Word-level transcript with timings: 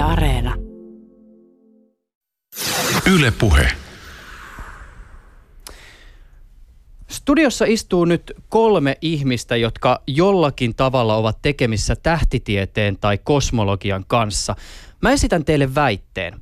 Yle 0.00 0.08
Areena. 0.08 0.54
Yle 3.14 3.30
Puhe. 3.30 3.68
Studiossa 7.08 7.64
istuu 7.68 8.04
nyt 8.04 8.32
kolme 8.48 8.96
ihmistä, 9.00 9.56
jotka 9.56 10.02
jollakin 10.06 10.74
tavalla 10.74 11.16
ovat 11.16 11.38
tekemissä 11.42 11.96
tähtitieteen 11.96 12.96
tai 13.00 13.18
kosmologian 13.18 14.04
kanssa. 14.06 14.56
Mä 15.02 15.10
esitän 15.10 15.44
teille 15.44 15.74
väitteen. 15.74 16.40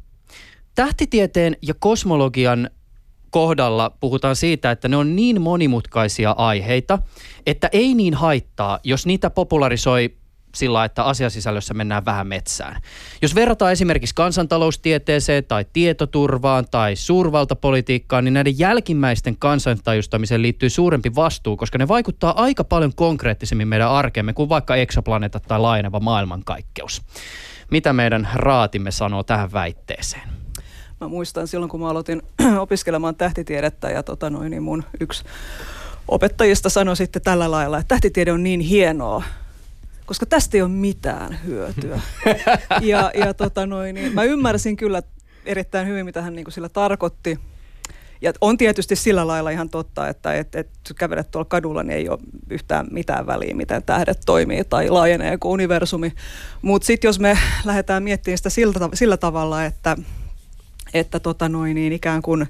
Tähtitieteen 0.75 1.57
ja 1.63 1.75
kosmologian 1.79 2.71
kohdalla 3.31 3.91
puhutaan 4.01 4.37
siitä, 4.37 4.71
että 4.71 4.89
ne 4.89 4.97
on 4.97 5.17
niin 5.17 5.41
monimutkaisia 5.41 6.31
aiheita, 6.31 6.99
että 7.47 7.69
ei 7.73 7.95
niin 7.95 8.15
haittaa, 8.15 8.79
jos 8.85 9.07
niitä 9.07 9.31
popularisoi 9.31 10.19
sillä, 10.59 10.85
että 10.85 11.05
asiasisällössä 11.05 11.75
mennään 11.75 12.05
vähän 12.05 12.27
metsään. 12.27 12.81
Jos 13.23 13.35
verrataan 13.35 13.73
esimerkiksi 13.73 14.15
kansantaloustieteeseen 14.15 15.45
tai 15.45 15.65
tietoturvaan 15.73 16.67
tai 16.71 16.97
suurvaltapolitiikkaan, 16.97 18.25
niin 18.25 18.35
näiden 18.35 18.59
jälkimmäisten 18.59 19.37
kansantajustamiseen 19.39 20.43
liittyy 20.43 20.71
suurempi 20.71 21.15
vastuu, 21.15 21.57
koska 21.57 21.79
ne 21.79 21.89
vaikuttaa 21.89 22.43
aika 22.43 22.65
paljon 22.65 22.95
konkreettisemmin 22.95 23.69
meidän 23.69 23.91
arkemme 23.91 24.33
kuin 24.33 24.49
vaikka 24.49 24.77
eksoplaneetat 24.77 25.43
tai 25.49 25.61
laajeneva 25.61 26.01
maailmankaikkeus. 26.01 27.03
Mitä 27.71 27.93
meidän 27.93 28.29
raatimme 28.35 28.91
sanoo 28.91 29.23
tähän 29.23 29.53
väitteeseen? 29.53 30.29
Mä 31.01 31.09
muistan 31.09 31.49
silloin, 31.49 31.71
kun 31.71 31.81
mä 31.81 31.89
aloitin 31.89 32.23
opiskelemaan 32.59 33.17
tähtitiedettä 33.17 33.91
ja 33.91 34.03
tota 34.03 34.31
noin, 34.31 34.51
niin 34.51 34.63
mun 34.63 34.85
yksi 35.01 35.25
opettajista 36.09 36.69
sanoi 36.69 36.97
sitten 36.97 37.23
tällä 37.23 37.51
lailla, 37.51 37.79
että 37.79 37.89
tähtitiede 37.89 38.33
on 38.33 38.43
niin 38.43 38.61
hienoa, 38.61 39.23
koska 40.09 40.27
tästä 40.27 40.57
ei 40.57 40.63
ole 40.63 40.71
mitään 40.71 41.39
hyötyä. 41.47 42.01
ja 42.81 43.11
ja 43.15 43.35
tota 43.35 43.67
noin, 43.67 43.95
niin 43.95 44.15
mä 44.15 44.23
ymmärsin 44.23 44.77
kyllä 44.77 45.03
erittäin 45.47 45.89
hyvin, 45.89 46.05
mitä 46.05 46.23
hän 46.23 46.35
niin 46.35 46.45
kuin 46.45 46.53
sillä 46.53 46.69
tarkoitti. 46.69 47.39
Ja 48.21 48.33
on 48.41 48.57
tietysti 48.57 48.97
sillä 48.97 49.27
lailla 49.27 49.51
ihan 49.51 49.71
totta, 49.71 50.09
että 50.09 50.35
et, 50.35 50.55
et 50.55 50.69
kävelet 50.99 51.31
tuolla 51.31 51.49
kadulla, 51.49 51.83
niin 51.83 51.97
ei 51.97 52.09
ole 52.09 52.19
yhtään 52.51 52.87
mitään 52.91 53.27
väliä, 53.27 53.55
miten 53.55 53.83
tähdet 53.83 54.21
toimii 54.27 54.65
tai 54.65 54.91
laajenee 54.91 55.39
kuin 55.39 55.53
universumi. 55.53 56.13
Mutta 56.63 56.87
sitten 56.87 57.09
jos 57.09 57.21
me 57.21 57.39
lähdetään 57.65 58.03
miettimään 58.03 58.39
sitä 58.39 58.51
sillä, 58.51 58.89
sillä 58.95 59.17
tavalla, 59.17 59.65
että 59.65 59.97
että 60.95 61.21
tota 61.21 61.49
noin, 61.49 61.75
niin 61.75 61.93
ikään 61.93 62.23
kuin 62.23 62.49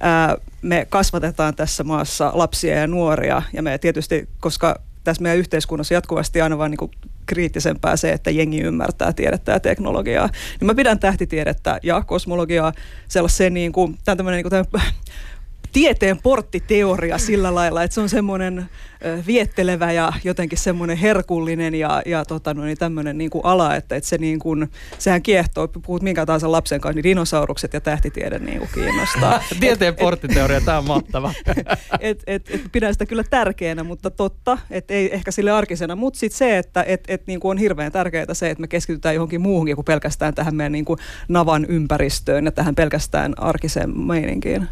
ää, 0.00 0.36
me 0.62 0.86
kasvatetaan 0.90 1.54
tässä 1.54 1.84
maassa 1.84 2.32
lapsia 2.34 2.78
ja 2.78 2.86
nuoria 2.86 3.42
ja 3.52 3.62
me 3.62 3.78
tietysti, 3.78 4.28
koska 4.40 4.80
tässä 5.04 5.22
meidän 5.22 5.38
yhteiskunnassa 5.38 5.94
jatkuvasti 5.94 6.40
aina 6.40 6.58
vaan 6.58 6.70
niin 6.70 6.90
kriittisempää 7.26 7.96
se, 7.96 8.12
että 8.12 8.30
jengi 8.30 8.60
ymmärtää 8.60 9.12
tiedettä 9.12 9.52
ja 9.52 9.60
teknologiaa. 9.60 10.28
Niin 10.60 10.66
mä 10.66 10.74
pidän 10.74 10.98
tähtitiedettä 10.98 11.80
ja 11.82 12.02
kosmologiaa 12.02 12.72
sellaisen 13.08 13.54
niin 13.54 13.72
kuin, 13.72 13.98
tämä 14.04 14.16
tämmöinen 14.16 14.44
niin 14.44 14.50
kuin 14.50 14.82
tieteen 15.74 16.18
porttiteoria 16.22 17.18
sillä 17.18 17.54
lailla, 17.54 17.82
että 17.82 17.94
se 17.94 18.00
on 18.00 18.08
semmoinen 18.08 18.68
viettelevä 19.26 19.92
ja 19.92 20.12
jotenkin 20.24 20.58
semmoinen 20.58 20.96
herkullinen 20.96 21.74
ja, 21.74 22.02
ja 22.06 22.24
tota, 22.24 22.54
no, 22.54 22.64
niin 22.64 22.78
tämmöinen 22.78 23.18
niin 23.18 23.30
kuin 23.30 23.44
ala, 23.44 23.76
että, 23.76 23.96
että 23.96 24.08
se 24.08 24.18
niin 24.18 24.38
kuin, 24.38 24.70
sehän 24.98 25.22
kiehtoo, 25.22 25.68
puhut 25.68 26.02
minkä 26.02 26.26
tahansa 26.26 26.52
lapsen 26.52 26.80
kanssa, 26.80 26.94
niin 26.94 27.02
dinosaurukset 27.02 27.72
ja 27.72 27.80
tähtitiede 27.80 28.38
niin 28.38 28.58
kuin 28.58 28.70
kiinnostaa. 28.74 29.42
Tieteen 29.60 29.94
porttiteoria, 29.94 30.60
tämä 30.60 30.78
on 30.78 30.86
mahtava. 30.86 31.32
et, 32.00 32.22
et, 32.26 32.50
et, 32.50 32.60
pidän 32.72 32.94
sitä 32.94 33.06
kyllä 33.06 33.24
tärkeänä, 33.30 33.84
mutta 33.84 34.10
totta, 34.10 34.58
että 34.70 34.94
ei 34.94 35.14
ehkä 35.14 35.30
sille 35.30 35.50
arkisena, 35.50 35.96
mutta 35.96 36.18
sitten 36.18 36.38
se, 36.38 36.58
että 36.58 36.82
et, 36.82 37.04
et, 37.08 37.26
niin 37.26 37.40
kuin 37.40 37.50
on 37.50 37.58
hirveän 37.58 37.92
tärkeää 37.92 38.34
se, 38.34 38.50
että 38.50 38.60
me 38.60 38.68
keskitytään 38.68 39.14
johonkin 39.14 39.40
muuhunkin 39.40 39.76
kuin 39.76 39.84
pelkästään 39.84 40.34
tähän 40.34 40.54
meidän 40.54 40.72
niin 40.72 40.84
kuin 40.84 40.98
navan 41.28 41.64
ympäristöön 41.68 42.44
ja 42.44 42.52
tähän 42.52 42.74
pelkästään 42.74 43.34
arkiseen 43.36 43.98
meininkiin. 43.98 44.68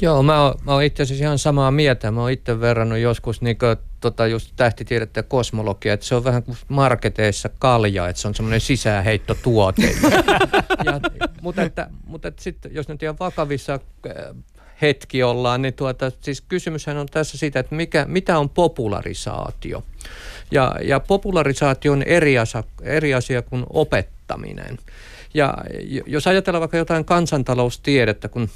Joo, 0.00 0.22
mä 0.22 0.42
oon, 0.42 0.54
mä 0.64 0.72
oon 0.72 0.82
itse 0.82 1.02
asiassa 1.02 1.24
ihan 1.24 1.38
samaa 1.38 1.70
mieltä. 1.70 2.10
Mä 2.10 2.20
oon 2.20 2.30
itse 2.30 2.60
verrannut 2.60 2.98
joskus 2.98 3.40
niin 3.42 3.58
kuin, 3.58 3.76
tota 4.00 4.26
just 4.26 4.52
tähtitiedettä 4.56 5.18
ja 5.18 5.22
kosmologia, 5.22 5.92
että 5.92 6.06
se 6.06 6.14
on 6.14 6.24
vähän 6.24 6.42
kuin 6.42 6.58
marketeissa 6.68 7.50
kalja, 7.58 8.08
että 8.08 8.22
se 8.22 8.28
on 8.28 8.34
semmoinen 8.34 8.60
sisäänheittotuote. 8.60 9.82
ja, 10.84 11.00
mutta 11.42 11.62
että, 11.62 11.90
mutta 12.06 12.28
että 12.28 12.42
sitten, 12.42 12.74
jos 12.74 12.88
nyt 12.88 13.02
ihan 13.02 13.16
vakavissa 13.20 13.72
äh, 13.74 14.12
hetki 14.82 15.22
ollaan, 15.22 15.62
niin 15.62 15.74
tuota, 15.74 16.12
siis 16.20 16.40
kysymyshän 16.40 16.96
on 16.96 17.06
tässä 17.06 17.38
siitä, 17.38 17.60
että 17.60 17.74
mikä, 17.74 18.04
mitä 18.08 18.38
on 18.38 18.48
popularisaatio. 18.48 19.82
Ja, 20.50 20.76
ja 20.82 21.00
popularisaatio 21.00 21.92
on 21.92 22.02
eri 22.02 22.38
asia, 22.38 22.64
eri 22.82 23.14
asia 23.14 23.42
kuin 23.42 23.66
opettaminen. 23.70 24.78
Ja 25.34 25.54
jos 26.06 26.26
ajatellaan 26.26 26.60
vaikka 26.60 26.76
jotain 26.76 27.04
kansantaloustiedettä, 27.04 28.28
kun 28.28 28.48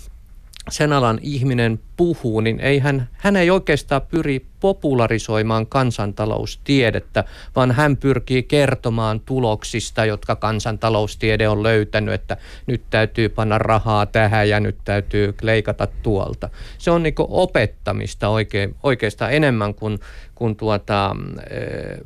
sen 0.71 0.93
alan 0.93 1.19
ihminen 1.23 1.79
puhuu, 1.97 2.41
niin 2.41 2.61
ei 2.61 2.79
hän, 2.79 3.09
hän 3.13 3.37
ei 3.37 3.51
oikeastaan 3.51 4.03
pyri 4.03 4.47
popularisoimaan 4.63 5.67
kansantaloustiedettä, 5.67 7.25
vaan 7.57 7.73
hän 7.73 7.97
pyrkii 7.97 8.43
kertomaan 8.43 9.21
tuloksista, 9.21 10.05
jotka 10.05 10.37
kansantaloustiede 10.37 11.49
on 11.49 11.63
löytänyt, 11.63 12.15
että 12.15 12.37
nyt 12.67 12.83
täytyy 12.91 13.29
panna 13.29 13.59
rahaa 13.59 14.07
tähän 14.07 14.49
ja 14.49 14.61
nyt 14.61 14.77
täytyy 14.85 15.35
leikata 15.43 15.87
tuolta. 15.87 16.49
Se 16.79 16.91
on 16.91 17.03
niin 17.03 17.15
opettamista 17.19 18.29
oikein, 18.29 18.77
oikeastaan 18.83 19.33
enemmän 19.33 19.75
kuin, 19.75 19.99
kuin 20.35 20.57
tuota, 20.57 21.17
e, 21.51 21.57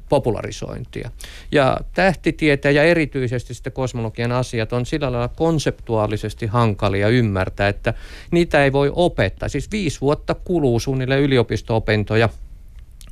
popularisointia. 0.08 1.10
Ja 1.52 1.76
tähtitieteen 1.94 2.74
ja 2.74 2.82
erityisesti 2.82 3.54
sitten 3.54 3.72
kosmologian 3.72 4.32
asiat 4.32 4.72
on 4.72 4.86
sillä 4.86 5.12
lailla 5.12 5.28
konseptuaalisesti 5.28 6.46
hankalia 6.46 7.08
ymmärtää, 7.08 7.68
että 7.68 7.94
niitä 8.30 8.64
ei 8.64 8.72
voi 8.72 8.92
opettaa. 8.94 9.48
Siis 9.48 9.68
viisi 9.86 10.00
vuotta 10.00 10.34
kuluu 10.34 10.80
suunnilleen 10.80 11.22
yliopisto-opintoja– 11.22 12.28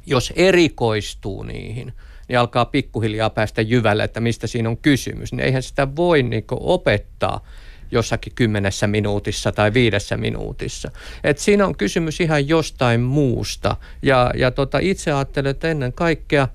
jos 0.06 0.32
erikoistuu 0.36 1.42
niihin, 1.42 1.92
niin 2.28 2.38
alkaa 2.38 2.64
pikkuhiljaa 2.64 3.30
päästä 3.30 3.62
jyvälle, 3.62 4.04
että 4.04 4.20
mistä 4.20 4.46
siinä 4.46 4.68
on 4.68 4.76
kysymys. 4.76 5.32
Niin 5.32 5.44
eihän 5.44 5.62
sitä 5.62 5.96
voi 5.96 6.22
niin 6.22 6.44
opettaa 6.50 7.46
jossakin 7.90 8.32
kymmenessä 8.34 8.86
minuutissa 8.86 9.52
tai 9.52 9.74
viidessä 9.74 10.16
minuutissa. 10.16 10.90
Et 11.24 11.38
siinä 11.38 11.66
on 11.66 11.76
kysymys 11.76 12.20
ihan 12.20 12.48
jostain 12.48 13.00
muusta. 13.00 13.76
Ja, 14.02 14.30
ja 14.36 14.50
tota, 14.50 14.78
itse 14.78 15.12
ajattelen, 15.12 15.50
että 15.50 15.68
ennen 15.68 15.92
kaikkea, 15.92 16.48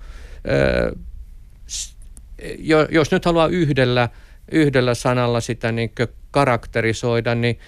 jos 2.89 3.11
nyt 3.11 3.25
haluaa 3.25 3.47
yhdellä, 3.47 4.09
yhdellä 4.51 4.93
sanalla 4.93 5.41
sitä 5.41 5.71
niin 5.71 5.91
karakterisoida, 6.31 7.35
niin 7.35 7.59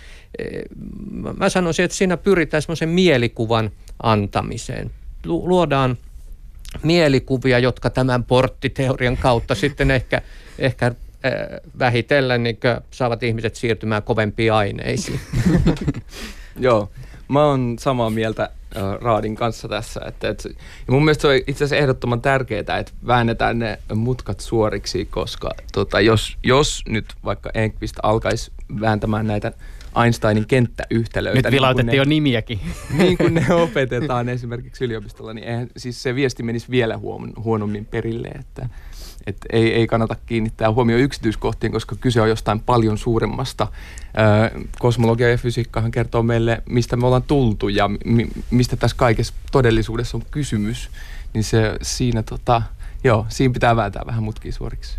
mä 1.38 1.50
sanoisin, 1.50 1.86
että 1.86 1.98
siinä 1.98 2.18
pyritään 2.18 2.62
semmoisen 2.62 2.90
mielikuvan 2.90 3.72
antamiseen 4.04 4.92
luodaan 5.26 5.98
mielikuvia, 6.84 7.60
jotka 7.60 7.90
tämän 7.90 8.24
porttiteorian 8.24 9.18
kautta 9.18 9.56
sitten 9.56 9.92
ehkä, 9.92 10.22
ehkä 10.60 10.86
äh, 10.86 10.94
vähitellen 11.80 12.44
niin 12.44 12.58
saavat 12.92 13.24
ihmiset 13.24 13.56
siirtymään 13.56 14.04
kovempiin 14.04 14.54
aineisiin. 14.54 15.20
Joo, 16.60 16.90
mä 17.28 17.46
oon 17.46 17.76
samaa 17.80 18.10
mieltä 18.10 18.44
äh, 18.44 18.84
Raadin 19.02 19.36
kanssa 19.36 19.68
tässä. 19.68 20.02
Että, 20.08 20.30
et, 20.30 20.44
ja 20.88 20.94
mun 20.94 21.06
mielestä 21.06 21.22
se 21.22 21.28
on 21.28 21.36
itse 21.36 21.52
asiassa 21.52 21.76
ehdottoman 21.76 22.22
tärkeää, 22.22 22.60
että 22.60 22.92
väännetään 23.08 23.60
ne 23.60 23.80
mutkat 23.96 24.40
suoriksi, 24.40 25.06
koska 25.06 25.52
tota, 25.72 26.02
jos, 26.02 26.38
jos 26.44 26.84
nyt 26.90 27.06
vaikka 27.26 27.50
Enqvist 27.54 27.96
alkaisi 28.04 28.52
vääntämään 28.82 29.28
näitä 29.28 29.52
Einsteinin 30.04 30.48
kenttäyhtälöitä. 30.48 31.50
Nyt 31.50 31.52
vilautettiin 31.52 31.92
niin 31.92 31.98
jo 31.98 32.06
nimiäkin. 32.06 32.60
Niin 32.98 33.18
kuin 33.18 33.34
ne 33.34 33.54
opetetaan 33.54 34.30
esimerkiksi 34.30 34.86
yliopistolla, 34.86 35.34
niin 35.34 35.48
eihän, 35.48 35.68
siis 35.78 36.04
se 36.04 36.16
viesti 36.16 36.44
menisi 36.44 36.70
vielä 36.70 36.98
huon, 36.98 37.34
huonommin 37.44 37.86
perille, 37.86 38.28
että 38.28 38.70
et 39.28 39.38
ei, 39.52 39.74
ei 39.74 39.88
kannata 39.88 40.16
kiinnittää 40.26 40.72
huomioon 40.72 41.02
yksityiskohtiin, 41.02 41.72
koska 41.72 41.96
kyse 41.96 42.22
on 42.22 42.30
jostain 42.30 42.60
paljon 42.60 42.98
suuremmasta. 42.98 43.68
Ö, 44.56 44.60
kosmologia 44.80 45.30
ja 45.30 45.38
fysiikkahan 45.38 45.92
kertoo 45.92 46.24
meille, 46.24 46.64
mistä 46.70 46.96
me 46.96 47.06
ollaan 47.06 47.24
tultu 47.24 47.68
ja 47.68 47.90
mi, 48.06 48.28
mistä 48.52 48.76
tässä 48.76 48.98
kaikessa 48.98 49.34
todellisuudessa 49.52 50.18
on 50.18 50.24
kysymys. 50.32 50.90
Niin 51.34 51.44
se 51.44 51.78
siinä 51.82 52.24
tota, 52.24 52.62
Joo, 53.04 53.26
siinä 53.30 53.54
pitää 53.54 53.76
vääntää 53.76 54.04
vähän 54.06 54.24
mutkia 54.24 54.52
suoriksi. 54.52 54.98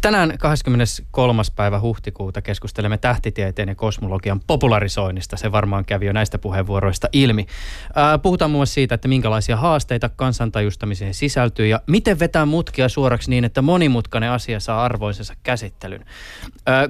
Tänään 0.00 0.38
23. 0.38 1.42
päivä 1.56 1.80
huhtikuuta 1.80 2.42
keskustelemme 2.42 2.98
tähtitieteen 2.98 3.68
ja 3.68 3.74
kosmologian 3.74 4.40
popularisoinnista. 4.46 5.36
Se 5.36 5.52
varmaan 5.52 5.84
kävi 5.84 6.06
jo 6.06 6.12
näistä 6.12 6.38
puheenvuoroista 6.38 7.08
ilmi. 7.12 7.46
puhutaan 8.22 8.50
muun 8.50 8.58
muassa 8.58 8.74
siitä, 8.74 8.94
että 8.94 9.08
minkälaisia 9.08 9.56
haasteita 9.56 10.08
kansantajustamiseen 10.08 11.14
sisältyy 11.14 11.66
ja 11.66 11.80
miten 11.86 12.18
vetää 12.18 12.46
mutkia 12.46 12.88
suoraksi 12.88 13.30
niin, 13.30 13.44
että 13.44 13.62
monimutkainen 13.62 14.30
asia 14.30 14.60
saa 14.60 14.84
arvoisensa 14.84 15.34
käsittelyn. 15.42 16.04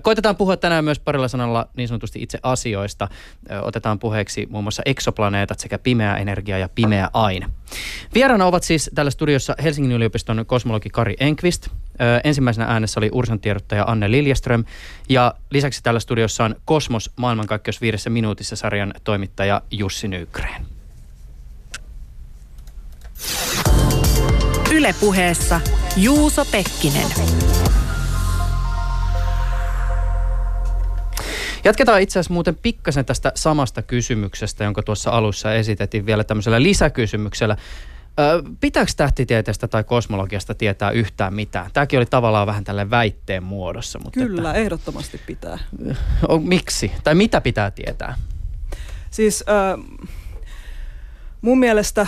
koitetaan 0.03 0.37
puhua 0.37 0.57
tänään 0.57 0.85
myös 0.85 1.01
parilla 1.01 1.29
sanalla 1.29 1.69
niin 1.77 1.89
sanotusti 1.89 2.23
itse 2.23 2.39
asioista. 2.43 3.09
otetaan 3.63 3.99
puheeksi 3.99 4.47
muun 4.51 4.65
muassa 4.65 4.83
eksoplaneetat 4.87 5.61
sekä 5.61 5.79
pimeä 5.79 6.17
energia 6.17 6.59
ja 6.59 6.69
pimeä 6.69 7.11
aine. 7.13 7.47
Vieraana 8.15 8.47
ovat 8.47 8.63
siis 8.63 8.91
tällä 8.95 9.11
studiossa 9.11 9.55
Helsingin 9.63 9.93
yliopiston 9.93 10.45
kosmologi 10.47 10.91
Kari 10.91 11.17
Enqvist. 11.21 11.69
Ö, 12.01 12.21
ensimmäisenä 12.25 12.67
äänessä 12.67 13.01
oli 13.01 13.09
Ursan 13.13 13.41
tiedottaja 13.41 13.85
Anne 13.87 14.11
Liljeström. 14.11 14.65
Ja 15.09 15.35
lisäksi 15.51 15.83
tällä 15.83 16.01
studiossa 16.01 16.45
on 16.45 16.57
Kosmos 16.65 17.11
maailmankaikkeus 17.17 17.81
viidessä 17.81 18.11
minuutissa 18.11 18.57
sarjan 18.57 18.95
toimittaja 19.05 19.63
Jussi 19.71 20.09
Nykreen. 20.09 20.67
Ylepuheessa 24.73 25.61
Juuso 25.97 26.45
Pekkinen. 26.45 27.07
Jatketaan 31.65 32.01
itse 32.01 32.19
asiassa 32.19 32.33
muuten 32.33 32.57
pikkasen 32.63 33.05
tästä 33.05 33.33
samasta 33.35 33.83
kysymyksestä, 33.83 34.65
jonka 34.65 34.83
tuossa 34.83 35.11
alussa 35.11 35.55
esitettiin 35.55 36.07
vielä 36.07 36.25
tämmöisellä 36.25 36.63
lisäkysymyksellä. 36.63 37.57
Pitääkö 38.61 38.93
tähtitieteestä 38.97 39.69
tai 39.69 39.85
kosmologiasta 39.85 40.55
tietää 40.55 40.91
yhtään 40.91 41.35
mitään? 41.35 41.71
Tämäkin 41.73 41.99
oli 41.99 42.07
tavallaan 42.07 42.47
vähän 42.47 42.65
tälle 42.65 42.91
väitteen 42.91 43.43
muodossa. 43.43 43.99
Mutta 43.99 44.21
Kyllä, 44.21 44.51
että, 44.51 44.61
ehdottomasti 44.61 45.21
pitää. 45.27 45.59
on, 46.29 46.43
miksi? 46.43 46.93
Tai 47.05 47.15
mitä 47.15 47.41
pitää 47.41 47.71
tietää? 47.71 48.15
Siis 49.11 49.45
äh, 49.49 49.85
mun 51.41 51.59
mielestä 51.59 52.07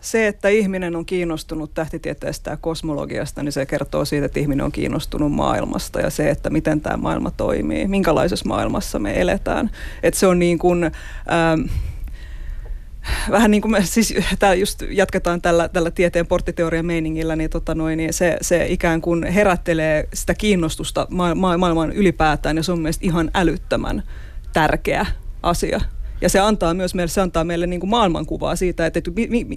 se, 0.00 0.26
että 0.26 0.48
ihminen 0.48 0.96
on 0.96 1.06
kiinnostunut 1.06 1.74
tähtitieteestä 1.74 2.50
ja 2.50 2.56
kosmologiasta, 2.56 3.42
niin 3.42 3.52
se 3.52 3.66
kertoo 3.66 4.04
siitä, 4.04 4.26
että 4.26 4.40
ihminen 4.40 4.64
on 4.64 4.72
kiinnostunut 4.72 5.32
maailmasta 5.32 6.00
ja 6.00 6.10
se, 6.10 6.30
että 6.30 6.50
miten 6.50 6.80
tämä 6.80 6.96
maailma 6.96 7.30
toimii, 7.30 7.88
minkälaisessa 7.88 8.48
maailmassa 8.48 8.98
me 8.98 9.20
eletään. 9.20 9.70
Että 10.02 10.20
se 10.20 10.26
on 10.26 10.38
niin 10.38 10.58
kuin, 10.58 10.84
ähm, 10.84 11.60
vähän 13.30 13.50
niin 13.50 13.62
kuin 13.62 13.72
me 13.72 13.82
siis 13.84 14.14
tää 14.38 14.54
just 14.54 14.82
jatketaan 14.90 15.42
tällä, 15.42 15.68
tällä 15.68 15.90
tieteen 15.90 16.26
porttiteorian 16.26 16.86
meiningillä, 16.86 17.36
niin, 17.36 17.50
tota 17.50 17.74
noin, 17.74 17.96
niin 17.96 18.12
se, 18.12 18.36
se 18.40 18.66
ikään 18.66 19.00
kuin 19.00 19.24
herättelee 19.24 20.08
sitä 20.14 20.34
kiinnostusta 20.34 21.06
ma- 21.10 21.34
ma- 21.34 21.58
maailman 21.58 21.92
ylipäätään 21.92 22.56
ja 22.56 22.62
se 22.62 22.72
on 22.72 22.78
mielestäni 22.80 23.08
ihan 23.08 23.30
älyttömän 23.34 24.02
tärkeä 24.52 25.06
asia. 25.42 25.80
Ja 26.20 26.28
se 26.28 26.40
antaa 26.40 26.74
myös 26.74 26.94
meille, 26.94 27.08
se 27.08 27.20
antaa 27.20 27.44
meille 27.44 27.66
niin 27.66 27.80
kuin 27.80 27.90
maailmankuvaa 27.90 28.56
siitä, 28.56 28.86
että, 28.86 28.98
että 28.98 29.10
mi, 29.10 29.26
mi, 29.26 29.44
mi, 29.44 29.56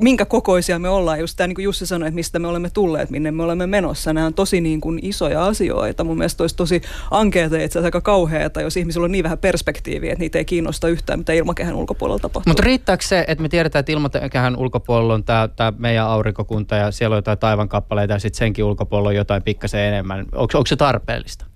minkä 0.00 0.24
kokoisia 0.24 0.78
me 0.78 0.88
ollaan. 0.88 1.20
Just 1.20 1.36
tämä, 1.36 1.46
niin 1.46 1.54
kuin 1.54 1.64
Jussi 1.64 1.86
sanoi, 1.86 2.08
että 2.08 2.14
mistä 2.14 2.38
me 2.38 2.48
olemme 2.48 2.70
tulleet, 2.70 3.10
minne 3.10 3.30
me 3.30 3.42
olemme 3.42 3.66
menossa. 3.66 4.12
Nämä 4.12 4.26
on 4.26 4.34
tosi 4.34 4.60
niin 4.60 4.80
kuin 4.80 4.98
isoja 5.02 5.44
asioita. 5.46 6.04
Mun 6.04 6.18
mielestä 6.18 6.42
olisi 6.42 6.56
tosi 6.56 6.82
ankeita 7.10 7.56
ja 7.56 7.64
itse 7.64 7.78
asiassa 7.78 7.86
aika 7.86 8.00
kauheata, 8.00 8.60
jos 8.60 8.76
ihmisillä 8.76 9.04
on 9.04 9.12
niin 9.12 9.24
vähän 9.24 9.38
perspektiiviä, 9.38 10.12
että 10.12 10.22
niitä 10.22 10.38
ei 10.38 10.44
kiinnosta 10.44 10.88
yhtään, 10.88 11.18
mitä 11.18 11.32
ilmakehän 11.32 11.74
ulkopuolella 11.74 12.18
tapahtuu. 12.18 12.50
Mutta 12.50 12.62
riittääkö 12.62 13.04
se, 13.04 13.24
että 13.28 13.42
me 13.42 13.48
tiedetään, 13.48 13.80
että 13.80 13.92
ilmakehän 13.92 14.56
ulkopuolella 14.56 15.14
on 15.14 15.24
tämä, 15.24 15.48
tämä 15.48 15.72
meidän 15.78 16.06
aurinkokunta 16.06 16.76
ja 16.76 16.90
siellä 16.90 17.14
on 17.14 17.18
jotain 17.18 17.38
taivankappaleita 17.38 18.14
ja 18.14 18.18
sitten 18.18 18.38
senkin 18.38 18.64
ulkopuolella 18.64 19.08
on 19.08 19.16
jotain 19.16 19.42
pikkasen 19.42 19.80
enemmän. 19.80 20.20
Onko, 20.20 20.58
onko 20.58 20.66
se 20.66 20.76
tarpeellista? 20.76 21.46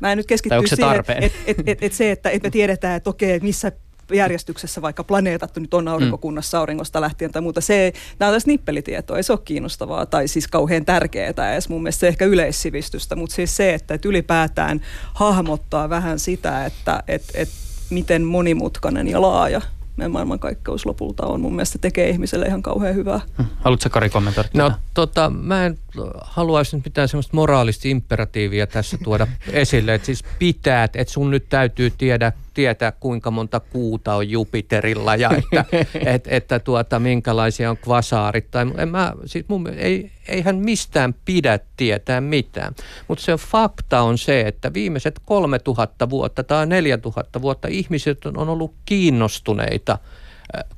Mä 0.00 0.12
en 0.12 0.18
nyt 0.18 0.26
keskittyä 0.26 0.62
siihen, 0.66 1.00
että 1.00 1.14
et, 1.14 1.32
et, 1.46 1.56
et, 1.66 1.82
et 1.82 1.92
se, 1.92 2.10
että 2.10 2.30
et 2.30 2.42
me 2.42 2.50
tiedetään, 2.50 2.96
että 2.96 3.10
okei, 3.10 3.40
missä 3.40 3.72
järjestyksessä 4.12 4.82
vaikka 4.82 5.04
planeetat 5.04 5.56
nyt 5.56 5.74
on 5.74 5.88
aurinkokunnassa 5.88 6.58
auringosta 6.58 7.00
lähtien 7.00 7.32
tai 7.32 7.42
muuta. 7.42 7.60
Se, 7.60 7.92
nämä 8.18 8.28
on 8.30 8.34
tässä 8.34 8.46
nippelitietoa, 8.46 9.16
ei 9.16 9.22
se 9.22 9.32
ole 9.32 9.40
kiinnostavaa 9.44 10.06
tai 10.06 10.28
siis 10.28 10.48
kauhean 10.48 10.84
tärkeää 10.84 11.52
edes 11.52 11.68
mun 11.68 11.82
mielestä 11.82 12.00
se 12.00 12.08
ehkä 12.08 12.24
yleissivistystä, 12.24 13.16
mutta 13.16 13.34
siis 13.34 13.56
se, 13.56 13.74
että, 13.74 13.94
että 13.94 14.08
ylipäätään 14.08 14.80
hahmottaa 15.14 15.88
vähän 15.88 16.18
sitä, 16.18 16.66
että 16.66 17.02
et, 17.08 17.22
et, 17.34 17.48
miten 17.90 18.22
monimutkainen 18.22 19.08
ja 19.08 19.22
laaja 19.22 19.60
meidän 19.98 20.12
maailmankaikkeus 20.12 20.86
lopulta 20.86 21.26
on. 21.26 21.40
Mun 21.40 21.52
mielestä 21.52 21.78
tekee 21.78 22.10
ihmiselle 22.10 22.46
ihan 22.46 22.62
kauhean 22.62 22.94
hyvää. 22.94 23.20
Hm. 23.38 23.44
Haluatko 23.64 23.90
Kari 23.90 24.10
kommentoida? 24.10 24.48
No 24.54 24.72
tota, 24.94 25.30
mä 25.30 25.66
en 25.66 25.78
haluaisi 26.20 26.76
nyt 26.76 26.84
mitään 26.84 27.08
semmoista 27.08 27.36
moraalista 27.36 27.88
imperatiivia 27.88 28.66
tässä 28.66 28.98
tuoda 29.04 29.26
esille, 29.52 29.94
että 29.94 30.06
siis 30.06 30.24
pitää, 30.38 30.84
että 30.84 31.04
sun 31.12 31.30
nyt 31.30 31.48
täytyy 31.48 31.92
tiedä, 31.98 32.32
tietää 32.58 32.92
kuinka 32.92 33.30
monta 33.30 33.60
kuuta 33.60 34.14
on 34.14 34.30
Jupiterilla 34.30 35.16
ja 35.16 35.30
että, 35.38 35.64
et, 36.14 36.24
että 36.26 36.58
tuota, 36.58 36.98
minkälaisia 36.98 37.70
on 37.70 37.76
kvasaarit. 37.76 38.50
Tai, 38.50 38.66
en 38.78 38.88
mä, 38.88 39.12
siis 39.24 39.44
mun, 39.48 39.68
ei, 39.76 40.10
eihän 40.28 40.56
mistään 40.56 41.14
pidä 41.24 41.58
tietää 41.76 42.20
mitään. 42.20 42.74
Mutta 43.08 43.24
se 43.24 43.32
fakta 43.32 44.00
on 44.00 44.18
se, 44.18 44.40
että 44.40 44.74
viimeiset 44.74 45.20
3000 45.24 46.10
vuotta 46.10 46.44
tai 46.44 46.66
4000 46.66 47.42
vuotta 47.42 47.68
ihmiset 47.68 48.26
on 48.26 48.48
ollut 48.48 48.74
kiinnostuneita– 48.84 49.98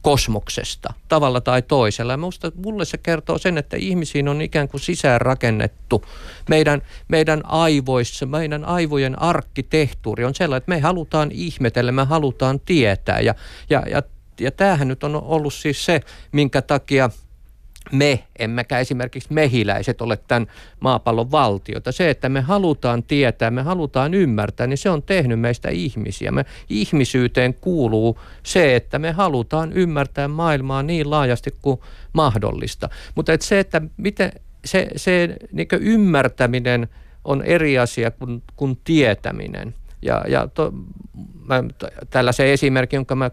kosmoksesta 0.02 0.94
tavalla 1.08 1.40
tai 1.40 1.62
toisella. 1.62 2.12
Ja 2.12 2.16
musta, 2.16 2.52
mulle 2.64 2.84
se 2.84 2.98
kertoo 2.98 3.38
sen, 3.38 3.58
että 3.58 3.76
ihmisiin 3.76 4.28
on 4.28 4.42
ikään 4.42 4.68
kuin 4.68 4.80
sisään 4.80 5.20
rakennettu 5.20 6.04
meidän, 6.48 6.82
meidän 7.08 7.40
aivoissa, 7.44 8.26
meidän 8.26 8.64
aivojen 8.64 9.22
arkkitehtuuri 9.22 10.24
on 10.24 10.34
sellainen, 10.34 10.62
että 10.62 10.68
me 10.68 10.80
halutaan 10.80 11.30
ihmetellä, 11.32 11.92
me 11.92 12.04
halutaan 12.04 12.60
tietää. 12.60 13.20
Ja, 13.20 13.34
ja, 13.70 13.82
ja, 13.90 14.02
ja 14.40 14.50
tämähän 14.50 14.88
nyt 14.88 15.04
on 15.04 15.22
ollut 15.22 15.54
siis 15.54 15.84
se, 15.84 16.00
minkä 16.32 16.62
takia– 16.62 17.10
me, 17.92 18.24
emmekä 18.38 18.78
esimerkiksi 18.78 19.32
mehiläiset 19.32 20.00
ole 20.00 20.16
tämän 20.16 20.46
maapallon 20.80 21.30
valtiota. 21.30 21.92
Se, 21.92 22.10
että 22.10 22.28
me 22.28 22.40
halutaan 22.40 23.02
tietää, 23.02 23.50
me 23.50 23.62
halutaan 23.62 24.14
ymmärtää, 24.14 24.66
niin 24.66 24.78
se 24.78 24.90
on 24.90 25.02
tehnyt 25.02 25.40
meistä 25.40 25.70
ihmisiä. 25.70 26.30
Me 26.30 26.44
ihmisyyteen 26.68 27.54
kuuluu 27.54 28.20
se, 28.42 28.76
että 28.76 28.98
me 28.98 29.12
halutaan 29.12 29.72
ymmärtää 29.72 30.28
maailmaa 30.28 30.82
niin 30.82 31.10
laajasti 31.10 31.54
kuin 31.62 31.80
mahdollista. 32.12 32.88
Mutta 33.14 33.32
et 33.32 33.42
se, 33.42 33.60
että 33.60 33.82
miten 33.96 34.32
se, 34.64 34.88
se 34.96 35.36
niin 35.52 35.68
ymmärtäminen 35.80 36.88
on 37.24 37.42
eri 37.42 37.78
asia 37.78 38.10
kuin, 38.10 38.42
kuin 38.56 38.78
tietäminen. 38.84 39.74
Ja, 40.02 40.24
ja 40.28 40.48
to, 40.48 40.72
mä, 41.48 41.64
tällaisen 42.10 42.46
esimerkin, 42.46 42.96
jonka 42.96 43.14
mä 43.14 43.30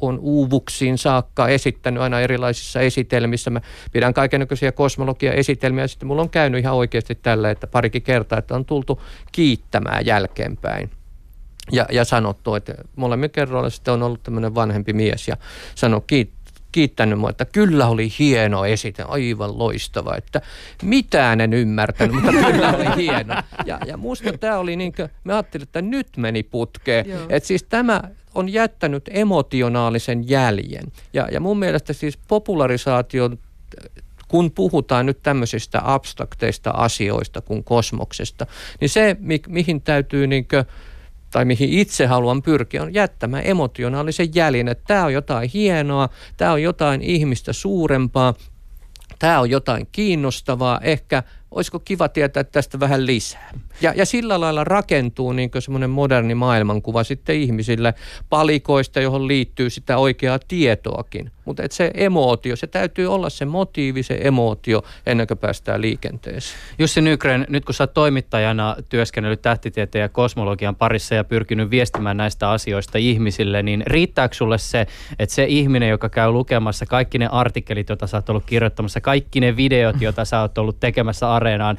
olen 0.00 0.18
uuvuksiin 0.18 0.98
saakka 0.98 1.48
esittänyt 1.48 2.02
aina 2.02 2.20
erilaisissa 2.20 2.80
esitelmissä. 2.80 3.50
Mä 3.50 3.60
pidän 3.92 4.14
kaikenlaisia 4.14 4.72
kosmologia-esitelmiä 4.72 5.84
ja 5.84 5.88
sitten 5.88 6.06
mulla 6.06 6.22
on 6.22 6.30
käynyt 6.30 6.60
ihan 6.60 6.74
oikeasti 6.74 7.14
tällä, 7.14 7.50
että 7.50 7.66
parikin 7.66 8.02
kertaa, 8.02 8.38
että 8.38 8.54
on 8.54 8.64
tultu 8.64 9.02
kiittämään 9.32 10.06
jälkeenpäin. 10.06 10.90
Ja, 11.72 11.86
ja 11.92 12.04
sanottu, 12.04 12.54
että 12.54 12.74
molemmin 12.96 13.30
kerroilla 13.30 13.70
sitten 13.70 13.94
on 13.94 14.02
ollut 14.02 14.22
tämmöinen 14.22 14.54
vanhempi 14.54 14.92
mies 14.92 15.28
ja 15.28 15.36
sanoi 15.74 16.00
kiit, 16.06 16.35
kiittänyt 16.72 17.18
mua, 17.18 17.30
että 17.30 17.44
kyllä 17.44 17.86
oli 17.86 18.08
hieno 18.18 18.64
esite, 18.64 19.02
aivan 19.02 19.58
loistava, 19.58 20.16
että 20.16 20.40
mitään 20.82 21.40
en 21.40 21.52
ymmärtänyt, 21.52 22.14
mutta 22.14 22.32
kyllä 22.32 22.72
oli 22.72 22.96
hieno. 22.96 23.34
Ja, 23.64 23.78
ja 23.86 23.96
musta 23.96 24.38
tämä 24.38 24.58
oli 24.58 24.76
niin 24.76 24.92
kuin, 24.92 25.08
me 25.24 25.32
ajattelin, 25.32 25.62
että 25.62 25.82
nyt 25.82 26.08
meni 26.16 26.42
putkeen. 26.42 27.06
Että 27.28 27.46
siis 27.46 27.62
tämä 27.62 28.02
on 28.34 28.48
jättänyt 28.48 29.10
emotionaalisen 29.10 30.28
jäljen. 30.28 30.84
Ja, 31.12 31.28
ja 31.32 31.40
mun 31.40 31.58
mielestä 31.58 31.92
siis 31.92 32.16
popularisaation 32.28 33.38
kun 34.28 34.50
puhutaan 34.50 35.06
nyt 35.06 35.22
tämmöisistä 35.22 35.80
abstrakteista 35.84 36.70
asioista 36.70 37.40
kuin 37.40 37.64
kosmoksesta, 37.64 38.46
niin 38.80 38.88
se, 38.88 39.16
mi- 39.20 39.42
mihin 39.48 39.80
täytyy 39.80 40.26
niin 40.26 40.48
kuin 40.48 40.64
tai 41.36 41.44
mihin 41.44 41.70
itse 41.70 42.06
haluan 42.06 42.42
pyrkiä, 42.42 42.82
on 42.82 42.94
jättämään 42.94 43.42
emotionaalisen 43.46 44.34
jäljen, 44.34 44.68
että 44.68 44.84
tämä 44.86 45.04
on 45.04 45.12
jotain 45.12 45.50
hienoa, 45.54 46.08
tämä 46.36 46.52
on 46.52 46.62
jotain 46.62 47.02
ihmistä 47.02 47.52
suurempaa, 47.52 48.34
tämä 49.18 49.40
on 49.40 49.50
jotain 49.50 49.88
kiinnostavaa, 49.92 50.80
ehkä 50.82 51.22
olisiko 51.50 51.78
kiva 51.78 52.08
tietää 52.08 52.44
tästä 52.44 52.80
vähän 52.80 53.06
lisää. 53.06 53.50
Ja, 53.80 53.92
ja 53.96 54.06
sillä 54.06 54.40
lailla 54.40 54.64
rakentuu 54.64 55.32
niin 55.32 55.50
semmoinen 55.58 55.90
moderni 55.90 56.34
maailmankuva 56.34 57.04
sitten 57.04 57.36
ihmisille 57.36 57.94
palikoista, 58.28 59.00
johon 59.00 59.28
liittyy 59.28 59.70
sitä 59.70 59.98
oikeaa 59.98 60.38
tietoakin. 60.48 61.30
Mutta 61.44 61.62
se 61.70 61.90
emootio, 61.94 62.56
se 62.56 62.66
täytyy 62.66 63.06
olla 63.06 63.30
se 63.30 63.44
motiivi, 63.44 64.02
se 64.02 64.18
emootio, 64.22 64.82
ennen 65.06 65.26
kuin 65.26 65.38
päästään 65.38 65.80
liikenteeseen. 65.80 66.60
Jussi 66.78 67.00
Nygren, 67.00 67.46
nyt 67.48 67.64
kun 67.64 67.74
sä 67.74 67.84
oot 67.84 67.94
toimittajana 67.94 68.76
työskennellyt 68.88 69.42
tähtitieteen 69.42 70.02
ja 70.02 70.08
kosmologian 70.08 70.76
parissa 70.76 71.14
ja 71.14 71.24
pyrkinyt 71.24 71.70
viestimään 71.70 72.16
näistä 72.16 72.50
asioista 72.50 72.98
ihmisille, 72.98 73.62
niin 73.62 73.82
riittääkö 73.86 74.34
sulle 74.34 74.58
se, 74.58 74.86
että 75.18 75.34
se 75.34 75.44
ihminen, 75.44 75.88
joka 75.88 76.08
käy 76.08 76.30
lukemassa 76.30 76.86
kaikki 76.86 77.18
ne 77.18 77.28
artikkelit, 77.32 77.88
joita 77.88 78.06
sä 78.06 78.16
oot 78.16 78.28
ollut 78.28 78.44
kirjoittamassa, 78.46 79.00
kaikki 79.00 79.40
ne 79.40 79.56
videot, 79.56 80.00
joita 80.00 80.24
sä 80.24 80.40
oot 80.40 80.58
ollut 80.58 80.80
tekemässä 80.80 81.35
areenaan, 81.36 81.78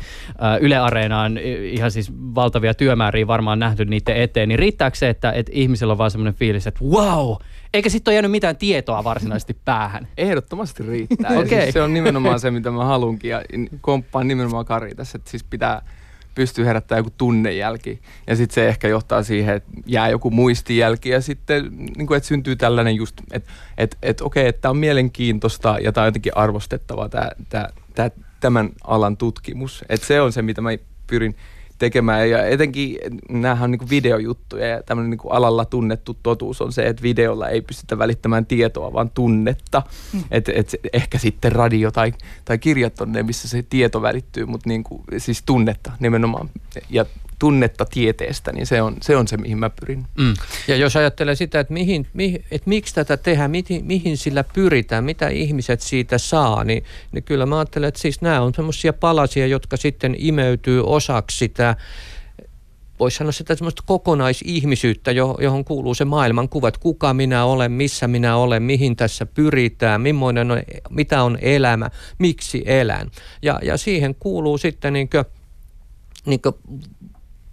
Yle 0.61 0.77
Areenaan, 0.77 1.37
ihan 1.61 1.91
siis 1.91 2.11
valtavia 2.13 2.73
työmääriä 2.73 3.27
varmaan 3.27 3.59
nähty 3.59 3.85
niiden 3.85 4.17
eteen, 4.17 4.49
niin 4.49 4.59
riittääkö 4.59 4.97
se, 4.97 5.09
että, 5.09 5.31
että 5.31 5.51
ihmisellä 5.55 5.91
on 5.91 5.97
vaan 5.97 6.11
semmoinen 6.11 6.33
fiilis, 6.33 6.67
että 6.67 6.85
wow, 6.85 7.35
eikä 7.73 7.89
sitten 7.89 8.11
ole 8.11 8.15
jäänyt 8.15 8.31
mitään 8.31 8.57
tietoa 8.57 9.03
varsinaisesti 9.03 9.57
päähän? 9.65 10.07
Ehdottomasti 10.17 10.83
riittää. 10.83 11.31
okay. 11.31 11.61
siis 11.61 11.73
se 11.73 11.81
on 11.81 11.93
nimenomaan 11.93 12.39
se, 12.39 12.51
mitä 12.51 12.71
mä 12.71 12.85
halunkin 12.85 13.31
ja 13.31 13.41
komppaan 13.81 14.27
nimenomaan 14.27 14.65
Kari 14.65 14.95
tässä, 14.95 15.17
että 15.17 15.31
siis 15.31 15.43
pitää 15.43 15.81
pystyy 16.37 16.65
herättämään 16.65 16.99
joku 16.99 17.13
tunnejälki. 17.17 18.01
Ja 18.27 18.35
sitten 18.35 18.55
se 18.55 18.67
ehkä 18.67 18.87
johtaa 18.87 19.23
siihen, 19.23 19.55
että 19.55 19.69
jää 19.85 20.09
joku 20.09 20.31
muistijälki 20.31 21.09
ja 21.09 21.21
sitten 21.21 21.69
niin 21.97 22.07
kuin, 22.07 22.17
että 22.17 22.27
syntyy 22.27 22.55
tällainen 22.55 22.95
just, 22.95 23.21
että 23.31 23.51
et, 23.77 23.97
et, 24.01 24.21
okei, 24.21 24.47
että 24.47 24.61
tämä 24.61 24.69
on 24.69 24.77
mielenkiintoista 24.77 25.77
ja 25.81 25.91
tämä 25.91 26.03
on 26.03 26.07
jotenkin 26.07 26.37
arvostettavaa 26.37 27.09
tämä, 27.09 28.09
tämän 28.39 28.69
alan 28.83 29.17
tutkimus. 29.17 29.85
Että 29.89 30.07
se 30.07 30.21
on 30.21 30.33
se, 30.33 30.41
mitä 30.41 30.61
mä 30.61 30.69
pyrin 31.07 31.35
tekemään. 31.79 32.29
Ja 32.29 32.45
etenkin 32.45 32.97
näähän 33.29 33.63
on 33.63 33.71
niin 33.71 33.89
videojuttuja 33.89 34.67
ja 34.67 34.83
tämmöinen 34.83 35.09
niin 35.09 35.31
alalla 35.31 35.65
tunnettu 35.65 36.17
totuus 36.23 36.61
on 36.61 36.71
se, 36.71 36.87
että 36.87 37.03
videolla 37.03 37.49
ei 37.49 37.61
pystytä 37.61 37.97
välittämään 37.97 38.45
tietoa, 38.45 38.93
vaan 38.93 39.09
tunnetta. 39.09 39.83
Mm. 40.13 40.23
Et, 40.31 40.49
et 40.49 40.75
ehkä 40.93 41.17
sitten 41.17 41.51
radio 41.51 41.91
tai, 41.91 42.13
tai 42.45 42.57
kirjat 42.57 43.01
on 43.01 43.11
ne, 43.11 43.23
missä 43.23 43.47
se 43.47 43.61
tieto 43.61 44.01
välittyy, 44.01 44.45
mutta 44.45 44.69
niin 44.69 44.83
kuin, 44.83 45.03
siis 45.17 45.43
tunnetta 45.43 45.91
nimenomaan. 45.99 46.49
Ja 46.89 47.05
tunnetta 47.39 47.85
tieteestä, 47.85 48.51
niin 48.51 48.67
se 48.67 48.81
on 48.81 48.95
se, 49.01 49.17
on 49.17 49.27
se 49.27 49.37
mihin 49.37 49.57
mä 49.57 49.69
pyrin. 49.69 50.05
Mm. 50.17 50.33
Ja 50.67 50.75
jos 50.75 50.95
ajattelee 50.95 51.35
sitä, 51.35 51.59
että, 51.59 51.73
mihin, 51.73 52.07
mihin, 52.13 52.45
että 52.51 52.69
miksi 52.69 52.95
tätä 52.95 53.17
tehdään, 53.17 53.51
mihin, 53.51 53.85
mihin 53.85 54.17
sillä 54.17 54.43
pyritään, 54.43 55.03
mitä 55.03 55.27
ihmiset 55.27 55.81
siitä 55.81 56.17
saa, 56.17 56.63
niin, 56.63 56.83
niin 57.11 57.23
kyllä 57.23 57.45
mä 57.45 57.57
ajattelen, 57.57 57.87
että 57.87 58.01
siis 58.01 58.21
nämä 58.21 58.41
on 58.41 58.53
semmoisia 58.53 58.93
palasia, 58.93 59.47
jotka 59.47 59.77
sitten 59.77 60.15
imeytyy 60.17 60.83
osaksi 60.85 61.37
sitä 61.37 61.75
voisi 62.99 63.17
sanoa 63.17 63.31
sitä 63.31 63.55
semmoista 63.55 63.83
kokonaisihmisyyttä, 63.85 65.11
johon 65.11 65.65
kuuluu 65.65 65.93
se 65.93 66.05
maailmankuva, 66.05 66.67
että 66.67 66.79
kuka 66.79 67.13
minä 67.13 67.45
olen, 67.45 67.71
missä 67.71 68.07
minä 68.07 68.37
olen, 68.37 68.63
mihin 68.63 68.95
tässä 68.95 69.25
pyritään, 69.25 70.01
on, 70.21 70.35
mitä 70.89 71.23
on 71.23 71.37
elämä, 71.41 71.89
miksi 72.17 72.63
elän. 72.65 73.11
Ja, 73.41 73.59
ja 73.63 73.77
siihen 73.77 74.15
kuuluu 74.15 74.57
sitten 74.57 74.93
niin 74.93 75.09
kuin, 75.09 75.25
niin 76.25 76.41
kuin 76.41 76.55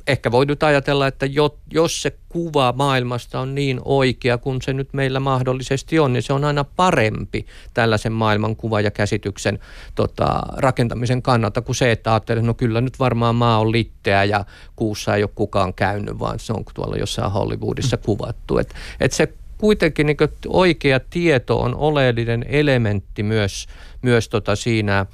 ehkä 0.07 0.31
voi 0.31 0.47
nyt 0.47 0.63
ajatella, 0.63 1.07
että 1.07 1.27
jos 1.73 2.03
se 2.03 2.13
kuva 2.29 2.75
maailmasta 2.77 3.41
on 3.41 3.55
niin 3.55 3.81
oikea 3.85 4.39
kuin 4.39 4.63
se 4.63 4.73
nyt 4.73 4.89
meillä 4.93 5.21
mahdollisesti 5.21 5.99
on, 5.99 6.13
niin 6.13 6.23
se 6.23 6.33
on 6.33 6.45
aina 6.45 6.65
parempi 6.65 7.47
tällaisen 7.75 8.13
maailmankuva 8.13 8.81
ja 8.81 8.91
käsityksen 8.91 9.59
tota, 9.95 10.43
rakentamisen 10.57 11.23
kannalta 11.23 11.63
kuin 11.63 11.77
se, 11.77 11.93
että 11.93 12.13
ajattelee, 12.13 12.39
että 12.39 12.47
no 12.47 12.55
kyllä 12.55 12.81
nyt 12.81 12.99
varmaan 12.99 13.35
maa 13.35 13.59
on 13.59 13.73
litteä 13.73 14.25
ja 14.25 14.45
kuussa 14.77 15.17
ei 15.17 15.23
ole 15.23 15.31
kukaan 15.35 15.75
käynyt, 15.75 16.19
vaan 16.19 16.39
se 16.39 16.53
on 16.53 16.65
tuolla 16.75 16.97
jossain 16.97 17.33
Hollywoodissa 17.33 17.97
kuvattu. 17.97 18.59
Et, 18.59 18.75
et 19.01 19.13
se 19.13 19.33
kuitenkin 19.59 20.07
niin 20.07 20.17
oikea 20.47 21.01
tieto 21.01 21.61
on 21.61 21.75
oleellinen 21.75 22.45
elementti 22.49 23.23
myös, 23.23 23.67
myös 24.05 24.29
tota 24.29 24.57
siinä 24.57 25.07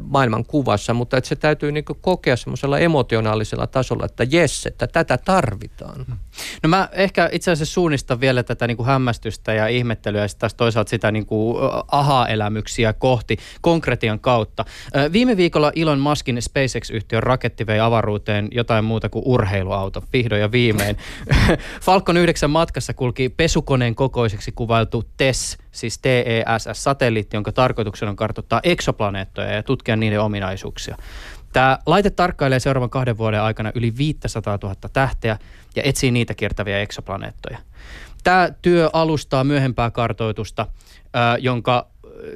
maailman 0.00 0.44
kuvassa, 0.44 0.94
mutta 0.94 1.16
että 1.16 1.28
se 1.28 1.36
täytyy 1.36 1.72
niin 1.72 1.84
kokea 2.00 2.36
semmoisella 2.36 2.78
emotionaalisella 2.78 3.66
tasolla, 3.66 4.04
että 4.04 4.26
jes, 4.30 4.66
että 4.66 4.86
tätä 4.86 5.18
tarvitaan. 5.18 6.06
No 6.62 6.68
mä 6.68 6.88
ehkä 6.92 7.28
itse 7.32 7.50
asiassa 7.50 7.74
suunnistan 7.74 8.20
vielä 8.20 8.42
tätä 8.42 8.66
niin 8.66 8.76
kuin 8.76 8.86
hämmästystä 8.86 9.54
ja 9.54 9.66
ihmettelyä 9.66 10.22
ja 10.22 10.28
taas 10.38 10.54
toisaalta 10.54 10.90
sitä 10.90 11.12
niin 11.12 11.26
kuin 11.26 11.56
aha-elämyksiä 11.90 12.92
kohti 12.92 13.36
konkretian 13.60 14.20
kautta. 14.20 14.64
Viime 15.12 15.36
viikolla 15.36 15.72
Elon 15.76 16.00
Muskin 16.00 16.42
SpaceX-yhtiön 16.42 17.22
raketti 17.22 17.66
vei 17.66 17.80
avaruuteen 17.80 18.48
jotain 18.50 18.84
muuta 18.84 19.08
kuin 19.08 19.22
urheiluauto, 19.26 20.04
vihdoin 20.12 20.40
ja 20.40 20.52
viimein. 20.52 20.96
Falcon 21.82 22.16
9 22.16 22.50
matkassa 22.50 22.94
kulki 22.94 23.28
pesukoneen 23.28 23.94
kokoiseksi 23.94 24.52
kuvailtu 24.52 25.04
TESS, 25.16 25.58
siis 25.72 25.98
TESS-satelliitti, 25.98 27.36
jonka 27.36 27.52
tarkoituksena 27.52 28.10
on 28.10 28.16
kartoittaa 28.16 28.60
eksoplaneettoja 28.62 29.52
ja 29.52 29.62
tutkia 29.62 29.96
niiden 29.96 30.20
ominaisuuksia. 30.20 30.96
Tämä 31.52 31.78
laite 31.86 32.10
tarkkailee 32.10 32.60
seuraavan 32.60 32.90
kahden 32.90 33.18
vuoden 33.18 33.42
aikana 33.42 33.72
yli 33.74 33.96
500 33.96 34.58
000 34.62 34.74
tähteä 34.92 35.38
ja 35.76 35.82
etsii 35.82 36.10
niitä 36.10 36.34
kiertäviä 36.34 36.80
eksoplaneettoja. 36.80 37.58
Tämä 38.24 38.48
työ 38.62 38.90
alustaa 38.92 39.44
myöhempää 39.44 39.90
kartoitusta, 39.90 40.66
jonka 41.38 41.88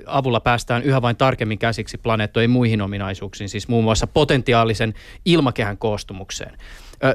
avulla 0.06 0.40
päästään 0.40 0.82
yhä 0.82 1.02
vain 1.02 1.16
tarkemmin 1.16 1.58
käsiksi 1.58 1.98
planeettojen 1.98 2.50
muihin 2.50 2.82
ominaisuuksiin, 2.82 3.48
siis 3.48 3.68
muun 3.68 3.84
muassa 3.84 4.06
potentiaalisen 4.06 4.94
ilmakehän 5.24 5.78
koostumukseen. 5.78 6.58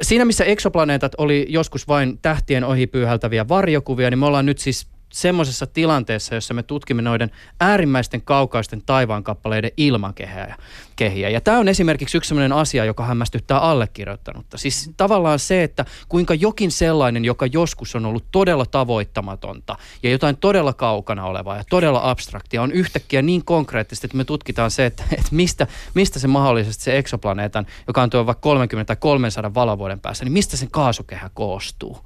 Siinä 0.02 0.26
missä 0.26 0.44
eksoplaneetat 0.44 1.12
oli 1.18 1.46
joskus 1.50 1.88
vain 1.88 2.20
tähtien 2.22 2.64
ohi 2.64 2.88
pyyhältäviä 2.88 3.48
varjokuvia, 3.48 4.10
niin 4.10 4.20
me 4.20 4.26
ollaan 4.26 4.46
nyt 4.46 4.58
siis 4.58 4.88
semmoisessa 5.12 5.68
tilanteessa, 5.68 6.36
jossa 6.36 6.54
me 6.54 6.64
tutkimme 6.64 7.02
noiden 7.02 7.32
äärimmäisten 7.60 8.22
kaukaisten 8.22 8.82
taivaankappaleiden 8.86 9.72
ilmakehiä. 9.78 11.30
Ja 11.32 11.42
tämä 11.42 11.60
on 11.60 11.68
esimerkiksi 11.68 12.18
yksi 12.18 12.28
sellainen 12.28 12.54
asia, 12.58 12.86
joka 12.86 13.06
hämmästyttää 13.06 13.60
allekirjoittanutta. 13.60 14.58
Siis 14.58 14.92
tavallaan 14.98 15.40
se, 15.40 15.64
että 15.64 15.86
kuinka 16.10 16.34
jokin 16.34 16.72
sellainen, 16.72 17.26
joka 17.26 17.46
joskus 17.46 17.96
on 17.96 18.06
ollut 18.06 18.26
todella 18.32 18.66
tavoittamatonta 18.66 19.78
ja 20.04 20.12
jotain 20.12 20.38
todella 20.38 20.74
kaukana 20.74 21.26
olevaa 21.26 21.58
ja 21.58 21.64
todella 21.70 22.10
abstraktia, 22.10 22.62
on 22.62 22.72
yhtäkkiä 22.72 23.22
niin 23.22 23.46
konkreettisesti, 23.46 24.08
että 24.08 24.18
me 24.18 24.24
tutkitaan 24.24 24.72
se, 24.72 24.86
että, 24.86 25.04
että 25.12 25.30
mistä, 25.32 25.68
mistä 25.94 26.20
se 26.20 26.28
mahdollisesti 26.28 26.84
se 26.84 26.98
eksoplaneetan, 26.98 27.66
joka 27.88 28.02
on 28.02 28.10
tuo 28.10 28.26
vaikka 28.26 28.42
30 28.42 28.88
tai 28.88 28.96
300 29.00 29.54
valovuoden 29.54 30.00
päässä, 30.00 30.26
niin 30.26 30.34
mistä 30.34 30.58
sen 30.58 30.72
kaasukehä 30.72 31.30
koostuu 31.34 32.00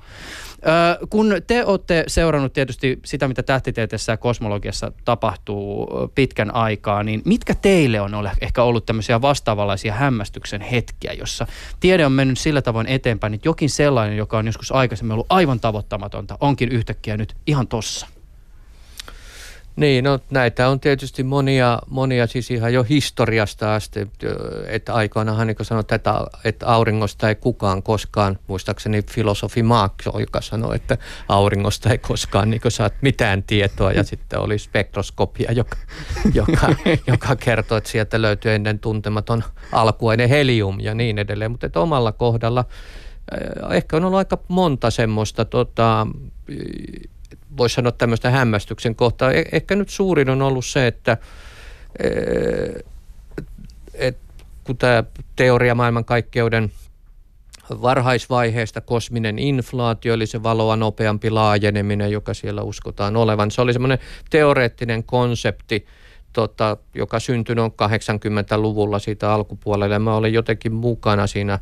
kun 1.09 1.35
te 1.47 1.65
olette 1.65 2.03
seurannut 2.07 2.53
tietysti 2.53 2.99
sitä, 3.05 3.27
mitä 3.27 3.43
tähtitieteessä 3.43 4.11
ja 4.11 4.17
kosmologiassa 4.17 4.91
tapahtuu 5.05 5.87
pitkän 6.15 6.55
aikaa, 6.55 7.03
niin 7.03 7.21
mitkä 7.25 7.55
teille 7.55 8.01
on 8.01 8.29
ehkä 8.41 8.63
ollut 8.63 8.85
tämmöisiä 8.85 9.21
vastaavanlaisia 9.21 9.93
hämmästyksen 9.93 10.61
hetkiä, 10.61 11.13
jossa 11.13 11.47
tiede 11.79 12.05
on 12.05 12.11
mennyt 12.11 12.39
sillä 12.39 12.61
tavoin 12.61 12.87
eteenpäin, 12.87 13.33
että 13.33 13.47
jokin 13.47 13.69
sellainen, 13.69 14.17
joka 14.17 14.37
on 14.37 14.45
joskus 14.45 14.71
aikaisemmin 14.71 15.11
ollut 15.11 15.27
aivan 15.29 15.59
tavoittamatonta, 15.59 16.37
onkin 16.39 16.69
yhtäkkiä 16.69 17.17
nyt 17.17 17.35
ihan 17.47 17.67
tossa? 17.67 18.07
Niin, 19.75 20.03
no 20.03 20.19
näitä 20.29 20.69
on 20.69 20.79
tietysti 20.79 21.23
monia, 21.23 21.79
monia 21.89 22.27
siis 22.27 22.51
ihan 22.51 22.73
jo 22.73 22.83
historiasta 22.83 23.75
asti, 23.75 24.07
että 24.67 24.93
aikoinaanhan 24.93 25.47
niin 25.47 25.55
sanoit, 25.61 25.91
että, 25.91 26.13
että 26.43 26.67
auringosta 26.67 27.29
ei 27.29 27.35
kukaan 27.35 27.83
koskaan, 27.83 28.39
muistaakseni 28.47 29.03
filosofi 29.11 29.63
Marx, 29.63 29.93
joka 30.19 30.41
sanoi, 30.41 30.75
että 30.75 30.97
auringosta 31.29 31.89
ei 31.89 31.97
koskaan 31.97 32.49
niin 32.49 32.61
saat 32.69 32.93
mitään 33.01 33.43
tietoa 33.43 33.91
ja 33.91 34.03
sitten 34.03 34.39
oli 34.39 34.59
spektroskopia, 34.59 35.51
joka, 35.51 35.77
joka, 36.33 36.75
joka 37.07 37.35
kertoo, 37.35 37.77
että 37.77 37.89
sieltä 37.89 38.21
löytyy 38.21 38.51
ennen 38.51 38.79
tuntematon 38.79 39.43
alkuaine 39.71 40.29
helium 40.29 40.79
ja 40.79 40.93
niin 40.93 41.19
edelleen, 41.19 41.51
mutta 41.51 41.65
että 41.65 41.79
omalla 41.79 42.11
kohdalla 42.11 42.65
ehkä 43.71 43.97
on 43.97 44.05
ollut 44.05 44.17
aika 44.17 44.37
monta 44.47 44.91
semmoista 44.91 45.45
tota, 45.45 46.07
voisi 47.57 47.75
sanoa 47.75 47.91
tämmöistä 47.91 48.29
hämmästyksen 48.29 48.95
kohtaa. 48.95 49.31
E- 49.31 49.43
ehkä 49.51 49.75
nyt 49.75 49.89
suurin 49.89 50.29
on 50.29 50.41
ollut 50.41 50.65
se, 50.65 50.87
että 50.87 51.17
e- 51.99 52.79
et, 53.93 54.17
kun 54.63 54.77
tämä 54.77 55.03
teoria 55.35 55.75
maailmankaikkeuden 55.75 56.71
varhaisvaiheesta 57.69 58.81
kosminen 58.81 59.39
inflaatio, 59.39 60.13
eli 60.13 60.27
se 60.27 60.43
valoa 60.43 60.75
nopeampi 60.75 61.29
laajeneminen, 61.29 62.11
joka 62.11 62.33
siellä 62.33 62.61
uskotaan 62.61 63.15
olevan. 63.15 63.51
Se 63.51 63.61
oli 63.61 63.73
semmoinen 63.73 63.99
teoreettinen 64.29 65.03
konsepti, 65.03 65.85
tota, 66.33 66.77
joka 66.93 67.19
syntyi 67.19 67.55
noin 67.55 67.71
80-luvulla 67.71 68.99
siitä 68.99 69.33
alkupuolelle. 69.33 69.99
Mä 69.99 70.15
olin 70.15 70.33
jotenkin 70.33 70.73
mukana 70.73 71.27
siinä 71.27 71.59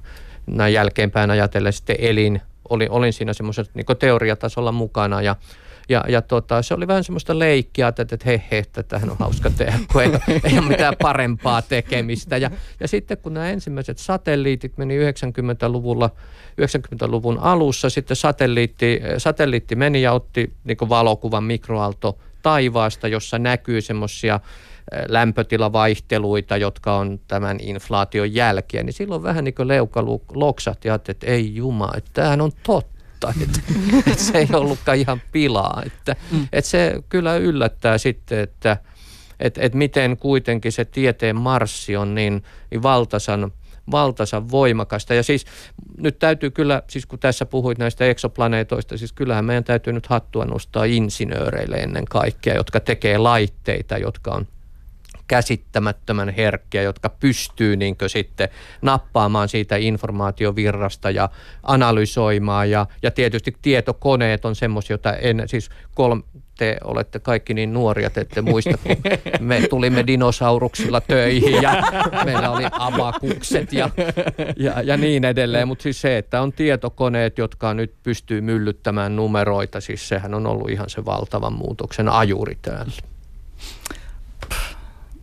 näin 0.47 0.73
jälkeenpäin 0.73 1.31
ajatellen 1.31 1.73
sitten 1.73 1.95
elin, 1.99 2.41
olin, 2.69 2.91
olin 2.91 3.13
siinä 3.13 3.33
semmoisella 3.33 3.71
niin 3.73 3.97
teoriatasolla 3.99 4.71
mukana 4.71 5.21
ja 5.21 5.35
ja, 5.89 6.03
ja 6.07 6.21
tota, 6.21 6.61
se 6.61 6.73
oli 6.73 6.87
vähän 6.87 7.03
semmoista 7.03 7.39
leikkiä, 7.39 7.87
että, 7.87 8.01
että 8.01 8.17
he, 8.25 8.43
he, 8.51 8.63
tämähän 8.87 9.09
on 9.09 9.17
hauska 9.19 9.49
tehdä, 9.49 9.79
kun 9.91 10.01
ei, 10.01 10.11
ei 10.43 10.57
ole 10.59 10.67
mitään 10.67 10.93
parempaa 11.01 11.61
tekemistä. 11.61 12.37
Ja, 12.37 12.51
ja 12.79 12.87
sitten 12.87 13.17
kun 13.17 13.33
nämä 13.33 13.49
ensimmäiset 13.49 13.97
satelliitit 13.97 14.77
meni 14.77 14.97
90-luvulla, 14.97 16.09
90-luvun 16.61 17.39
alussa, 17.39 17.89
sitten 17.89 18.17
satelliitti, 18.17 19.01
satelliitti 19.17 19.75
meni 19.75 20.01
ja 20.01 20.13
otti 20.13 20.53
niin 20.63 20.77
valokuvan 20.89 21.43
mikroaalto 21.43 22.17
taivaasta, 22.41 23.07
jossa 23.07 23.39
näkyy 23.39 23.81
semmoisia 23.81 24.39
lämpötilavaihteluita, 25.07 26.57
jotka 26.57 26.95
on 26.95 27.19
tämän 27.27 27.57
inflaation 27.61 28.33
jälkiä, 28.33 28.83
niin 28.83 28.93
silloin 28.93 29.23
vähän 29.23 29.43
niin 29.43 29.55
kuin 29.55 29.67
leuka 29.67 30.05
loksahti 30.33 30.87
ja 30.87 30.95
että 30.95 31.27
ei 31.27 31.55
juma, 31.55 31.91
että 31.97 32.09
tämähän 32.13 32.41
on 32.41 32.51
totta 32.63 32.92
totta, 33.27 33.43
että, 33.43 33.59
että 34.11 34.23
se 34.23 34.37
ei 34.37 34.47
ollutkaan 34.53 34.97
ihan 34.97 35.21
pilaa. 35.31 35.83
Että, 35.85 36.15
mm. 36.31 36.47
että 36.51 36.69
se 36.69 37.03
kyllä 37.09 37.35
yllättää 37.35 37.97
sitten, 37.97 38.39
että 38.39 38.77
että, 39.39 39.61
että 39.61 39.77
miten 39.77 40.17
kuitenkin 40.17 40.71
se 40.71 40.85
tieteen 40.85 41.35
marssi 41.35 41.95
on 41.95 42.15
niin, 42.15 42.43
niin 42.71 42.83
valtasan, 42.83 43.51
valtasan 43.91 44.51
voimakasta. 44.51 45.13
Ja 45.13 45.23
siis 45.23 45.45
nyt 45.97 46.19
täytyy 46.19 46.51
kyllä, 46.51 46.83
siis 46.89 47.05
kun 47.05 47.19
tässä 47.19 47.45
puhuit 47.45 47.77
näistä 47.77 48.05
eksoplaneetoista, 48.05 48.97
siis 48.97 49.13
kyllähän 49.13 49.45
meidän 49.45 49.63
täytyy 49.63 49.93
nyt 49.93 50.07
hattua 50.07 50.45
nostaa 50.45 50.83
insinööreille 50.83 51.75
ennen 51.75 52.05
kaikkea, 52.05 52.55
jotka 52.55 52.79
tekee 52.79 53.17
laitteita, 53.17 53.97
jotka 53.97 54.31
on 54.31 54.47
käsittämättömän 55.33 56.29
herkkiä, 56.29 56.81
jotka 56.81 57.09
pystyy 57.09 57.75
niin 57.75 57.95
sitten 58.07 58.49
nappaamaan 58.81 59.49
siitä 59.49 59.75
informaatiovirrasta 59.75 61.09
ja 61.09 61.29
analysoimaan. 61.63 62.69
Ja, 62.69 62.85
ja 63.01 63.11
tietysti 63.11 63.57
tietokoneet 63.61 64.45
on 64.45 64.55
semmoisia, 64.55 64.93
joita 64.93 65.13
en, 65.13 65.43
siis 65.45 65.69
kolme, 65.95 66.23
te 66.57 66.77
olette 66.83 67.19
kaikki 67.19 67.53
niin 67.53 67.73
nuoria, 67.73 68.07
että 68.07 68.21
ette 68.21 68.41
muista, 68.41 68.77
kun 68.83 68.97
me 69.39 69.67
tulimme 69.69 70.07
dinosauruksilla 70.07 71.01
töihin 71.01 71.61
ja 71.61 71.83
meillä 72.25 72.51
oli 72.51 72.63
abakukset 72.71 73.73
ja, 73.73 73.89
ja, 74.57 74.81
ja 74.81 74.97
niin 74.97 75.25
edelleen. 75.25 75.67
Mutta 75.67 75.83
siis 75.83 76.01
se, 76.01 76.17
että 76.17 76.41
on 76.41 76.53
tietokoneet, 76.53 77.37
jotka 77.37 77.73
nyt 77.73 77.93
pystyy 78.03 78.41
myllyttämään 78.41 79.15
numeroita, 79.15 79.81
siis 79.81 80.07
sehän 80.07 80.33
on 80.33 80.47
ollut 80.47 80.69
ihan 80.69 80.89
se 80.89 81.05
valtavan 81.05 81.53
muutoksen 81.53 82.09
ajuri 82.09 82.57
täällä. 82.61 82.93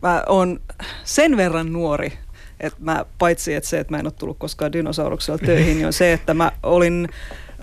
Mä 0.01 0.23
oon 0.27 0.59
sen 1.03 1.37
verran 1.37 1.73
nuori, 1.73 2.13
että 2.59 2.79
mä, 2.81 3.05
paitsi 3.19 3.53
että 3.53 3.69
se, 3.69 3.79
että 3.79 3.93
mä 3.93 3.99
en 3.99 4.05
ole 4.05 4.13
tullut 4.19 4.37
koskaan 4.37 4.73
dinosauruksella 4.73 5.37
töihin, 5.45 5.77
niin 5.77 5.85
on 5.85 5.93
se, 5.93 6.13
että 6.13 6.33
mä 6.33 6.51
olin 6.63 7.09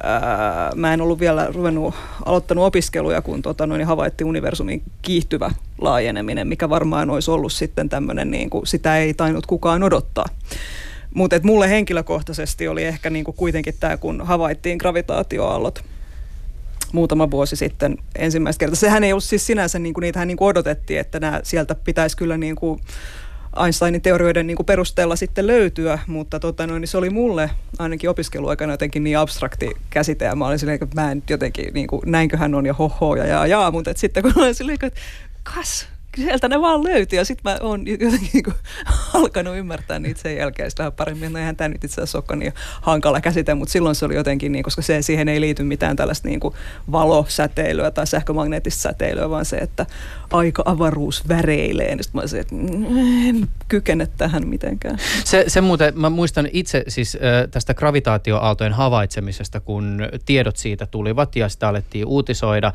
ää, 0.02 0.70
mä 0.74 0.94
en 0.94 1.00
ollut 1.00 1.20
vielä 1.20 1.48
ruvennut, 1.54 1.94
aloittanut 2.24 2.64
opiskeluja, 2.64 3.22
kun 3.22 3.42
tota, 3.42 3.66
noin, 3.66 3.86
havaittiin 3.86 4.28
universumin 4.28 4.82
kiihtyvä 5.02 5.50
laajeneminen, 5.80 6.48
mikä 6.48 6.68
varmaan 6.68 7.10
olisi 7.10 7.30
ollut 7.30 7.52
sitten 7.52 7.88
tämmöinen, 7.88 8.30
niin 8.30 8.50
kuin, 8.50 8.66
sitä 8.66 8.98
ei 8.98 9.14
tainnut 9.14 9.46
kukaan 9.46 9.82
odottaa. 9.82 10.26
Mutta 11.14 11.40
mulle 11.42 11.70
henkilökohtaisesti 11.70 12.68
oli 12.68 12.84
ehkä 12.84 13.10
niin 13.10 13.24
kuin 13.24 13.36
kuitenkin 13.36 13.74
tämä, 13.80 13.96
kun 13.96 14.26
havaittiin 14.26 14.78
gravitaatioaallot 14.78 15.84
muutama 16.92 17.30
vuosi 17.30 17.56
sitten 17.56 17.96
ensimmäistä 18.16 18.60
kertaa. 18.60 18.76
Sehän 18.76 19.04
ei 19.04 19.12
ollut 19.12 19.24
siis 19.24 19.46
sinänsä, 19.46 19.78
niin 19.78 19.94
kuin, 19.94 20.02
niitähän 20.02 20.28
niin 20.28 20.36
kuin 20.36 20.48
odotettiin, 20.48 21.00
että 21.00 21.20
nämä 21.20 21.40
sieltä 21.42 21.74
pitäisi 21.74 22.16
kyllä 22.16 22.38
niin 22.38 22.56
kuin 22.56 22.80
Einsteinin 23.64 24.02
teorioiden 24.02 24.46
niin 24.46 24.56
kuin 24.56 24.66
perusteella 24.66 25.16
sitten 25.16 25.46
löytyä, 25.46 25.98
mutta 26.06 26.40
tota, 26.40 26.66
no, 26.66 26.78
niin 26.78 26.88
se 26.88 26.98
oli 26.98 27.10
mulle 27.10 27.50
ainakin 27.78 28.10
opiskeluaikana 28.10 28.72
jotenkin 28.72 29.04
niin 29.04 29.18
abstrakti 29.18 29.70
käsite 29.90 30.24
ja 30.24 30.36
mä 30.36 30.46
olin 30.46 30.58
silleen, 30.58 30.78
että 30.82 31.02
mä 31.02 31.12
en 31.12 31.22
jotenkin, 31.30 31.74
niin 31.74 31.86
kuin, 31.86 32.02
näinköhän 32.06 32.54
on 32.54 32.66
ja 32.66 32.74
hoho 32.74 33.16
ja 33.16 33.46
jaa 33.46 33.70
mutta 33.70 33.90
sitten 33.96 34.22
kun 34.22 34.32
olin 34.36 34.54
silleen, 34.54 34.78
että 34.82 35.00
kas, 35.54 35.86
sieltä 36.18 36.48
ne 36.48 36.60
vaan 36.60 36.84
löytyi 36.84 37.16
ja 37.16 37.24
sitten 37.24 37.52
mä 37.52 37.58
oon 37.60 37.86
jotenkin 37.86 38.30
niin 38.32 38.44
kuin, 38.44 38.54
alkanut 39.14 39.56
ymmärtää 39.56 39.98
niitä 39.98 40.20
sen 40.20 40.36
jälkeen 40.36 40.70
vähän 40.78 40.92
paremmin. 40.92 41.32
No 41.32 41.38
eihän 41.38 41.56
tämä 41.56 41.68
nyt 41.68 41.84
itse 41.84 42.02
asiassa 42.02 42.36
niin 42.36 42.52
hankala 42.80 43.20
käsite, 43.20 43.54
mutta 43.54 43.72
silloin 43.72 43.94
se 43.94 44.04
oli 44.04 44.14
jotenkin 44.14 44.52
niin, 44.52 44.62
koska 44.62 44.82
se, 44.82 45.02
siihen 45.02 45.28
ei 45.28 45.40
liity 45.40 45.62
mitään 45.62 45.96
tällaista 45.96 46.28
niin 46.28 46.40
kuin 46.40 46.54
valosäteilyä 46.92 47.90
tai 47.90 48.06
sähkömagneettista 48.06 48.82
säteilyä, 48.82 49.30
vaan 49.30 49.44
se, 49.44 49.56
että 49.56 49.86
aika 50.30 50.62
avaruus 50.66 51.28
väreilee. 51.28 51.96
Niin 51.96 52.04
mä 52.12 52.20
olisin, 52.20 52.40
että 52.40 52.54
en 53.28 53.48
kykene 53.68 54.08
tähän 54.16 54.48
mitenkään. 54.48 54.98
Se, 55.24 55.44
se 55.46 55.60
muuten, 55.60 55.98
mä 55.98 56.10
muistan 56.10 56.48
itse 56.52 56.84
siis 56.88 57.18
tästä 57.50 57.74
gravitaatioaaltojen 57.74 58.72
havaitsemisesta, 58.72 59.60
kun 59.60 60.08
tiedot 60.26 60.56
siitä 60.56 60.86
tulivat 60.86 61.36
ja 61.36 61.48
sitä 61.48 61.68
alettiin 61.68 62.06
uutisoida. 62.06 62.72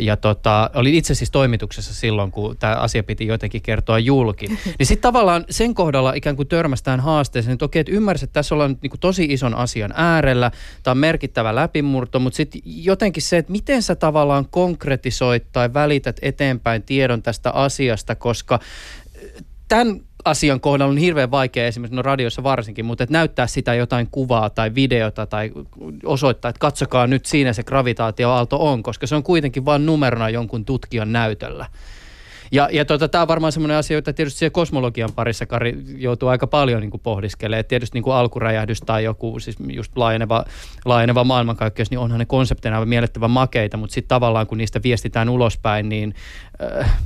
Ja 0.00 0.16
tota, 0.16 0.70
olin 0.74 0.94
itse 0.94 1.14
siis 1.14 1.30
toimituksessa 1.30 1.94
silloin, 1.94 2.30
kun 2.30 2.56
tämä 2.56 2.67
asia 2.72 3.02
piti 3.02 3.26
jotenkin 3.26 3.62
kertoa 3.62 3.98
julki. 3.98 4.46
Niin 4.48 4.86
sitten 4.86 5.02
tavallaan 5.02 5.44
sen 5.50 5.74
kohdalla 5.74 6.12
ikään 6.12 6.36
kuin 6.36 6.48
törmästään 6.48 7.00
haasteeseen, 7.00 7.52
että 7.52 7.64
okei, 7.64 7.80
että 7.80 7.92
ymmärsit, 7.92 8.28
että 8.28 8.34
tässä 8.34 8.54
ollaan 8.54 8.78
niin 8.82 8.90
kuin 8.90 9.00
tosi 9.00 9.24
ison 9.24 9.54
asian 9.54 9.92
äärellä, 9.96 10.50
tämä 10.82 10.92
on 10.92 10.98
merkittävä 10.98 11.54
läpimurto, 11.54 12.18
mutta 12.18 12.36
sitten 12.36 12.60
jotenkin 12.64 13.22
se, 13.22 13.38
että 13.38 13.52
miten 13.52 13.82
sä 13.82 13.94
tavallaan 13.94 14.46
konkretisoit 14.50 15.46
tai 15.52 15.74
välität 15.74 16.16
eteenpäin 16.22 16.82
tiedon 16.82 17.22
tästä 17.22 17.50
asiasta, 17.50 18.14
koska 18.14 18.60
tämän 19.68 20.00
asian 20.24 20.60
kohdalla 20.60 20.92
on 20.92 20.98
hirveän 20.98 21.30
vaikea 21.30 21.66
esimerkiksi 21.66 21.96
no 21.96 22.02
radiossa 22.02 22.42
varsinkin, 22.42 22.84
mutta 22.84 23.04
että 23.04 23.12
näyttää 23.12 23.46
sitä 23.46 23.74
jotain 23.74 24.08
kuvaa 24.10 24.50
tai 24.50 24.74
videota 24.74 25.26
tai 25.26 25.50
osoittaa, 26.04 26.48
että 26.48 26.60
katsokaa 26.60 27.06
nyt 27.06 27.26
siinä 27.26 27.52
se 27.52 27.62
gravitaatioaalto 27.62 28.68
on, 28.70 28.82
koska 28.82 29.06
se 29.06 29.14
on 29.14 29.22
kuitenkin 29.22 29.64
vain 29.64 29.86
numerona 29.86 30.30
jonkun 30.30 30.64
tutkijan 30.64 31.12
näytöllä. 31.12 31.66
Ja, 32.52 32.68
ja 32.72 32.84
tota, 32.84 33.08
tämä 33.08 33.22
on 33.22 33.28
varmaan 33.28 33.52
semmoinen 33.52 33.76
asia, 33.76 33.96
jota 33.96 34.12
tietysti 34.12 34.38
siellä 34.38 34.52
kosmologian 34.52 35.12
parissa 35.14 35.46
Kari 35.46 35.78
joutuu 35.96 36.28
aika 36.28 36.46
paljon 36.46 36.80
niin 36.80 37.00
pohdiskelemaan. 37.02 37.64
Tietysti 37.64 37.96
niin 37.96 38.04
kuin 38.04 38.14
alkuräjähdys 38.14 38.80
tai 38.80 39.04
joku 39.04 39.40
siis 39.40 39.56
just 39.68 39.96
laajeneva, 39.96 40.44
laajeneva 40.84 41.24
maailmankaikkeus, 41.24 41.90
niin 41.90 41.98
onhan 41.98 42.18
ne 42.18 42.26
konsepteina 42.26 42.84
miellyttävän 42.84 43.30
makeita, 43.30 43.76
mutta 43.76 43.94
sitten 43.94 44.08
tavallaan 44.08 44.46
kun 44.46 44.58
niistä 44.58 44.80
viestitään 44.82 45.28
ulospäin, 45.28 45.88
niin... 45.88 46.14
Äh, 46.80 46.98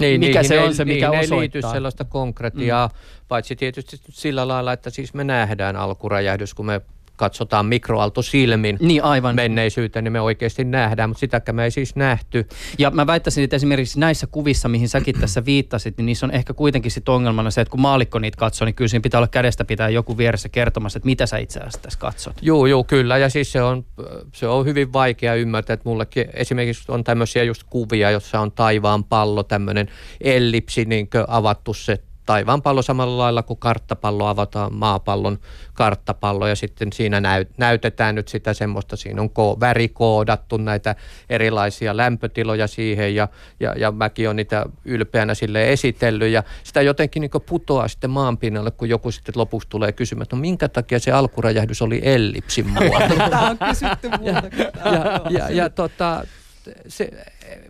niin, 0.00 0.20
mikä 0.20 0.42
se 0.42 0.60
on 0.60 0.74
se, 0.74 0.84
mikä 0.84 1.08
niin, 1.08 1.18
osoittaa? 1.18 1.36
ei 1.36 1.40
liity 1.40 1.62
sellaista 1.72 2.04
konkretiaa, 2.04 2.86
mm. 2.86 2.94
paitsi 3.28 3.56
tietysti 3.56 4.00
sillä 4.10 4.48
lailla, 4.48 4.72
että 4.72 4.90
siis 4.90 5.14
me 5.14 5.24
nähdään 5.24 5.76
alkuräjähdys, 5.76 6.54
kun 6.54 6.66
me 6.66 6.80
katsotaan 7.22 7.66
mikroaaltosilmin 7.66 8.78
niin, 8.80 9.04
aivan. 9.04 9.34
menneisyyteen, 9.34 10.04
niin 10.04 10.12
me 10.12 10.20
oikeasti 10.20 10.64
nähdään, 10.64 11.10
mutta 11.10 11.20
sitäkään 11.20 11.56
me 11.56 11.64
ei 11.64 11.70
siis 11.70 11.96
nähty. 11.96 12.48
Ja 12.78 12.90
mä 12.90 13.06
väittäisin, 13.06 13.44
että 13.44 13.56
esimerkiksi 13.56 14.00
näissä 14.00 14.26
kuvissa, 14.26 14.68
mihin 14.68 14.88
säkin 14.88 15.20
tässä 15.20 15.44
viittasit, 15.44 15.96
niin 15.96 16.06
niissä 16.06 16.26
on 16.26 16.30
ehkä 16.30 16.54
kuitenkin 16.54 16.90
sit 16.90 17.08
ongelmana 17.08 17.50
se, 17.50 17.60
että 17.60 17.70
kun 17.70 17.80
maalikko 17.80 18.18
niitä 18.18 18.36
katsoo, 18.36 18.66
niin 18.66 18.74
kyllä 18.74 18.88
siinä 18.88 19.02
pitää 19.02 19.18
olla 19.18 19.28
kädestä 19.28 19.64
pitää 19.64 19.88
joku 19.88 20.18
vieressä 20.18 20.48
kertomassa, 20.48 20.96
että 20.96 21.06
mitä 21.06 21.26
sä 21.26 21.38
itse 21.38 21.60
asiassa 21.60 21.80
tässä 21.82 21.98
katsot. 21.98 22.36
Joo, 22.40 22.66
joo, 22.66 22.84
kyllä. 22.84 23.18
Ja 23.18 23.28
siis 23.28 23.52
se 23.52 23.62
on, 23.62 23.84
se 24.34 24.46
on 24.46 24.66
hyvin 24.66 24.92
vaikea 24.92 25.34
ymmärtää, 25.34 25.74
että 25.74 25.88
mullekin 25.88 26.24
esimerkiksi 26.34 26.92
on 26.92 27.04
tämmöisiä 27.04 27.42
just 27.44 27.62
kuvia, 27.70 28.10
jossa 28.10 28.40
on 28.40 28.52
taivaan 28.52 29.04
pallo, 29.04 29.42
tämmöinen 29.42 29.88
ellipsi, 30.20 30.84
niin 30.84 31.08
avattu 31.28 31.74
se 31.74 31.98
taivaanpallo 32.26 32.82
samalla 32.82 33.18
lailla 33.18 33.42
kuin 33.42 33.58
karttapallo 33.58 34.26
avataan 34.26 34.74
maapallon 34.74 35.38
karttapallo 35.74 36.46
ja 36.46 36.56
sitten 36.56 36.92
siinä 36.92 37.20
näy, 37.20 37.46
näytetään 37.56 38.14
nyt 38.14 38.28
sitä 38.28 38.54
semmoista, 38.54 38.96
siinä 38.96 39.22
on 39.22 39.30
ko, 39.30 39.56
värikoodattu 39.60 40.56
näitä 40.56 40.94
erilaisia 41.30 41.96
lämpötiloja 41.96 42.66
siihen 42.66 43.14
ja, 43.14 43.28
ja, 43.60 43.74
ja 43.76 43.92
mäkin 43.92 44.28
olen 44.28 44.36
niitä 44.36 44.66
ylpeänä 44.84 45.34
sille 45.34 45.72
esitellyt 45.72 46.32
ja 46.32 46.42
sitä 46.64 46.82
jotenkin 46.82 47.20
niin 47.20 47.30
putoaa 47.46 47.88
sitten 47.88 48.10
maanpinnalle, 48.10 48.70
kun 48.70 48.88
joku 48.88 49.10
sitten 49.10 49.32
lopuksi 49.36 49.68
tulee 49.68 49.92
kysymään, 49.92 50.22
että 50.22 50.36
no 50.36 50.40
minkä 50.40 50.68
takia 50.68 50.98
se 50.98 51.12
alkuräjähdys 51.12 51.82
oli 51.82 52.00
ellipsin 52.04 52.68
muoto. 52.68 53.14
Tämä 53.30 53.50
on 53.50 53.58
kysytty 53.58 54.08
ja, 54.22 54.42
ja, 54.92 55.20
ja, 55.30 55.50
ja 55.50 55.70
tota, 55.70 56.24
se, 56.88 57.10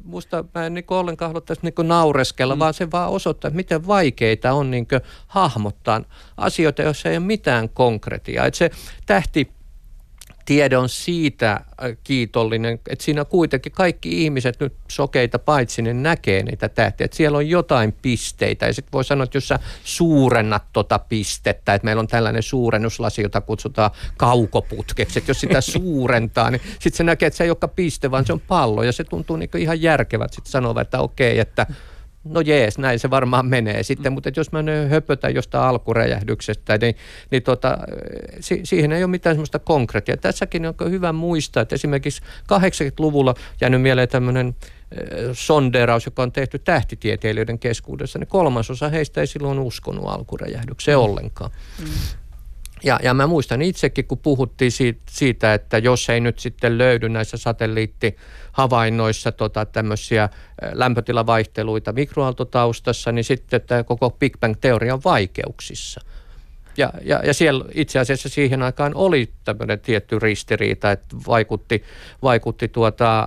musta 0.05 0.45
mä 0.55 0.67
en 0.67 0.75
niin 0.75 0.85
ollenkaan 0.89 1.29
halua 1.29 1.41
tässä 1.41 1.63
niin 1.63 1.89
naureskella, 1.89 2.55
mm. 2.55 2.59
vaan 2.59 2.75
se 2.75 2.91
vaan 2.91 3.11
osoittaa, 3.11 3.49
että 3.49 3.57
miten 3.57 3.87
vaikeita 3.87 4.53
on 4.53 4.71
niin 4.71 4.87
hahmottaa 5.27 6.03
asioita, 6.37 6.83
joissa 6.83 7.09
ei 7.09 7.17
ole 7.17 7.25
mitään 7.25 7.69
konkretiaa. 7.69 8.47
Että 8.47 8.59
se 8.59 8.71
tähti 9.07 9.51
tiede 10.45 10.77
on 10.77 10.89
siitä 10.89 11.53
äh, 11.53 11.65
kiitollinen, 12.05 12.75
että 12.75 13.05
siinä 13.05 13.25
kuitenkin 13.25 13.73
kaikki 13.73 14.25
ihmiset 14.25 14.61
nyt 14.61 14.73
sokeita 14.89 15.39
paitsi 15.39 15.83
ne 15.83 15.95
näkee 15.95 16.43
niitä 16.43 16.69
tähtiä, 16.69 17.05
että 17.05 17.17
siellä 17.17 17.39
on 17.39 17.49
jotain 17.49 17.93
pisteitä. 18.03 18.67
Ja 18.67 18.75
sitten 18.75 18.93
voi 18.93 19.05
sanoa, 19.05 19.25
että 19.25 19.37
jos 19.37 19.49
sä 19.49 19.59
suurennat 19.85 20.65
tota 20.73 20.99
pistettä, 20.99 21.75
että 21.75 21.85
meillä 21.85 22.01
on 22.01 22.09
tällainen 22.09 22.43
suurennuslasi, 22.43 23.23
jota 23.23 23.41
kutsutaan 23.41 23.91
kaukoputkeksi, 24.17 25.19
että 25.19 25.31
jos 25.31 25.41
sitä 25.41 25.61
suurentaa, 25.81 26.51
niin 26.51 26.63
sitten 26.73 26.97
se 26.97 27.05
näkee, 27.05 27.27
että 27.27 27.37
se 27.37 27.45
ei 27.45 27.51
olekaan 27.51 27.73
piste, 27.77 28.11
vaan 28.11 28.27
se 28.27 28.33
on 28.33 28.41
pallo. 28.41 28.83
Ja 28.83 28.93
se 28.93 29.05
tuntuu 29.05 29.37
niin 29.37 29.51
ihan 29.59 29.83
järkevät 29.83 30.33
sitten 30.33 30.51
sanoa, 30.51 30.81
että 30.81 31.01
okei, 31.01 31.39
että 31.39 31.67
no 32.25 32.41
jees, 32.41 32.79
näin 32.79 32.99
se 32.99 33.11
varmaan 33.11 33.47
menee 33.47 33.83
sitten, 33.83 34.13
mm. 34.13 34.15
mutta 34.15 34.31
jos 34.37 34.53
mä 34.53 34.63
nyt 34.63 34.91
höpötän 34.91 35.35
jostain 35.35 35.65
alkuräjähdyksestä, 35.65 36.79
niin, 36.79 36.95
niin 37.31 37.43
tota, 37.43 37.79
si- 38.41 38.61
siihen 38.65 38.93
ei 38.93 39.05
ole 39.05 39.11
mitään 39.11 39.35
semmoista 39.35 39.59
konkreettia. 39.59 40.17
Tässäkin 40.17 40.67
on 40.67 40.75
hyvä 40.91 41.13
muistaa, 41.13 41.61
että 41.61 41.75
esimerkiksi 41.75 42.23
80-luvulla 42.23 43.35
jäänyt 43.61 43.83
mieleen 43.83 44.09
tämmöinen 44.09 44.55
sonderaus, 45.33 46.07
joka 46.07 46.23
on 46.23 46.33
tehty 46.33 46.59
tähtitieteilijöiden 46.59 47.59
keskuudessa, 47.59 48.19
niin 48.19 48.27
kolmasosa 48.27 48.89
heistä 48.89 49.21
ei 49.21 49.27
silloin 49.27 49.59
uskonut 49.59 50.05
alkuräjähdykseen 50.07 50.99
mm. 50.99 51.05
ollenkaan. 51.05 51.51
Mm. 51.79 51.87
Ja, 52.85 52.99
ja 53.03 53.15
mä 53.15 53.27
muistan 53.27 53.63
itsekin, 53.63 54.07
kun 54.07 54.19
puhuttiin 54.19 54.73
siitä, 55.09 55.55
että 55.55 55.79
jos 55.79 56.11
ei 56.11 56.21
nyt 56.21 56.39
sitten 56.39 56.79
löydy 56.79 57.09
näissä 57.09 57.37
satelliittihavainnoissa 57.37 59.33
tota, 59.33 59.67
tämmöisiä 59.67 60.29
lämpötilavaihteluita 60.73 61.93
mikroaaltotaustassa, 61.93 63.13
niin 63.13 63.25
sitten 63.25 63.61
tämä 63.61 63.85
koko 63.85 64.11
Big 64.11 64.37
Bang-teoria 64.41 64.95
on 64.95 65.01
vaikeuksissa. 65.05 66.01
Ja, 66.77 66.93
ja, 67.05 67.21
ja 67.27 67.35
siellä 67.35 67.65
itse 67.75 67.99
asiassa 67.99 68.29
siihen 68.29 68.63
aikaan 68.63 68.93
oli 68.95 69.33
tämmöinen 69.45 69.81
tietty 69.81 70.19
ristiriita, 70.19 70.93
että 70.93 71.17
vaikutti, 71.27 71.83
vaikutti 72.23 72.69
tuota, 72.69 73.27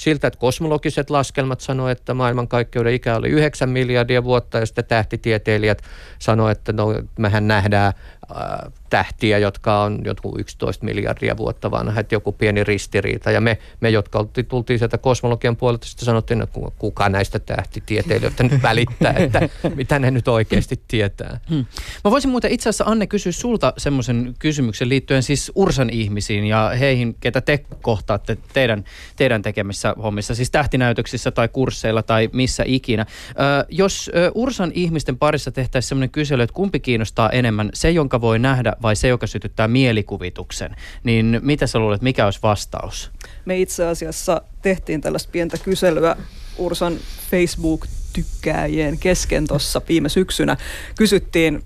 siltä, 0.00 0.26
että 0.26 0.38
kosmologiset 0.38 1.10
laskelmat 1.10 1.60
sanoivat, 1.60 1.98
että 1.98 2.14
maailmankaikkeuden 2.14 2.94
ikä 2.94 3.16
oli 3.16 3.28
9 3.28 3.68
miljardia 3.68 4.24
vuotta, 4.24 4.58
ja 4.58 4.66
sitten 4.66 4.84
tähtitieteilijät 4.84 5.82
sanoivat, 6.18 6.58
että 6.58 6.72
no, 6.72 6.86
mehän 7.18 7.48
nähdään 7.48 7.92
Äh, 8.30 8.72
tähtiä, 8.90 9.38
jotka 9.38 9.82
on 9.82 9.98
jotkut 10.04 10.40
11 10.40 10.84
miljardia 10.84 11.36
vuotta 11.36 11.70
vanha, 11.70 12.00
että 12.00 12.14
joku 12.14 12.32
pieni 12.32 12.64
ristiriita. 12.64 13.30
Ja 13.30 13.40
me, 13.40 13.58
me 13.80 13.90
jotka 13.90 14.26
tultiin 14.48 14.78
sieltä 14.78 14.98
kosmologian 14.98 15.56
puolelta, 15.56 15.86
sitten 15.86 16.06
sanottiin, 16.06 16.42
että 16.42 16.60
kuka 16.78 17.08
näistä 17.08 17.38
tähtitieteilijöistä 17.38 18.42
nyt 18.42 18.62
välittää, 18.62 19.12
että 19.24 19.48
mitä 19.74 19.98
ne 19.98 20.10
nyt 20.10 20.28
oikeasti 20.28 20.80
tietää. 20.88 21.40
Hmm. 21.50 21.66
Mä 22.04 22.10
voisin 22.10 22.30
muuten 22.30 22.50
itse 22.50 22.68
asiassa 22.68 22.84
Anne 22.84 23.06
kysyä 23.06 23.32
sulta 23.32 23.72
semmoisen 23.78 24.34
kysymyksen 24.38 24.88
liittyen 24.88 25.22
siis 25.22 25.52
Ursan 25.54 25.90
ihmisiin 25.90 26.44
ja 26.44 26.72
heihin, 26.80 27.16
ketä 27.20 27.40
te 27.40 27.64
kohtaatte 27.82 28.36
teidän, 28.52 28.84
teidän 29.16 29.42
tekemissä 29.42 29.94
hommissa, 30.02 30.34
siis 30.34 30.50
tähtinäytöksissä 30.50 31.30
tai 31.30 31.48
kursseilla 31.48 32.02
tai 32.02 32.28
missä 32.32 32.62
ikinä. 32.66 33.06
Ö, 33.30 33.66
jos 33.68 34.10
Ursan 34.34 34.72
ihmisten 34.74 35.18
parissa 35.18 35.50
tehtäisiin 35.50 35.88
semmoinen 35.88 36.10
kysely, 36.10 36.42
että 36.42 36.54
kumpi 36.54 36.80
kiinnostaa 36.80 37.30
enemmän, 37.30 37.70
se 37.74 37.90
jonka 37.90 38.20
voi 38.20 38.38
nähdä 38.38 38.72
vai 38.82 38.96
se, 38.96 39.08
joka 39.08 39.26
sytyttää 39.26 39.68
mielikuvituksen, 39.68 40.76
niin 41.04 41.40
mitä 41.42 41.66
sä 41.66 41.78
luulet, 41.78 42.02
mikä 42.02 42.24
olisi 42.24 42.38
vastaus? 42.42 43.10
Me 43.44 43.58
itse 43.58 43.86
asiassa 43.86 44.42
tehtiin 44.62 45.00
tällaista 45.00 45.30
pientä 45.32 45.56
kyselyä 45.58 46.16
Ursan 46.58 46.96
Facebook-tykkääjien 47.30 48.98
kesken 48.98 49.46
tuossa 49.48 49.82
viime 49.88 50.08
syksynä. 50.08 50.56
Kysyttiin 50.98 51.62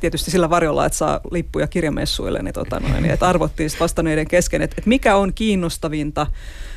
tietysti 0.00 0.30
sillä 0.30 0.50
varjolla, 0.50 0.86
että 0.86 0.98
saa 0.98 1.20
lippuja 1.30 1.66
kirjamessuille, 1.66 2.42
niin, 2.42 2.54
tota 2.54 2.80
noin, 2.80 3.02
niin 3.02 3.10
että 3.10 3.28
arvottiin 3.28 3.70
vastanneiden 3.80 4.28
kesken, 4.28 4.62
että, 4.62 4.74
että 4.78 4.88
mikä 4.88 5.16
on 5.16 5.34
kiinnostavinta 5.34 6.26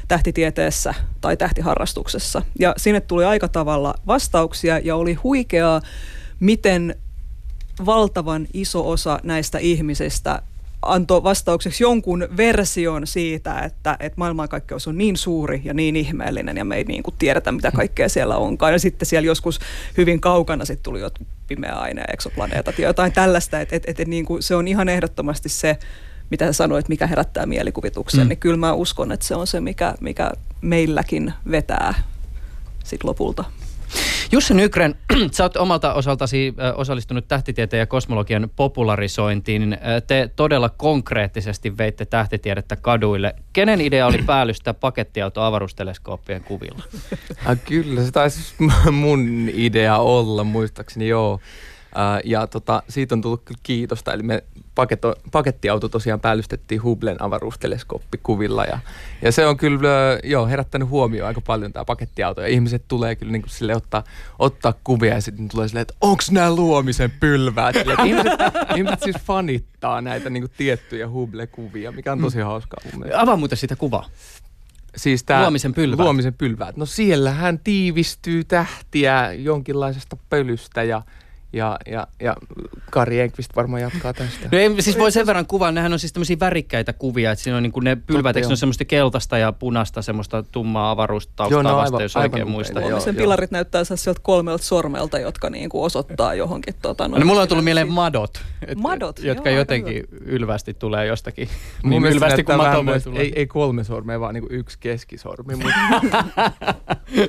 tähtitieteessä 0.08 0.94
tai 1.22 1.38
tähtiharrastuksessa. 1.38 2.42
Ja 2.60 2.74
sinne 2.78 3.02
tuli 3.02 3.26
aika 3.26 3.48
tavalla 3.48 3.96
vastauksia 4.08 4.80
ja 4.80 4.96
oli 4.96 5.14
huikeaa, 5.14 5.82
miten 6.40 6.96
valtavan 7.86 8.48
iso 8.54 8.90
osa 8.90 9.20
näistä 9.24 9.58
ihmisistä 9.58 10.42
antoi 10.82 11.24
vastaukseksi 11.24 11.84
jonkun 11.84 12.28
version 12.38 13.08
siitä, 13.08 13.60
että, 13.60 13.98
että 14.00 14.18
maailmankaikkeus 14.18 14.88
on 14.88 14.98
niin 14.98 15.18
suuri 15.18 15.62
ja 15.64 15.74
niin 15.74 15.96
ihmeellinen 15.96 16.58
ja 16.58 16.66
me 16.66 16.76
ei 16.76 16.84
niin 16.84 17.04
kuin 17.04 17.16
tiedetä, 17.20 17.52
mitä 17.52 17.72
kaikkea 17.72 18.10
siellä 18.10 18.38
onkaan. 18.38 18.74
Ja 18.74 18.80
sitten 18.80 19.06
siellä 19.06 19.28
joskus 19.28 19.60
hyvin 19.98 20.22
kaukana 20.22 20.66
sitten 20.66 20.84
tuli 20.84 21.00
jotkut 21.00 21.28
pimeä 21.48 21.74
aine, 21.74 22.04
eksoplaneetat 22.14 22.80
ja 22.80 22.88
jotain 22.88 23.12
tällaista, 23.12 23.60
että 23.60 23.76
et, 23.76 23.84
et, 23.88 24.00
et, 24.00 24.08
niin 24.08 24.26
kuin 24.26 24.44
se 24.44 24.56
on 24.56 24.68
ihan 24.68 24.90
ehdottomasti 24.90 25.50
se, 25.50 25.78
mitä 26.30 26.46
sä 26.46 26.54
sanoit, 26.54 26.90
mikä 26.90 27.08
herättää 27.08 27.46
mielikuvituksen, 27.46 28.22
mm. 28.22 28.30
niin 28.30 28.40
kyllä 28.40 28.58
mä 28.58 28.74
uskon, 28.74 29.12
että 29.12 29.26
se 29.26 29.36
on 29.36 29.48
se, 29.48 29.62
mikä, 29.62 29.96
mikä 30.02 30.32
meilläkin 30.62 31.34
vetää 31.52 31.94
sit 32.84 33.04
lopulta. 33.04 33.44
Jussi 34.32 34.54
Nykren, 34.54 34.96
sä 35.32 35.44
oot 35.44 35.58
omalta 35.58 35.94
osaltasi 35.94 36.54
osallistunut 36.76 37.28
tähtitieteen 37.28 37.80
ja 37.80 37.86
kosmologian 37.88 38.50
popularisointiin. 38.56 39.78
Te 40.08 40.30
todella 40.36 40.70
konkreettisesti 40.70 41.78
veitte 41.78 42.06
tähtitiedettä 42.06 42.76
kaduille. 42.76 43.36
Kenen 43.54 43.82
idea 43.82 44.08
oli 44.08 44.18
päällystää 44.26 44.74
pakettiauto 44.74 45.42
avaruusteleskooppien 45.42 46.44
kuvilla? 46.44 46.84
Ja 47.46 47.56
kyllä, 47.56 48.04
se 48.04 48.12
taisi 48.12 48.54
mun 48.92 49.50
idea 49.54 49.98
olla, 49.98 50.44
muistaakseni 50.44 51.08
joo. 51.08 51.40
Ja 52.24 52.48
tota, 52.48 52.84
siitä 52.90 53.16
on 53.16 53.22
tullut 53.22 53.44
kyllä 53.46 53.60
kiitosta. 53.64 54.14
Eli 54.14 54.24
me 54.24 54.44
paketo, 54.80 55.16
pakettiauto 55.32 55.90
tosiaan 55.90 56.20
päällystettiin 56.20 56.84
Hubblen 56.84 57.22
avaruusteleskooppikuvilla. 57.22 58.66
Ja, 58.66 58.80
ja 59.22 59.32
se 59.32 59.48
on 59.48 59.58
kyllä 59.58 59.88
joo, 60.24 60.48
herättänyt 60.48 60.90
huomioon 60.90 61.28
aika 61.28 61.42
paljon 61.42 61.74
tämä 61.74 61.86
pakettiauto. 61.86 62.42
Ja 62.42 62.48
ihmiset 62.48 62.84
tulee 62.88 63.16
kyllä 63.16 63.32
niin 63.32 63.44
sille 63.48 63.76
ottaa, 63.76 64.04
ottaa 64.40 64.74
kuvia 64.84 65.14
ja 65.14 65.22
sitten 65.22 65.50
tulee 65.50 65.68
silleen, 65.68 65.82
että 65.82 65.94
onko 66.02 66.24
nämä 66.32 66.56
luomisen 66.56 67.12
pylväät? 67.20 67.76
Sille, 67.76 67.96
ihmiset, 68.06 68.34
ihmiset 68.78 69.02
siis 69.02 69.16
fanittaa 69.26 70.02
näitä 70.02 70.30
niin 70.30 70.50
tiettyjä 70.58 71.08
Hubble-kuvia, 71.08 71.92
mikä 71.92 72.12
on 72.12 72.22
tosi 72.22 72.38
mm. 72.38 72.44
hauskaa 72.44 72.80
mun 72.84 73.00
mielestä. 73.00 73.22
Avaa 73.22 73.36
muuten 73.36 73.58
sitä 73.58 73.76
kuvaa. 73.76 74.06
Siis 74.96 75.24
tää 75.24 75.42
luomisen 75.42 75.74
pylväät. 75.74 76.06
Luomisen 76.06 76.34
pylväät. 76.34 76.78
No 76.78 76.86
siellähän 76.86 77.60
tiivistyy 77.60 78.44
tähtiä 78.44 79.34
jonkinlaisesta 79.34 80.18
pölystä 80.30 80.84
ja 80.84 81.02
ja, 81.54 81.78
ja, 81.86 82.08
ja 82.20 82.36
Kari 82.90 83.20
Enqvist 83.20 83.56
varmaan 83.56 83.82
jatkaa 83.82 84.14
tästä. 84.14 84.50
No 84.52 84.58
ei, 84.58 84.82
siis 84.82 84.98
voi 84.98 85.12
sen 85.12 85.26
verran 85.26 85.46
kuvaa, 85.46 85.72
nehän 85.72 85.94
on 85.94 86.00
siis 86.00 86.14
tämmöisiä 86.14 86.38
värikkäitä 86.40 86.94
kuvia, 86.94 87.32
että 87.32 87.44
siinä 87.44 87.58
on 87.58 87.64
niin 87.64 87.72
kuin 87.72 87.84
ne 87.84 87.96
pylvät, 87.96 88.36
on 88.46 88.58
semmoista 88.58 88.86
keltaista 88.86 89.38
ja 89.38 89.52
punaista, 89.52 90.02
semmoista 90.02 90.44
tummaa 90.44 90.92
avaruustaustaa 90.92 91.64
no, 91.64 91.78
vasta, 91.78 92.02
jos 92.02 92.16
oikein 92.16 92.34
aivan 92.36 92.52
muistan. 92.52 92.84
Joo, 92.90 93.00
sen 93.00 93.16
pilarit 93.16 93.52
näyttää 93.52 93.84
sieltä 93.84 94.20
kolmelta 94.24 94.64
sormelta, 94.64 95.20
jotka 95.20 95.50
niin 95.50 95.70
kuin 95.70 95.84
osoittaa 95.84 96.34
johonkin. 96.34 96.76
Tota, 96.82 97.08
no, 97.08 97.18
no, 97.18 97.26
mulla 97.26 97.42
on 97.42 97.48
tullut 97.48 97.64
mieleen 97.64 97.92
madot, 97.92 98.42
et, 98.68 98.78
madot 98.78 99.20
jotka 99.20 99.50
joo, 99.50 99.60
jotenkin 99.60 99.96
hyvä. 99.96 100.26
ylvästi 100.26 100.74
tulee 100.74 101.06
jostakin. 101.06 101.50
Mun 101.84 102.04
niin 102.04 102.14
ylvästi 102.14 102.44
kuin 102.44 102.58
mato 102.58 102.86
voi 102.86 103.00
tulla. 103.00 103.20
Ei, 103.20 103.34
ei 103.36 103.48
kolme 103.48 103.84
sormea, 103.84 104.20
vaan 104.20 104.34
niin 104.34 104.48
kuin 104.48 104.60
yksi 104.60 104.78
keskisormi. 104.80 105.54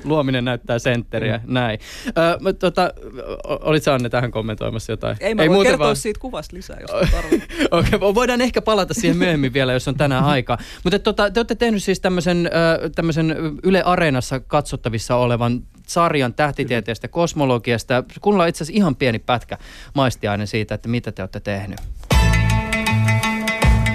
Luominen 0.04 0.44
näyttää 0.44 0.78
sentteriä, 0.78 1.40
mm. 1.44 1.54
näin. 1.54 1.78
Ö, 2.06 2.52
tota, 2.52 2.92
olit 3.44 3.88
Anne 3.88 4.08
tähän 4.08 4.30
kommentoimassa 4.30 4.92
jotain? 4.92 5.16
Ei, 5.20 5.34
mä 5.34 5.42
Ei 5.42 5.48
voin 5.56 5.66
kertoa 5.66 5.86
vaan... 5.86 5.96
siitä 5.96 6.20
kuvasta 6.20 6.56
lisää, 6.56 6.76
jos 6.80 6.90
Okei, 7.70 7.96
okay, 7.96 8.14
voidaan 8.14 8.40
ehkä 8.40 8.62
palata 8.62 8.94
siihen 8.94 9.16
myöhemmin 9.16 9.52
vielä, 9.52 9.72
jos 9.72 9.88
on 9.88 9.94
tänään 9.94 10.24
aika. 10.24 10.58
Mutta 10.84 10.98
tota, 10.98 11.30
te 11.30 11.40
olette 11.40 11.54
tehnyt 11.54 11.82
siis 11.82 12.00
tämmöisen, 12.00 12.50
tämmöisen 12.94 13.36
Yle 13.62 13.82
Areenassa 13.82 14.40
katsottavissa 14.40 15.16
olevan 15.16 15.62
sarjan 15.86 16.34
tähtitieteestä, 16.34 17.08
kosmologiasta. 17.08 18.04
Kuunnellaan 18.20 18.48
itse 18.48 18.64
asiassa 18.64 18.78
ihan 18.78 18.96
pieni 18.96 19.18
pätkä 19.18 19.58
maistiainen 19.94 20.46
siitä, 20.46 20.74
että 20.74 20.88
mitä 20.88 21.12
te 21.12 21.22
olette 21.22 21.40
tehnyt. 21.40 21.80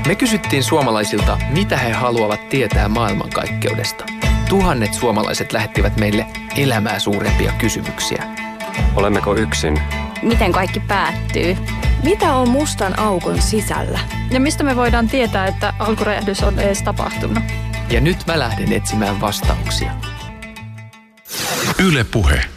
Me 0.08 0.16
kysyttiin 0.16 0.64
suomalaisilta, 0.64 1.38
mitä 1.54 1.78
he 1.78 1.92
haluavat 1.92 2.50
tietää 2.50 2.90
maailmankaikkeudesta. 2.90 4.06
Tuhannet 4.50 4.94
suomalaiset 4.94 5.54
lähettivät 5.54 5.98
meille 5.98 6.26
elämää 6.58 7.00
suurempia 7.00 7.54
kysymyksiä. 7.60 8.24
Olemmeko 8.96 9.36
yksin? 9.36 9.82
Miten 10.26 10.52
kaikki 10.52 10.80
päättyy? 10.80 11.58
Mitä 12.04 12.34
on 12.34 12.50
mustan 12.50 13.00
aukon 13.00 13.42
sisällä? 13.42 14.00
Ja 14.32 14.40
mistä 14.40 14.64
me 14.64 14.76
voidaan 14.76 15.08
tietää, 15.08 15.48
että 15.48 15.74
alkuräjähdys 15.80 16.44
on 16.44 16.60
edes 16.60 16.82
tapahtunut? 16.82 17.44
Ja 17.90 18.02
nyt 18.02 18.18
mä 18.28 18.40
lähden 18.40 18.74
etsimään 18.74 19.22
vastauksia. 19.22 19.92
Yle 21.80 22.04
Puhe. 22.04 22.55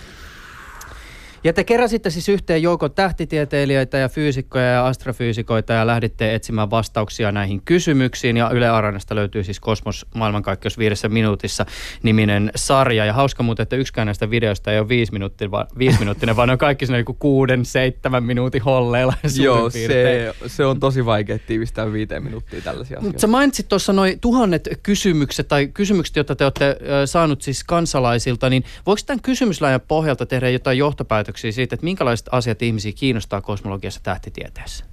Ja 1.49 1.53
te 1.53 1.65
keräsitte 1.65 2.11
siis 2.11 2.29
yhteen 2.29 2.63
joukon 2.63 2.91
tähtitieteilijöitä 2.91 3.99
ja 3.99 4.09
fyysikkoja 4.09 4.65
ja 4.65 4.87
astrofyysikoita 4.87 5.73
ja 5.73 5.87
lähditte 5.87 6.35
etsimään 6.35 6.71
vastauksia 6.71 7.33
näihin 7.33 7.63
kysymyksiin. 7.65 8.37
Ja 8.37 8.51
Yle 8.51 8.69
Aranasta 8.69 9.15
löytyy 9.15 9.45
siis 9.45 9.61
Kosmos 9.61 10.07
maailmankaikkeus 10.15 10.79
viidessä 10.79 11.09
minuutissa 11.09 11.67
niminen 12.03 12.51
sarja. 12.57 13.05
Ja 13.05 13.13
hauska 13.13 13.43
muuten, 13.43 13.63
että 13.63 13.77
yksikään 13.77 14.07
näistä 14.07 14.31
videoista 14.31 14.73
ei 14.73 14.79
ole 14.79 14.89
viisi, 14.89 15.13
minuutti, 15.13 15.51
va, 15.51 15.67
viisi 15.79 15.99
minuuttinen, 16.05 16.37
vaan 16.37 16.49
ne 16.49 16.53
on 16.53 16.59
kaikki 16.59 16.87
niin 16.87 17.05
kuuden, 17.19 17.65
seitsemän 17.65 18.25
minuutin 18.25 18.63
holleilla 18.63 19.15
Joo, 19.37 19.71
se, 19.71 20.35
se, 20.47 20.65
on 20.65 20.81
tosi 20.81 21.07
vaikea 21.07 21.39
tiivistää 21.47 21.93
viiteen 21.93 22.25
minuuttia 22.25 22.61
tällaisia 22.61 22.99
asioita. 22.99 23.19
Sä 23.19 23.27
mainitsit 23.27 23.69
tuossa 23.69 23.93
noin 23.93 24.21
tuhannet 24.21 24.69
kysymykset 24.83 25.49
tai 25.49 25.67
kysymykset, 25.67 26.17
joita 26.17 26.37
te 26.37 26.45
olette 26.45 26.77
saanut 27.05 27.43
siis 27.43 27.65
kansalaisilta, 27.65 28.51
niin 28.51 28.65
voiko 28.87 29.01
tämän 29.07 29.23
kysymysläjän 29.23 29.81
pohjalta 29.81 30.27
tehdä 30.27 30.49
jotain 30.49 30.79
johtopäätöksiä 30.79 31.38
ajatuksia 31.39 31.53
siitä, 31.53 31.75
että 31.75 31.85
minkälaiset 31.85 32.29
asiat 32.33 32.63
ihmisiä 32.63 32.93
kiinnostaa 32.93 33.41
kosmologiassa 33.41 34.01
tähtitieteessä? 34.03 34.85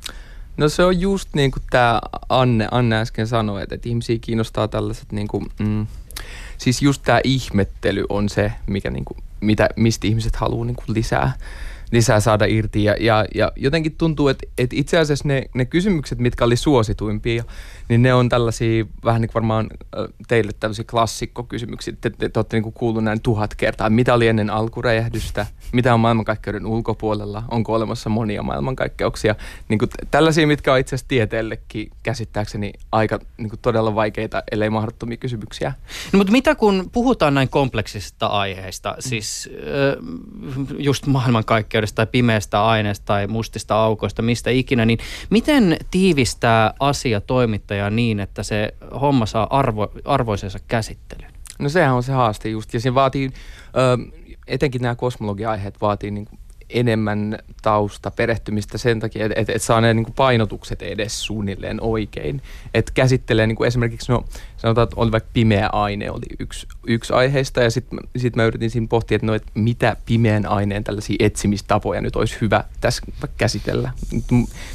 No 0.58 0.70
se 0.70 0.84
on 0.84 1.00
just 1.00 1.30
niin 1.34 1.52
kuin 1.52 1.64
tämä 1.70 2.02
Anne, 2.30 2.68
Anne 2.72 2.96
äsken 2.96 3.28
sanoi, 3.28 3.64
että, 3.64 3.76
että 3.76 3.90
ihmisiä 3.90 4.18
kiinnostaa 4.22 4.68
tällaiset, 4.68 5.12
niin 5.12 5.28
kuin, 5.28 5.46
mm, 5.60 5.88
siis 6.58 6.82
just 6.82 7.02
tämä 7.04 7.20
ihmettely 7.24 8.06
on 8.10 8.30
se, 8.30 8.52
mikä, 8.68 8.90
niin 8.90 9.06
kuin, 9.06 9.18
mitä, 9.42 9.70
mistä 9.76 10.08
ihmiset 10.08 10.36
haluaa 10.36 10.66
niin 10.66 10.76
kuin 10.76 10.94
lisää 10.94 11.34
lisää 11.96 12.20
saada 12.20 12.46
irti. 12.46 12.84
Ja, 12.84 12.96
ja, 13.00 13.26
ja 13.36 13.52
jotenkin 13.56 13.96
tuntuu, 13.98 14.28
että, 14.28 14.48
että 14.58 14.76
itse 14.76 14.98
asiassa 14.98 15.28
ne, 15.28 15.44
ne 15.54 15.66
kysymykset, 15.66 16.20
mitkä 16.20 16.46
oli 16.46 16.56
suosituimpia, 16.56 17.44
niin 17.90 18.02
ne 18.02 18.14
on 18.14 18.30
tällaisia 18.30 18.86
vähän 19.06 19.22
niin 19.22 19.32
varmaan 19.34 19.70
teille 20.28 20.52
tällaisia 20.60 20.86
klassikkokysymyksiä. 20.86 21.94
Te, 22.02 22.10
te, 22.10 22.30
te 22.30 22.40
olette 22.40 22.60
niin 22.60 22.74
kuullut 22.74 23.04
näin 23.04 23.22
tuhat 23.22 23.56
kertaa. 23.56 23.90
Mitä 23.90 24.14
oli 24.14 24.28
ennen 24.28 24.50
alkuräjähdystä? 24.50 25.46
Mitä 25.72 25.94
on 25.94 26.00
maailmankaikkeuden 26.00 26.66
ulkopuolella? 26.66 27.44
Onko 27.52 27.74
olemassa 27.74 28.10
monia 28.10 28.44
maailmankaikkeuksia? 28.44 29.36
Niin 29.70 29.80
kuin 29.80 29.90
tällaisia, 30.12 30.48
mitkä 30.48 30.74
on 30.74 30.80
itse 30.80 30.96
asiassa 30.96 31.08
tieteellekin 31.08 31.92
käsittääkseni 32.04 32.74
aika 32.92 33.20
niin 33.38 33.50
kuin 33.50 33.60
todella 33.62 33.96
vaikeita, 33.96 34.44
ellei 34.52 34.70
mahdottomia 34.70 35.18
kysymyksiä. 35.18 35.74
No, 36.14 36.18
mutta 36.18 36.32
mitä 36.32 36.56
kun 36.56 36.90
puhutaan 36.92 37.34
näin 37.34 37.50
kompleksisista 37.50 38.28
aiheista, 38.28 38.96
siis 39.00 39.50
just 40.78 41.06
maailmankaikkeudesta, 41.06 41.85
tähtitiedestä 41.86 41.96
tai 41.96 42.08
pimeästä 42.12 42.66
aineesta 42.66 43.06
tai 43.06 43.28
mustista 43.28 43.76
aukoista, 43.76 44.22
mistä 44.22 44.50
ikinä, 44.50 44.86
niin 44.86 45.00
miten 45.30 45.78
tiivistää 45.92 46.74
asia 46.80 47.22
toimittajaa 47.22 47.90
niin, 47.90 48.20
että 48.20 48.44
se 48.44 48.74
homma 49.02 49.26
saa 49.26 49.48
arvo, 49.50 49.92
arvoisensa 50.06 50.60
käsittelyn? 50.68 51.32
No 51.60 51.70
sehän 51.70 51.96
on 51.96 52.04
se 52.04 52.12
haaste 52.12 52.50
just, 52.50 52.74
ja 52.74 52.80
siinä 52.80 52.96
vaatii, 52.96 53.32
ö, 53.76 53.98
etenkin 54.48 54.82
nämä 54.82 54.96
kosmologia-aiheet 54.96 55.82
vaatii 55.82 56.12
niin 56.12 56.26
kuin 56.26 56.40
enemmän 56.70 57.38
tausta, 57.62 58.12
perehtymistä 58.12 58.78
sen 58.78 59.00
takia, 59.00 59.26
että 59.26 59.42
et, 59.42 59.50
et 59.50 59.62
saa 59.62 59.82
ne 59.82 59.94
niin 59.94 60.06
kuin 60.06 60.16
painotukset 60.16 60.82
edes 60.82 61.24
suunnilleen 61.24 61.82
oikein. 61.82 62.42
Että 62.74 62.92
käsittelee 62.96 63.48
niin 63.48 63.56
kuin 63.56 63.68
esimerkiksi, 63.68 64.12
no 64.12 64.26
sanotaan, 64.66 64.84
että 64.84 64.96
oli 64.96 65.12
vaikka 65.12 65.30
pimeä 65.34 65.70
aine 65.72 66.12
oli 66.12 66.26
yksi, 66.40 66.68
yksi 66.88 67.14
aiheista 67.14 67.64
ja 67.64 67.72
sitten 67.72 68.00
sit 68.18 68.36
mä 68.36 68.44
yritin 68.46 68.70
siinä 68.70 68.88
pohtia, 68.88 69.16
että 69.16 69.26
no, 69.26 69.34
et 69.34 69.44
mitä 69.54 69.96
pimeän 70.06 70.46
aineen 70.46 70.84
tällaisia 70.84 71.16
etsimistapoja 71.20 72.02
nyt 72.02 72.16
olisi 72.16 72.38
hyvä 72.42 72.64
tässä 72.82 73.02
käsitellä. 73.38 73.92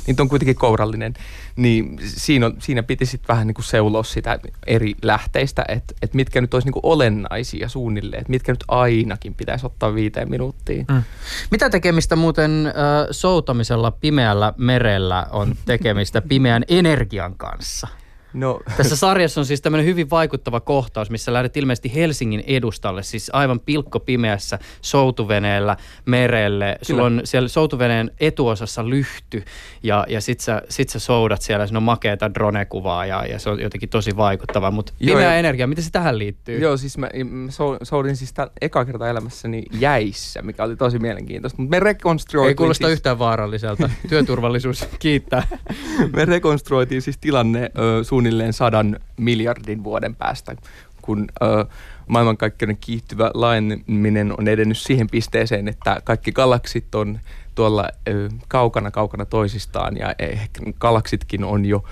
Niitä 0.06 0.22
on 0.22 0.28
kuitenkin 0.28 0.56
kourallinen. 0.56 1.14
Niin 1.56 1.98
siinä, 2.04 2.46
on, 2.46 2.56
siinä 2.58 2.82
piti 2.82 3.06
sitten 3.06 3.28
vähän 3.28 3.46
niin 3.46 3.54
kuin 3.54 3.64
seuloa 3.64 4.02
sitä 4.02 4.38
eri 4.66 4.94
lähteistä, 5.02 5.64
että, 5.68 5.94
että 6.02 6.16
mitkä 6.16 6.40
nyt 6.40 6.54
olisi 6.54 6.66
niin 6.66 6.72
kuin 6.72 6.86
olennaisia 6.86 7.68
suunnilleen, 7.68 8.20
että 8.20 8.30
mitkä 8.30 8.52
nyt 8.52 8.64
ainakin 8.68 9.34
pitäisi 9.34 9.66
ottaa 9.66 9.94
viiteen 9.94 10.30
minuuttiin. 10.30 10.86
Mm. 10.88 11.02
Mitä 11.50 11.70
tekemistä 11.70 12.16
muuten 12.16 12.66
äh, 12.66 12.72
soutamisella 13.10 13.90
pimeällä 13.90 14.54
merellä 14.56 15.26
on 15.30 15.54
tekemistä 15.66 16.22
pimeän 16.22 16.64
energian 16.68 17.34
kanssa? 17.36 17.88
No. 18.32 18.60
Tässä 18.76 18.96
sarjassa 18.96 19.40
on 19.40 19.46
siis 19.46 19.60
tämmöinen 19.60 19.86
hyvin 19.86 20.10
vaikuttava 20.10 20.60
kohtaus, 20.60 21.10
missä 21.10 21.32
lähdet 21.32 21.56
ilmeisesti 21.56 21.94
Helsingin 21.94 22.44
edustalle, 22.46 23.02
siis 23.02 23.30
aivan 23.32 23.60
pilkko 23.60 24.00
pimeässä 24.00 24.58
soutuveneellä 24.80 25.76
merelle. 26.06 26.78
Sulla 26.82 27.02
on 27.02 27.20
siellä 27.24 27.48
soutuveneen 27.48 28.10
etuosassa 28.20 28.88
lyhty 28.88 29.44
ja, 29.82 30.06
ja 30.08 30.20
sit 30.20 30.40
sä, 30.40 30.62
sit 30.68 30.88
sä 30.88 30.98
soudat 30.98 31.42
siellä, 31.42 31.66
siinä 31.66 31.78
on 31.78 31.82
makeata 31.82 32.34
drone-kuvaa 32.34 33.06
ja, 33.06 33.26
ja 33.26 33.38
se 33.38 33.50
on 33.50 33.60
jotenkin 33.60 33.88
tosi 33.88 34.16
vaikuttava. 34.16 34.70
Mutta 34.70 34.92
pimeä 34.98 35.22
ja, 35.22 35.34
energia, 35.34 35.66
miten 35.66 35.84
se 35.84 35.90
tähän 35.90 36.18
liittyy? 36.18 36.58
Joo, 36.58 36.76
siis 36.76 36.98
mä, 36.98 37.08
mä 37.24 37.50
soudin 37.82 38.16
siis 38.16 38.32
tämän 38.32 38.50
eka 38.60 38.84
kertaa 38.84 39.08
elämässäni 39.08 39.62
jäissä, 39.72 40.42
mikä 40.42 40.64
oli 40.64 40.76
tosi 40.76 40.98
mielenkiintoista. 40.98 41.62
Mutta 41.62 41.76
me 41.76 41.80
rekonstruoitiin 41.80 42.50
Ei 42.50 42.54
kuulosta 42.54 42.86
siis... 42.86 42.98
yhtään 42.98 43.18
vaaralliselta. 43.18 43.90
Työturvallisuus 44.08 44.86
kiittää. 44.98 45.46
me 46.16 46.24
rekonstruoitiin 46.24 47.02
siis 47.02 47.18
tilanne 47.18 47.70
ö, 47.78 48.04
suunnilleen 48.20 48.52
sadan 48.52 48.96
miljardin 49.16 49.84
vuoden 49.84 50.14
päästä, 50.14 50.56
kun 51.02 51.28
ö, 51.42 51.64
maailmankaikkeuden 52.06 52.76
kiihtyvä 52.80 53.30
laajeneminen 53.34 54.34
on 54.38 54.48
edennyt 54.48 54.78
siihen 54.78 55.10
pisteeseen, 55.10 55.68
että 55.68 56.00
kaikki 56.04 56.32
galaksit 56.32 56.94
on 56.94 57.20
tuolla 57.54 57.88
ö, 58.08 58.28
kaukana 58.48 58.90
kaukana 58.90 59.24
toisistaan 59.24 59.96
ja 59.96 60.14
ehkä 60.18 60.60
galaksitkin 60.78 61.44
on 61.44 61.66
jo 61.66 61.84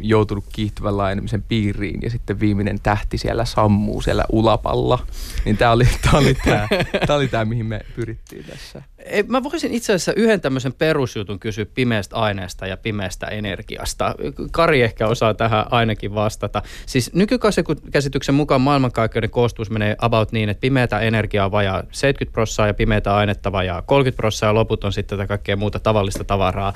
joutunut 0.00 0.44
kiihtyvän 0.52 0.96
laajenemisen 0.96 1.42
piiriin 1.42 2.02
ja 2.02 2.10
sitten 2.10 2.40
viimeinen 2.40 2.80
tähti 2.82 3.18
siellä 3.18 3.44
sammuu 3.44 4.02
siellä 4.02 4.24
ulapalla. 4.32 4.98
Niin 5.44 5.56
tämä 5.56 5.70
oli 5.70 5.88
tämä, 6.02 6.18
oli 6.18 6.34
tämä, 6.34 6.68
tämä, 7.06 7.16
oli 7.16 7.30
mihin 7.44 7.66
me 7.66 7.80
pyrittiin 7.96 8.44
tässä. 8.44 8.82
Ei, 9.04 9.22
mä 9.22 9.42
voisin 9.42 9.74
itse 9.74 9.92
asiassa 9.92 10.12
yhden 10.12 10.40
tämmöisen 10.40 10.72
perusjutun 10.72 11.38
kysyä 11.38 11.66
pimeästä 11.74 12.16
aineesta 12.16 12.66
ja 12.66 12.76
pimeästä 12.76 13.26
energiasta. 13.26 14.14
Kari 14.50 14.82
ehkä 14.82 15.08
osaa 15.08 15.34
tähän 15.34 15.66
ainakin 15.70 16.14
vastata. 16.14 16.62
Siis 16.86 17.14
nykykäsityksen 17.14 18.34
mukaan 18.34 18.60
maailmankaikkeuden 18.60 19.30
koostuus 19.30 19.70
menee 19.70 19.96
about 19.98 20.32
niin, 20.32 20.48
että 20.48 20.60
pimeätä 20.60 21.00
energiaa 21.00 21.50
vajaa 21.50 21.82
70 21.92 22.32
prosenttia 22.32 22.66
ja 22.66 22.74
pimeätä 22.74 23.14
ainetta 23.14 23.52
vajaa 23.52 23.82
30 23.82 24.16
prosenttia 24.16 24.48
ja 24.48 24.54
loput 24.54 24.84
on 24.84 24.92
sitten 24.92 25.18
tätä 25.18 25.28
kaikkea 25.28 25.56
muuta 25.56 25.80
tavallista 25.80 26.24
tavaraa. 26.24 26.72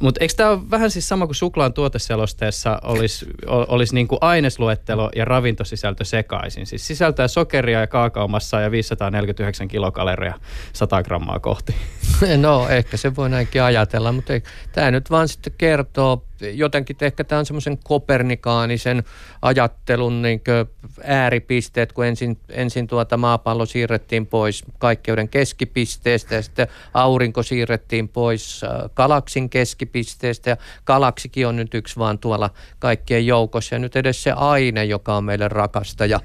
Mutta 0.00 0.20
eikö 0.20 0.34
tämä 0.36 0.70
vähän 0.70 0.90
siis 0.90 1.08
sama 1.08 1.26
kuin 1.26 1.34
suklaan 1.66 1.72
tuoteselosteessa 1.72 2.78
olisi, 2.82 3.26
olisi 3.46 3.94
niin 3.94 4.08
kuin 4.08 4.18
ainesluettelo 4.20 5.10
ja 5.16 5.24
ravintosisältö 5.24 6.04
sekaisin? 6.04 6.66
Siis 6.66 6.86
sisältää 6.86 7.28
sokeria 7.28 7.80
ja 7.80 7.86
kaakaomassa 7.86 8.60
ja 8.60 8.70
549 8.70 9.68
kilokaloria 9.68 10.34
100 10.72 11.02
grammaa 11.02 11.40
kohti. 11.40 11.74
No 12.36 12.68
ehkä 12.68 12.96
se 12.96 13.16
voi 13.16 13.28
näinkin 13.28 13.62
ajatella, 13.62 14.12
mutta 14.12 14.32
tämä 14.72 14.90
nyt 14.90 15.10
vaan 15.10 15.28
sitten 15.28 15.52
kertoo 15.58 16.22
jotenkin 16.40 16.96
ehkä 17.00 17.24
tämä 17.24 17.38
on 17.38 17.46
semmoisen 17.46 17.78
kopernikaanisen 17.84 19.04
ajattelun 19.46 20.22
niin 20.22 20.40
ääripisteet, 21.04 21.92
kun 21.92 22.06
ensin, 22.06 22.38
ensin 22.48 22.86
tuota 22.86 23.16
maapallo 23.16 23.66
siirrettiin 23.66 24.26
pois 24.26 24.64
kaikkeuden 24.78 25.28
keskipisteestä 25.28 26.34
ja 26.34 26.42
sitten 26.42 26.68
aurinko 26.94 27.42
siirrettiin 27.42 28.08
pois 28.08 28.64
äh, 28.64 28.70
galaksin 28.94 29.50
keskipisteestä. 29.50 30.50
Ja 30.50 30.56
galaksikin 30.84 31.46
on 31.46 31.56
nyt 31.56 31.74
yksi 31.74 31.96
vaan 31.96 32.18
tuolla 32.18 32.50
kaikkien 32.78 33.26
joukossa. 33.26 33.74
Ja 33.74 33.78
nyt 33.78 33.96
edes 33.96 34.22
se 34.22 34.32
aine, 34.32 34.84
joka 34.84 35.16
on 35.16 35.24
meille 35.24 35.48
rakasta 35.48 36.06
ja, 36.06 36.20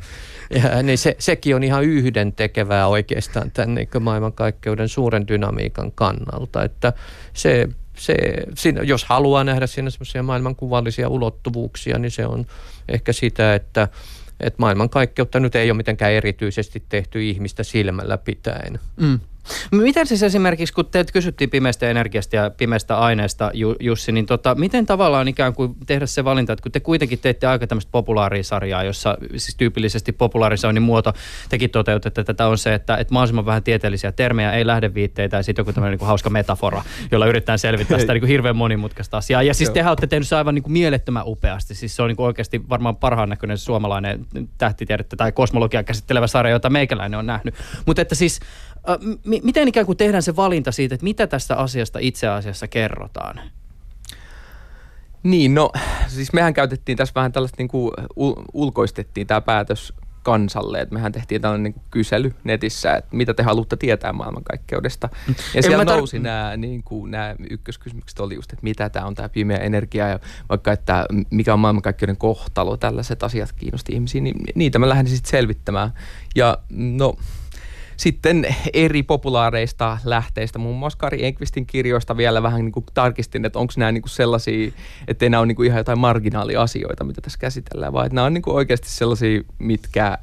ja 0.50 0.84
niin 0.84 0.98
se, 0.98 1.16
sekin 1.20 1.56
on 1.56 1.64
ihan 1.64 1.84
yhden 1.84 2.34
tekevää 2.34 2.88
oikeastaan 2.88 3.52
tämän 3.52 3.76
niin 3.76 3.90
maailmankaikkeuden 4.00 4.90
suuren 4.90 5.28
dynamiikan 5.28 5.92
kannalta, 5.92 6.64
että 6.64 6.94
se 7.34 7.70
se, 7.98 8.16
jos 8.84 9.06
haluaa 9.06 9.44
nähdä 9.44 9.68
siinä 9.68 9.90
semmoisia 9.90 10.24
maailmankuvallisia 10.24 11.10
ulottuvuuksia, 11.10 12.00
niin 12.00 12.12
se 12.12 12.26
on 12.26 12.46
ehkä 12.92 13.14
sitä, 13.14 13.56
että, 13.56 13.88
että 14.40 14.58
maailmankaikkeutta 14.58 15.40
nyt 15.40 15.56
ei 15.56 15.72
ole 15.72 15.78
mitenkään 15.78 16.12
erityisesti 16.12 16.84
tehty 16.90 17.30
ihmistä 17.30 17.64
silmällä 17.64 18.18
pitäen. 18.18 18.80
Mm. 18.98 19.20
Miten 19.72 20.08
siis 20.08 20.24
esimerkiksi, 20.24 20.74
kun 20.74 20.86
teet 20.86 21.12
kysyttiin 21.12 21.50
pimeästä 21.50 21.90
energiasta 21.90 22.36
ja 22.36 22.50
pimeästä 22.50 22.98
aineesta, 22.98 23.52
Jussi, 23.80 24.12
niin 24.12 24.26
tota, 24.26 24.56
miten 24.56 24.86
tavallaan 24.86 25.28
ikään 25.28 25.54
kuin 25.54 25.76
tehdä 25.86 26.06
se 26.06 26.24
valinta, 26.24 26.54
että 26.54 26.64
kun 26.64 26.72
te 26.72 26.80
kuitenkin 26.80 27.20
teette 27.20 27.48
aika 27.48 27.68
tämmöistä 27.68 27.92
populaarisarjaa, 27.92 28.84
jossa 28.84 29.18
siis 29.36 29.56
tyypillisesti 29.56 30.12
populaarisoinnin 30.12 30.84
muoto 30.84 31.14
tekin 31.50 31.70
toteutatte 31.70 32.24
tätä 32.24 32.48
on 32.48 32.58
se, 32.58 32.74
että, 32.74 32.98
että 32.98 33.14
mahdollisimman 33.14 33.46
vähän 33.46 33.64
tieteellisiä 33.64 34.12
termejä, 34.12 34.52
ei 34.52 34.68
lähdeviitteitä 34.68 35.38
ja 35.38 35.44
sitten 35.44 35.62
joku 35.64 35.74
tämmöinen 35.74 36.00
niin 36.00 36.08
hauska 36.08 36.30
metafora, 36.30 36.84
jolla 37.12 37.26
yritetään 37.26 37.60
selvittää 37.60 38.00
sitä 38.00 38.14
niin 38.14 38.22
kuin 38.22 38.30
hirveän 38.30 38.56
monimutkaista 38.56 39.18
asiaa. 39.18 39.44
Ja 39.44 39.54
siis 39.54 39.70
tehän 39.70 39.92
olette 39.92 40.08
tehnyt 40.08 40.28
se 40.28 40.36
aivan 40.36 40.56
niin 40.56 40.64
kuin 40.64 40.74
mielettömän 40.74 41.24
upeasti. 41.26 41.76
Siis 41.76 41.96
se 41.96 42.02
on 42.02 42.08
niin 42.08 42.16
kuin 42.18 42.28
oikeasti 42.28 42.70
varmaan 42.70 42.96
parhaan 42.96 43.30
näköinen 43.30 43.58
suomalainen 43.58 44.26
tähtitiedettä 44.58 45.16
tai 45.16 45.32
kosmologia 45.32 45.84
käsittelevä 45.84 46.28
sarja, 46.28 46.52
jota 46.52 46.70
meikäläinen 46.70 47.20
on 47.20 47.26
nähnyt. 47.26 47.56
Mutta 47.86 48.02
että 48.02 48.16
siis 48.16 48.40
m- 49.02 49.44
miten 49.44 49.68
ikään 49.68 49.86
kuin 49.86 49.98
tehdään 49.98 50.24
se 50.24 50.36
valinta 50.36 50.72
siitä, 50.72 50.96
että 50.96 51.04
mitä 51.04 51.28
tästä 51.28 51.56
asiasta 51.56 52.00
itse 52.00 52.28
asiassa 52.28 52.68
kerrotaan? 52.68 53.42
Niin, 55.24 55.56
no 55.56 55.72
siis 56.08 56.34
mehän 56.34 56.54
käytettiin 56.54 56.98
tässä 56.98 57.16
vähän 57.16 57.32
tällaista 57.32 57.56
niin 57.58 57.68
kuin 57.68 57.92
ul- 58.00 58.46
ulkoistettiin 58.54 59.28
tämä 59.28 59.42
päätös 59.42 59.94
kansalle. 60.24 60.80
että 60.82 60.94
mehän 60.96 61.12
tehtiin 61.12 61.42
tällainen 61.42 61.64
niin 61.64 61.84
kysely 61.92 62.34
netissä, 62.44 62.96
että 62.96 63.16
mitä 63.16 63.34
te 63.34 63.44
haluatte 63.44 63.76
tietää 63.78 64.14
maailmankaikkeudesta. 64.14 65.10
Ja 65.28 65.34
en 65.56 65.64
siellä 65.64 65.84
tar- 65.84 65.88
nousi 65.88 66.20
nämä, 66.20 66.58
niin 66.58 66.84
kuin, 66.84 67.12
nämä 67.12 67.36
ykköskysymykset 67.50 68.20
oli 68.20 68.36
just, 68.36 68.54
että 68.54 68.64
mitä 68.64 68.90
tämä 68.90 69.06
on 69.06 69.16
tämä 69.16 69.30
pimeä 69.30 69.58
energia 69.58 70.08
ja 70.08 70.20
vaikka, 70.50 70.72
että 70.72 71.06
mikä 71.30 71.54
on 71.54 71.60
maailmankaikkeuden 71.60 72.18
kohtalo, 72.18 72.78
tällaiset 72.78 73.24
asiat 73.24 73.52
kiinnosti 73.52 73.94
ihmisiä, 73.94 74.22
niin 74.22 74.44
niitä 74.56 74.80
mä 74.80 74.90
lähdin 74.90 75.14
sitten 75.14 75.32
selvittämään. 75.32 75.92
Ja 76.36 76.58
no 76.70 77.16
sitten 78.02 78.56
eri 78.74 79.04
populaareista 79.04 79.98
lähteistä, 80.06 80.60
muun 80.60 80.80
muassa 80.80 81.00
Kari 81.00 81.26
Enqvistin 81.26 81.66
kirjoista 81.66 82.18
vielä 82.18 82.44
vähän 82.44 82.62
niin 82.62 82.72
kuin 82.72 82.86
tarkistin, 82.94 83.46
että 83.46 83.60
onko 83.60 83.74
nämä 83.78 83.92
niin 83.92 84.02
kuin 84.02 84.10
sellaisia, 84.10 84.72
että 85.08 85.30
nämä 85.30 85.42
on 85.42 85.48
niin 85.48 85.56
kuin 85.56 85.68
ihan 85.68 85.78
jotain 85.78 86.00
marginaaliasioita, 86.00 87.04
mitä 87.04 87.22
tässä 87.22 87.40
käsitellään, 87.40 87.94
vaan 87.94 88.06
että 88.06 88.16
nämä 88.16 88.26
on 88.26 88.34
niin 88.34 88.42
kuin 88.42 88.56
oikeasti 88.56 88.90
sellaisia, 88.90 89.42
mitkä, 89.60 90.18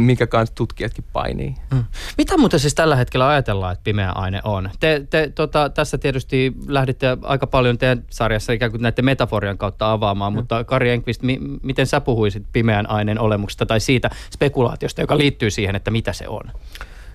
mikä 0.00 0.26
kanssa 0.26 0.54
tutkijatkin 0.54 1.04
painii. 1.12 1.54
Mm. 1.72 1.84
Mitä 2.18 2.38
muuten 2.38 2.60
siis 2.60 2.74
tällä 2.74 2.96
hetkellä 2.96 3.28
ajatellaan, 3.28 3.72
että 3.72 3.84
pimeä 3.84 4.10
aine 4.10 4.40
on? 4.44 4.70
Te, 4.80 5.06
te 5.10 5.32
tota, 5.34 5.68
tässä 5.68 5.98
tietysti 5.98 6.52
lähditte 6.66 7.16
aika 7.22 7.46
paljon 7.46 7.78
teidän 7.78 8.04
sarjassa 8.10 8.52
ikään 8.52 8.70
kuin 8.70 8.82
näiden 8.82 9.04
metaforian 9.04 9.58
kautta 9.58 9.92
avaamaan, 9.92 10.32
mm. 10.32 10.36
mutta 10.36 10.64
Kari 10.64 10.90
Enqvist, 10.90 11.22
mi, 11.22 11.38
miten 11.62 11.86
sä 11.86 12.00
puhuisit 12.00 12.42
pimeän 12.52 12.90
aineen 12.90 13.20
olemuksesta 13.20 13.66
tai 13.66 13.80
siitä 13.80 14.10
spekulaatiosta, 14.34 15.00
joka 15.00 15.18
liittyy 15.18 15.50
siihen, 15.50 15.76
että 15.76 15.90
mitä 15.90 16.12
se 16.12 16.28
on? 16.28 16.42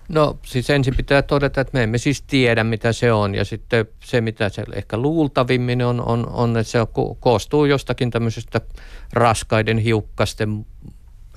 No 0.10 0.40
siis 0.46 0.70
ensin 0.70 0.96
pitää 0.96 1.22
todeta, 1.22 1.62
että 1.62 1.78
me 1.78 1.84
emme 1.84 1.98
siis 1.98 2.22
tiedä 2.22 2.64
mitä 2.64 2.94
se 2.94 3.14
on. 3.14 3.36
Ja 3.36 3.46
sitten 3.46 3.86
se 4.04 4.22
mitä 4.22 4.50
se 4.50 4.64
ehkä 4.74 4.98
luultavimmin 4.98 5.82
on, 5.82 6.02
on, 6.02 6.30
on 6.30 6.58
että 6.58 6.72
se 6.72 6.80
koostuu 7.20 7.66
jostakin 7.66 8.12
tämmöisestä 8.12 8.62
raskaiden 9.14 9.78
hiukkasten 9.78 10.66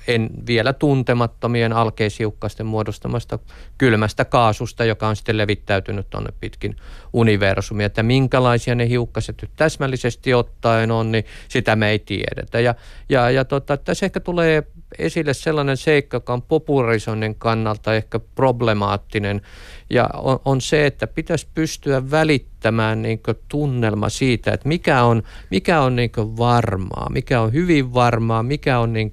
en 0.07 0.29
vielä 0.47 0.73
tuntemattomien 0.73 1.73
alkeishiukkasten 1.73 2.65
muodostamasta 2.65 3.39
kylmästä 3.77 4.25
kaasusta, 4.25 4.85
joka 4.85 5.07
on 5.07 5.15
sitten 5.15 5.37
levittäytynyt 5.37 6.09
tuonne 6.09 6.33
pitkin 6.39 6.75
universumia. 7.13 7.85
Että 7.85 8.03
minkälaisia 8.03 8.75
ne 8.75 8.87
hiukkaset 8.87 9.41
nyt 9.41 9.51
täsmällisesti 9.55 10.33
ottaen 10.33 10.91
on, 10.91 11.11
niin 11.11 11.25
sitä 11.47 11.75
me 11.75 11.89
ei 11.89 11.99
tiedetä. 11.99 12.59
Ja, 12.59 12.75
ja, 13.09 13.31
ja 13.31 13.45
tota, 13.45 13.77
tässä 13.77 14.05
ehkä 14.05 14.19
tulee 14.19 14.63
esille 14.97 15.33
sellainen 15.33 15.77
seikka, 15.77 16.15
joka 16.17 16.33
on 16.33 16.41
popularisoinnin 16.41 17.35
kannalta 17.35 17.95
ehkä 17.95 18.19
problemaattinen, 18.19 19.41
ja 19.89 20.09
on, 20.13 20.39
on 20.45 20.61
se, 20.61 20.85
että 20.85 21.07
pitäisi 21.07 21.47
pystyä 21.53 22.11
välittämään 22.11 23.01
niin 23.01 23.19
tunnelma 23.47 24.09
siitä, 24.09 24.51
että 24.51 24.67
mikä 24.67 25.03
on, 25.03 25.23
mikä 25.51 25.81
on 25.81 25.95
niin 25.95 26.11
varmaa, 26.37 27.09
mikä 27.09 27.41
on 27.41 27.53
hyvin 27.53 27.93
varmaa, 27.93 28.43
mikä 28.43 28.79
on 28.79 28.93
niin 28.93 29.11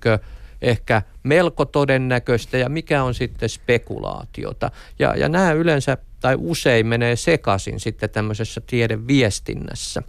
ehkä 0.65 1.03
melko 1.23 1.65
todennäköistä 1.65 2.59
ja 2.59 2.69
mikä 2.69 3.03
on 3.03 3.15
sitten 3.15 3.49
spekulaatiota. 3.49 4.71
Ja, 4.99 5.15
ja 5.17 5.29
nämä 5.29 5.53
yleensä 5.53 5.97
tai 6.21 6.37
usein 6.39 6.87
menee 6.87 7.17
sekaisin 7.17 7.81
sitten 7.81 8.11
tämmöisessä 8.11 8.61
tiedeviestinnässä. 8.67 10.03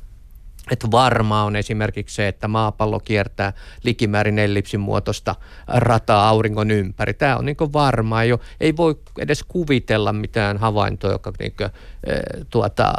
Että 0.71 0.91
varmaa 0.91 1.43
on 1.43 1.55
esimerkiksi 1.55 2.15
se, 2.15 2.27
että 2.27 2.47
maapallo 2.47 2.99
kiertää 2.99 3.53
likimäärin 3.83 4.39
ellipsin 4.39 4.79
muotoista 4.79 5.35
rataa 5.67 6.29
auringon 6.29 6.71
ympäri. 6.71 7.13
Tämä 7.13 7.37
on 7.37 7.45
niin 7.45 7.57
varmaa. 7.73 8.21
Ole, 8.21 8.39
ei 8.59 8.77
voi 8.77 8.99
edes 9.19 9.43
kuvitella 9.43 10.13
mitään 10.13 10.57
havaintoa, 10.57 11.11
joka 11.11 11.31
niin 11.39 11.53
kuin, 11.57 11.69
tuota, 12.49 12.93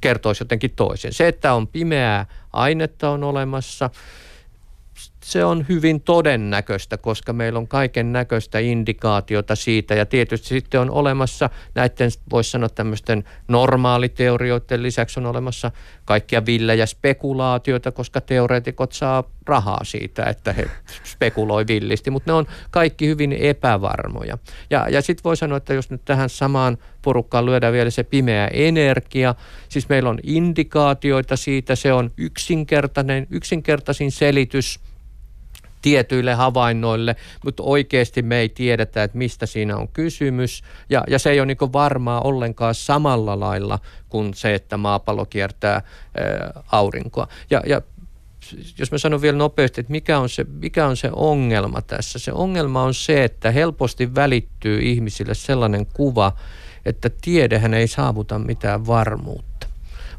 kertoisi 0.00 0.42
jotenkin 0.42 0.72
toisen. 0.76 1.12
Se, 1.12 1.28
että 1.28 1.54
on 1.54 1.68
pimeää 1.68 2.26
ainetta 2.52 3.10
on 3.10 3.24
olemassa– 3.24 3.90
se 5.26 5.44
on 5.44 5.66
hyvin 5.68 6.00
todennäköistä, 6.00 6.96
koska 6.96 7.32
meillä 7.32 7.58
on 7.58 7.68
kaiken 7.68 8.12
näköistä 8.12 8.58
indikaatiota 8.58 9.54
siitä. 9.54 9.94
Ja 9.94 10.06
tietysti 10.06 10.48
sitten 10.48 10.80
on 10.80 10.90
olemassa 10.90 11.50
näiden, 11.74 12.10
voisi 12.30 12.50
sanoa 12.50 12.68
tämmöisten 12.68 13.24
normaaliteorioiden 13.48 14.82
lisäksi 14.82 15.20
on 15.20 15.26
olemassa 15.26 15.70
kaikkia 16.04 16.46
villejä 16.46 16.86
spekulaatioita, 16.86 17.92
koska 17.92 18.20
teoreetikot 18.20 18.92
saa 18.92 19.24
rahaa 19.46 19.84
siitä, 19.84 20.24
että 20.24 20.52
he 20.52 20.70
spekuloi 21.04 21.66
villisti, 21.66 22.10
mutta 22.10 22.32
ne 22.32 22.34
on 22.34 22.46
kaikki 22.70 23.06
hyvin 23.06 23.32
epävarmoja. 23.32 24.38
Ja, 24.70 24.86
ja 24.90 25.02
sitten 25.02 25.24
voi 25.24 25.36
sanoa, 25.36 25.56
että 25.56 25.74
jos 25.74 25.90
nyt 25.90 26.04
tähän 26.04 26.28
samaan 26.28 26.78
porukkaan 27.02 27.46
lyödään 27.46 27.72
vielä 27.72 27.90
se 27.90 28.02
pimeä 28.02 28.48
energia, 28.52 29.34
siis 29.68 29.88
meillä 29.88 30.10
on 30.10 30.18
indikaatioita 30.22 31.36
siitä, 31.36 31.74
se 31.74 31.92
on 31.92 32.10
yksinkertainen, 32.16 33.26
yksinkertaisin 33.30 34.10
selitys– 34.10 34.80
tietyille 35.82 36.34
havainnoille, 36.34 37.16
mutta 37.44 37.62
oikeasti 37.62 38.22
me 38.22 38.38
ei 38.38 38.48
tiedetä, 38.48 39.02
että 39.02 39.18
mistä 39.18 39.46
siinä 39.46 39.76
on 39.76 39.88
kysymys. 39.88 40.62
Ja, 40.90 41.04
ja 41.08 41.18
se 41.18 41.30
ei 41.30 41.40
ole 41.40 41.46
niin 41.46 41.72
varmaa 41.72 42.20
ollenkaan 42.20 42.74
samalla 42.74 43.40
lailla 43.40 43.78
kuin 44.08 44.34
se, 44.34 44.54
että 44.54 44.76
maapallo 44.76 45.26
kiertää 45.26 45.72
ää, 45.72 46.62
aurinkoa. 46.72 47.28
Ja, 47.50 47.62
ja 47.66 47.82
jos 48.78 48.92
mä 48.92 48.98
sanon 48.98 49.22
vielä 49.22 49.38
nopeasti, 49.38 49.80
että 49.80 49.90
mikä 49.90 50.18
on, 50.18 50.28
se, 50.28 50.44
mikä 50.44 50.86
on 50.86 50.96
se 50.96 51.10
ongelma 51.12 51.82
tässä. 51.82 52.18
Se 52.18 52.32
ongelma 52.32 52.82
on 52.82 52.94
se, 52.94 53.24
että 53.24 53.50
helposti 53.50 54.14
välittyy 54.14 54.80
ihmisille 54.80 55.34
sellainen 55.34 55.86
kuva, 55.86 56.32
että 56.84 57.10
tiedehän 57.20 57.74
ei 57.74 57.88
saavuta 57.88 58.38
mitään 58.38 58.86
varmuutta. 58.86 59.66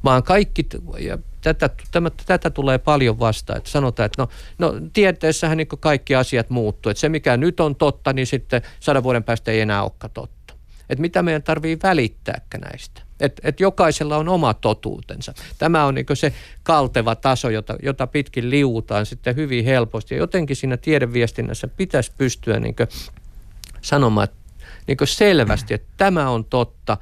Vaan 0.03 0.23
kaikki, 0.23 0.67
ja 0.99 1.17
tätä, 1.41 1.69
tämä, 1.91 2.09
tätä 2.25 2.49
tulee 2.49 2.77
paljon 2.77 3.19
vastaan, 3.19 3.57
että 3.57 3.69
sanotaan, 3.69 4.05
että 4.05 4.21
no, 4.21 4.29
no 4.57 4.73
tieteessähän 4.93 5.57
niin 5.57 5.67
kaikki 5.79 6.15
asiat 6.15 6.49
muuttuu, 6.49 6.89
että 6.89 7.01
se 7.01 7.09
mikä 7.09 7.37
nyt 7.37 7.59
on 7.59 7.75
totta, 7.75 8.13
niin 8.13 8.27
sitten 8.27 8.61
sadan 8.79 9.03
vuoden 9.03 9.23
päästä 9.23 9.51
ei 9.51 9.61
enää 9.61 9.83
olekaan 9.83 10.11
totta. 10.13 10.53
Että 10.89 11.01
mitä 11.01 11.23
meidän 11.23 11.43
tarvii 11.43 11.77
välittääkään 11.83 12.61
näistä. 12.61 13.01
Että 13.19 13.41
et 13.45 13.59
jokaisella 13.59 14.17
on 14.17 14.29
oma 14.29 14.53
totuutensa. 14.53 15.33
Tämä 15.57 15.85
on 15.85 15.95
niin 15.95 16.05
se 16.13 16.33
kalteva 16.63 17.15
taso, 17.15 17.49
jota, 17.49 17.75
jota 17.83 18.07
pitkin 18.07 18.49
liuutaan 18.49 19.05
sitten 19.05 19.35
hyvin 19.35 19.65
helposti. 19.65 20.15
Ja 20.15 20.19
jotenkin 20.19 20.55
siinä 20.55 20.77
tiedeviestinnässä 20.77 21.67
pitäisi 21.67 22.11
pystyä 22.17 22.59
niin 22.59 22.75
sanomaan 23.81 24.27
niin 24.87 24.97
selvästi, 25.03 25.73
että 25.73 25.87
tämä 25.97 26.29
on 26.29 26.45
totta. 26.45 26.97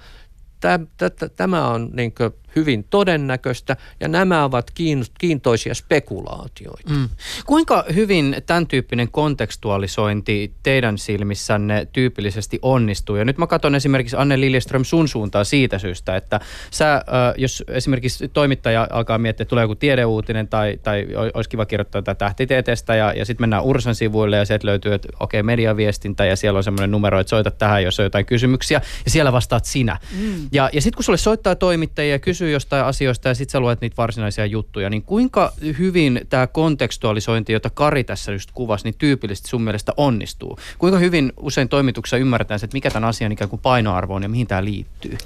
Tämä 1.36 1.67
on 1.67 1.89
niin 1.93 2.13
hyvin 2.55 2.83
todennäköistä 2.89 3.77
ja 3.99 4.07
nämä 4.07 4.43
ovat 4.43 4.71
kiintoisia 5.19 5.73
spekulaatioita. 5.75 6.93
Mm. 6.93 7.09
Kuinka 7.45 7.85
hyvin 7.93 8.35
tämän 8.45 8.67
tyyppinen 8.67 9.11
kontekstualisointi 9.11 10.53
teidän 10.63 10.97
silmissänne 10.97 11.87
tyypillisesti 11.93 12.59
onnistuu? 12.61 13.15
Ja 13.15 13.25
nyt 13.25 13.37
mä 13.37 13.47
katson 13.47 13.75
esimerkiksi 13.75 14.15
Anne 14.19 14.39
Liljeström 14.39 14.83
sun 14.83 15.07
suuntaan 15.07 15.45
siitä 15.45 15.79
syystä, 15.79 16.15
että 16.15 16.39
sä, 16.71 17.01
jos 17.37 17.63
esimerkiksi 17.67 18.27
toimittaja 18.27 18.87
alkaa 18.91 19.17
miettiä, 19.17 19.43
että 19.43 19.49
tulee 19.49 19.63
joku 19.63 19.75
tiedeuutinen 19.75 20.47
tai, 20.47 20.79
tai 20.83 21.07
olisi 21.33 21.49
kiva 21.49 21.65
kirjoittaa 21.65 22.01
tätä 22.01 22.25
tähtitieteestä 22.25 22.95
ja, 22.95 23.13
ja 23.13 23.25
sitten 23.25 23.43
mennään 23.43 23.63
Ursan 23.63 23.95
sivuille 23.95 24.37
ja 24.37 24.45
sieltä 24.45 24.67
löytyy, 24.67 24.93
että 24.93 25.07
okei, 25.19 25.39
okay, 25.39 25.45
mediaviestintä 25.45 26.25
ja 26.25 26.35
siellä 26.35 26.57
on 26.57 26.63
semmoinen 26.63 26.91
numero, 26.91 27.19
että 27.19 27.29
soita 27.29 27.51
tähän, 27.51 27.83
jos 27.83 27.99
on 27.99 28.03
jotain 28.03 28.25
kysymyksiä 28.25 28.81
ja 29.05 29.11
siellä 29.11 29.31
vastaat 29.31 29.65
sinä. 29.65 29.97
Mm. 30.19 30.47
Ja, 30.51 30.69
ja 30.73 30.81
sitten 30.81 30.97
kun 30.97 31.03
sulle 31.03 31.17
soittaa 31.17 31.55
toimittajia 31.55 32.11
ja 32.11 32.19
kysyy 32.19 32.44
jostain 32.51 32.86
asioista 32.86 33.27
ja 33.27 33.36
sitten 33.36 33.51
sä 33.51 33.60
luet 33.60 33.81
niitä 33.81 33.97
varsinaisia 33.97 34.45
juttuja, 34.45 34.89
niin 34.89 35.03
kuinka 35.03 35.53
hyvin 35.77 36.21
tämä 36.29 36.47
kontekstualisointi, 36.47 37.53
jota 37.53 37.69
Kari 37.69 38.03
tässä 38.03 38.31
just 38.31 38.49
kuvasi, 38.53 38.84
niin 38.84 38.95
tyypillisesti 38.97 39.49
sun 39.49 39.62
mielestä 39.62 39.93
onnistuu? 39.97 40.60
Kuinka 40.77 40.99
hyvin 40.99 41.34
usein 41.39 41.69
toimituksessa 41.69 42.17
ymmärretään 42.17 42.60
se, 42.60 42.65
että 42.65 42.75
mikä 42.75 42.91
tämän 42.91 43.10
asian 43.10 43.31
ikään 43.31 43.49
kuin 43.49 43.60
painoarvo 43.60 44.15
on 44.15 44.23
ja 44.23 44.29
mihin 44.29 44.47
tämä 44.47 44.63
liittyy? 44.63 45.17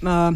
Mä 0.00 0.32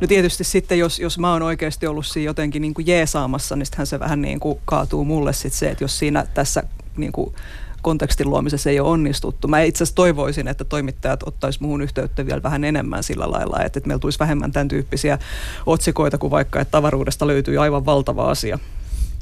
No 0.00 0.06
tietysti 0.06 0.44
sitten, 0.44 0.78
jos, 0.78 0.98
jos 0.98 1.18
mä 1.18 1.32
oon 1.32 1.42
oikeasti 1.42 1.86
ollut 1.86 2.06
siinä 2.06 2.24
jotenkin 2.24 2.62
niin 2.62 2.74
kuin 2.74 2.86
jeesaamassa, 2.86 3.56
niin 3.56 3.66
sittenhän 3.66 3.86
se 3.86 4.00
vähän 4.00 4.22
niin 4.22 4.40
kuin 4.40 4.58
kaatuu 4.64 5.04
mulle 5.04 5.32
sitten 5.32 5.58
se, 5.58 5.70
että 5.70 5.84
jos 5.84 5.98
siinä 5.98 6.26
tässä 6.34 6.62
niin 6.96 7.12
kuin 7.12 7.34
kontekstin 7.84 8.30
luomisessa 8.30 8.70
ei 8.70 8.80
ole 8.80 8.88
onnistuttu. 8.88 9.48
Mä 9.48 9.62
itse 9.62 9.84
asiassa 9.84 9.94
toivoisin, 9.94 10.48
että 10.48 10.64
toimittajat 10.64 11.22
ottaisi 11.22 11.58
muuhun 11.62 11.82
yhteyttä 11.82 12.26
vielä 12.26 12.42
vähän 12.42 12.64
enemmän 12.64 13.02
sillä 13.02 13.30
lailla, 13.30 13.56
että, 13.62 13.78
että 13.78 13.88
meillä 13.88 14.00
tulisi 14.00 14.18
vähemmän 14.18 14.52
tämän 14.52 14.68
tyyppisiä 14.68 15.18
otsikoita 15.66 16.18
kuin 16.18 16.30
vaikka, 16.30 16.60
että 16.60 16.78
avaruudesta 16.78 17.26
löytyy 17.26 17.58
aivan 17.58 17.86
valtava 17.86 18.30
asia 18.30 18.58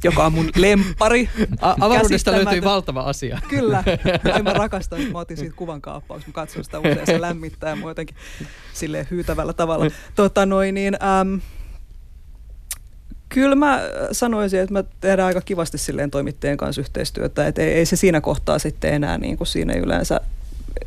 joka 0.04 0.26
on 0.26 0.32
mun 0.32 0.50
lempari. 0.56 1.28
A- 1.60 1.74
avaruudesta 1.80 2.32
löytyy 2.32 2.64
valtava 2.64 3.00
asia. 3.00 3.38
Kyllä. 3.48 3.84
Ai 4.34 4.42
mä 4.42 4.52
rakastan, 4.52 5.00
että 5.00 5.12
mä 5.12 5.18
otin 5.18 5.36
siitä 5.36 5.56
kuvan 5.56 5.80
kaappaus. 5.80 6.26
Mä 6.26 6.32
katson 6.32 6.64
sitä 6.64 6.78
usein, 6.78 7.06
se 7.06 7.20
lämmittää 7.20 7.76
mua 7.76 7.90
jotenkin 7.90 8.16
silleen 8.72 9.06
hyytävällä 9.10 9.52
tavalla. 9.52 9.86
Tota 10.16 10.46
noin, 10.46 10.74
niin, 10.74 10.94
äm, 11.20 11.40
Kyllä 13.34 13.54
mä 13.54 13.80
sanoisin, 14.12 14.60
että 14.60 14.72
mä 14.72 14.84
tehdään 15.00 15.26
aika 15.26 15.40
kivasti 15.40 15.78
silleen 15.78 16.10
toimittajien 16.10 16.56
kanssa 16.56 16.80
yhteistyötä, 16.80 17.46
että 17.46 17.62
ei, 17.62 17.72
ei 17.72 17.86
se 17.86 17.96
siinä 17.96 18.20
kohtaa 18.20 18.58
sitten 18.58 18.94
enää 18.94 19.18
niin 19.18 19.36
kuin 19.36 19.48
siinä 19.48 19.74
yleensä 19.74 20.20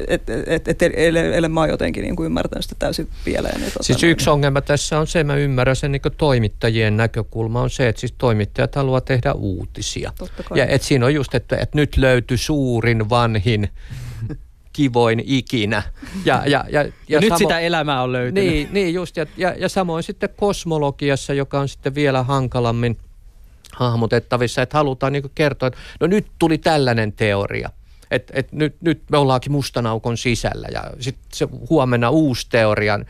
että 0.07 0.33
et, 0.47 0.67
et, 0.67 0.81
ellei 0.81 1.49
mä 1.49 1.59
oon 1.59 1.69
jotenkin 1.69 2.03
niin 2.03 2.15
kuin 2.15 2.25
ymmärtänyt 2.25 2.63
sitä 2.63 2.75
täysin 2.79 3.07
pieleen. 3.25 3.61
Niin, 3.61 3.71
tota, 3.71 3.83
siis 3.83 4.03
yksi 4.03 4.29
ongelma 4.29 4.61
tässä 4.61 4.99
on 4.99 5.07
se, 5.07 5.23
mä 5.23 5.35
ymmärrän 5.35 5.75
sen 5.75 5.91
niin 5.91 6.01
toimittajien 6.17 6.97
näkökulma 6.97 7.61
on 7.61 7.69
se, 7.69 7.87
että 7.87 7.99
siis 7.99 8.13
toimittajat 8.17 8.75
haluaa 8.75 9.01
tehdä 9.01 9.33
uutisia. 9.33 10.13
Ja 10.55 10.65
et 10.65 10.81
siinä 10.81 11.05
on 11.05 11.13
just, 11.13 11.35
että, 11.35 11.57
että 11.57 11.77
nyt 11.77 11.97
löytyi 11.97 12.37
suurin, 12.37 13.09
vanhin 13.09 13.69
kivoin 14.75 15.23
ikinä. 15.25 15.83
Ja, 16.25 16.43
ja, 16.45 16.65
ja, 16.69 16.83
ja, 16.83 16.91
ja 17.07 17.19
nyt 17.19 17.29
samo- 17.29 17.37
sitä 17.37 17.59
elämää 17.59 18.01
on 18.03 18.11
löytynyt. 18.11 18.43
Niin, 18.43 18.67
niin 18.71 18.93
just, 18.93 19.17
ja, 19.17 19.25
ja, 19.37 19.55
ja 19.57 19.69
samoin 19.69 20.03
sitten 20.03 20.29
kosmologiassa, 20.35 21.33
joka 21.33 21.59
on 21.59 21.69
sitten 21.69 21.95
vielä 21.95 22.23
hankalammin 22.23 22.97
hahmotettavissa, 23.73 24.61
että 24.61 24.77
halutaan 24.77 25.13
niin 25.13 25.31
kertoa, 25.35 25.67
että 25.67 25.79
no 25.99 26.07
nyt 26.07 26.27
tuli 26.39 26.57
tällainen 26.57 27.13
teoria. 27.13 27.69
Että 28.11 28.33
et 28.35 28.51
nyt, 28.51 28.75
nyt 28.81 29.01
me 29.11 29.17
ollaankin 29.17 29.51
mustan 29.51 29.85
aukon 29.85 30.17
sisällä 30.17 30.67
ja 30.71 30.83
sitten 30.99 31.25
se 31.33 31.47
huomenna 31.69 32.09
uusi 32.09 32.47
teorian 32.49 33.05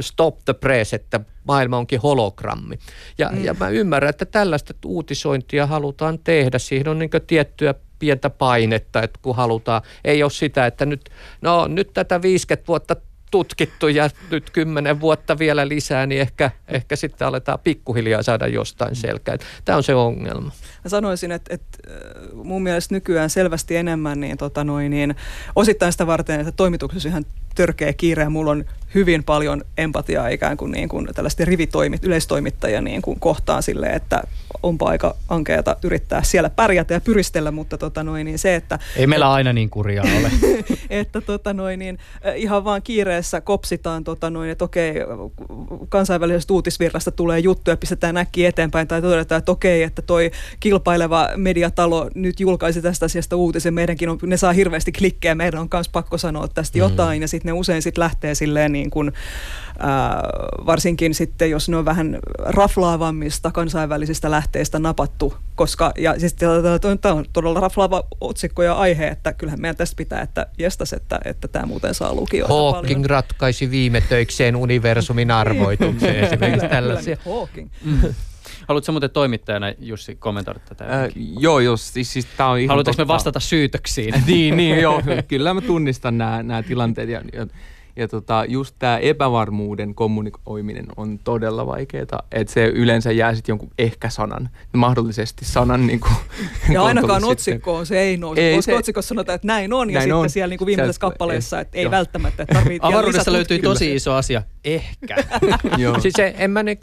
stop 0.00 0.38
the 0.44 0.52
press, 0.52 0.94
että 0.94 1.20
maailma 1.44 1.78
onkin 1.78 2.00
hologrammi. 2.00 2.78
Ja, 3.18 3.30
mm. 3.32 3.44
ja 3.44 3.54
mä 3.54 3.68
ymmärrän, 3.68 4.10
että 4.10 4.24
tällaista 4.24 4.74
uutisointia 4.84 5.66
halutaan 5.66 6.18
tehdä. 6.18 6.58
Siihen 6.58 6.88
on 6.88 6.98
niin 6.98 7.10
tiettyä 7.26 7.74
pientä 7.98 8.30
painetta, 8.30 9.02
että 9.02 9.18
kun 9.22 9.36
halutaan, 9.36 9.82
ei 10.04 10.22
ole 10.22 10.30
sitä, 10.30 10.66
että 10.66 10.86
nyt, 10.86 11.10
no 11.40 11.66
nyt 11.66 11.90
tätä 11.94 12.22
50 12.22 12.66
vuotta 12.68 12.96
tutkittu 13.34 13.88
ja 13.88 14.10
nyt 14.30 14.50
kymmenen 14.50 15.00
vuotta 15.00 15.38
vielä 15.38 15.68
lisää, 15.68 16.06
niin 16.06 16.20
ehkä, 16.20 16.50
ehkä 16.68 16.96
sitten 16.96 17.28
aletaan 17.28 17.58
pikkuhiljaa 17.64 18.22
saada 18.22 18.46
jostain 18.46 18.96
selkää. 18.96 19.38
Tämä 19.64 19.76
on 19.76 19.82
se 19.82 19.94
ongelma. 19.94 20.50
Mä 20.84 20.88
sanoisin, 20.88 21.32
että, 21.32 21.54
että 21.54 21.78
äh, 21.90 22.32
mun 22.44 22.62
mielestä 22.62 22.94
nykyään 22.94 23.30
selvästi 23.30 23.76
enemmän 23.76 24.20
niin, 24.20 24.38
tota 24.38 24.64
noin, 24.64 24.90
niin 24.90 25.14
osittain 25.56 25.92
sitä 25.92 26.06
varten, 26.06 26.40
että 26.40 26.52
toimituksessa 26.52 27.08
ihan 27.08 27.24
törkeä 27.54 27.92
kiire 27.92 28.22
ja 28.22 28.30
mulla 28.30 28.50
on 28.50 28.64
hyvin 28.94 29.24
paljon 29.24 29.62
empatiaa 29.78 30.28
ikään 30.28 30.56
kuin, 30.56 30.72
niin 30.72 30.88
kuin 30.88 31.08
tällaisten 31.14 31.46
rivitoimit, 31.46 32.04
yleistoimittajia 32.04 32.80
niin 32.80 33.02
kuin 33.02 33.20
kohtaan 33.20 33.62
sille, 33.62 33.86
että 33.86 34.22
onpa 34.62 34.88
aika 34.88 35.16
ankeata 35.28 35.76
yrittää 35.84 36.22
siellä 36.22 36.50
pärjätä 36.50 36.94
ja 36.94 37.00
pyristellä, 37.00 37.50
mutta 37.50 37.78
tota 37.78 38.02
noin, 38.02 38.24
niin 38.24 38.38
se, 38.38 38.54
että... 38.54 38.78
Ei 38.96 39.06
meillä 39.06 39.32
aina 39.32 39.52
niin 39.52 39.70
kurjaa 39.70 40.04
ole. 40.18 40.30
että 40.90 41.20
tota 41.20 41.52
noin, 41.52 41.78
niin, 41.78 41.98
ihan 42.34 42.64
vaan 42.64 42.82
kiireessä 42.82 43.40
kopsitaan, 43.40 44.04
tota 44.04 44.30
noin, 44.30 44.50
että 44.50 44.64
okei, 44.64 44.94
kansainvälisestä 45.88 46.52
uutisvirrasta 46.52 47.10
tulee 47.10 47.38
juttuja, 47.38 47.76
pistetään 47.76 48.14
näkki 48.14 48.46
eteenpäin 48.46 48.88
tai 48.88 49.02
todetaan, 49.02 49.38
että 49.38 49.52
okei, 49.52 49.82
että 49.82 50.02
toi 50.02 50.30
kilpaileva 50.60 51.28
mediatalo 51.36 52.10
nyt 52.14 52.40
julkaisi 52.40 52.82
tästä 52.82 53.06
asiasta 53.06 53.36
uutisen, 53.36 53.74
meidänkin 53.74 54.08
on, 54.08 54.18
ne 54.22 54.36
saa 54.36 54.52
hirveästi 54.52 54.92
klikkejä, 54.92 55.34
meidän 55.34 55.60
on 55.60 55.68
myös 55.72 55.88
pakko 55.88 56.18
sanoa 56.18 56.48
tästä 56.48 56.78
mm. 56.78 56.80
jotain 56.80 57.22
ja 57.22 57.28
sitten 57.28 57.48
ne 57.48 57.52
usein 57.52 57.82
sitten 57.82 58.02
lähtee 58.02 58.34
silleen 58.34 58.72
niin 58.72 58.83
kuin, 58.90 59.12
ää, 59.78 60.22
varsinkin 60.66 61.14
sitten, 61.14 61.50
jos 61.50 61.68
ne 61.68 61.76
on 61.76 61.84
vähän 61.84 62.18
raflaavammista 62.38 63.50
kansainvälisistä 63.50 64.30
lähteistä 64.30 64.78
napattu, 64.78 65.34
koska, 65.54 65.92
ja 65.98 66.20
siis 66.20 66.34
tämä 67.00 67.14
on 67.14 67.24
todella 67.32 67.60
raflaava 67.60 68.04
otsikko 68.20 68.62
ja 68.62 68.74
aihe, 68.74 69.08
että 69.08 69.32
kyllähän 69.32 69.60
meidän 69.60 69.76
tästä 69.76 69.96
pitää, 69.96 70.20
että 70.20 70.46
jestas, 70.58 70.92
että, 70.92 71.20
että 71.24 71.48
tämä 71.48 71.66
muuten 71.66 71.94
saa 71.94 72.14
lukijoita 72.14 72.54
Hawking 72.54 73.00
paljon. 73.00 73.10
ratkaisi 73.10 73.70
viime 73.70 74.00
töikseen 74.00 74.56
universumin 74.56 75.30
arvoituksen 75.30 76.16
esimerkiksi 76.16 76.68
tällaisia. 76.68 77.16
Hawking. 77.24 77.70
Mm. 77.84 78.14
Haluatko 78.68 78.92
muuten 78.92 79.10
toimittajana, 79.10 79.66
Jussi, 79.78 80.16
kommentoida 80.16 80.60
tätä? 80.68 80.84
Äh, 80.84 81.08
joo, 81.38 81.60
jos, 81.60 81.92
siis, 81.92 82.12
siis 82.12 82.26
tää 82.36 82.48
on 82.48 82.58
ihan 82.58 82.68
Haluatteko 82.68 82.96
me 82.98 83.08
vastata 83.08 83.40
syytöksiin? 83.40 84.14
niin, 84.26 84.56
niin, 84.56 84.80
joo. 84.80 85.02
Kyllä 85.28 85.54
mä 85.54 85.60
tunnistan 85.60 86.18
nämä, 86.18 86.42
nämä 86.42 86.62
tilanteet 86.62 87.08
ja, 87.08 87.20
ja 87.32 87.46
ja 87.96 88.08
tota, 88.08 88.44
just 88.48 88.76
tämä 88.78 88.98
epävarmuuden 88.98 89.94
kommunikoiminen 89.94 90.86
on 90.96 91.18
todella 91.18 91.66
vaikeaa, 91.66 92.22
että 92.32 92.52
se 92.52 92.66
yleensä 92.66 93.12
jää 93.12 93.34
sitten 93.34 93.52
jonkun 93.52 93.70
ehkä-sanan, 93.78 94.50
mahdollisesti 94.76 95.44
sanan 95.44 95.86
niin 95.86 96.00
kuin, 96.00 96.14
Ja 96.72 96.82
ainakaan 96.82 97.24
otsikkoon 97.24 97.86
se 97.86 98.00
ei 98.00 98.16
nouse, 98.16 98.40
ei, 98.40 98.56
koska 98.56 98.72
se, 98.72 98.78
otsikossa 98.78 99.08
sanotaan, 99.08 99.34
että 99.34 99.46
näin 99.46 99.72
on, 99.72 99.90
ja 99.90 99.94
näin 99.94 100.02
sitten 100.02 100.16
on. 100.16 100.30
siellä 100.30 100.50
niin 100.50 100.58
kuin 100.58 100.66
viimeisessä 100.66 101.00
kappaleessa, 101.00 101.60
että 101.60 101.78
ei 101.78 101.90
välttämättä 101.90 102.46
tarvitse 102.46 102.86
Avaruudessa 102.86 103.32
löytyy 103.32 103.58
tosi 103.58 103.94
iso 103.94 104.12
asia, 104.12 104.42
ehkä. 104.64 105.16
Joo. 105.78 106.00
siis 106.00 106.14
en 106.38 106.50
mä 106.50 106.62
niin 106.62 106.78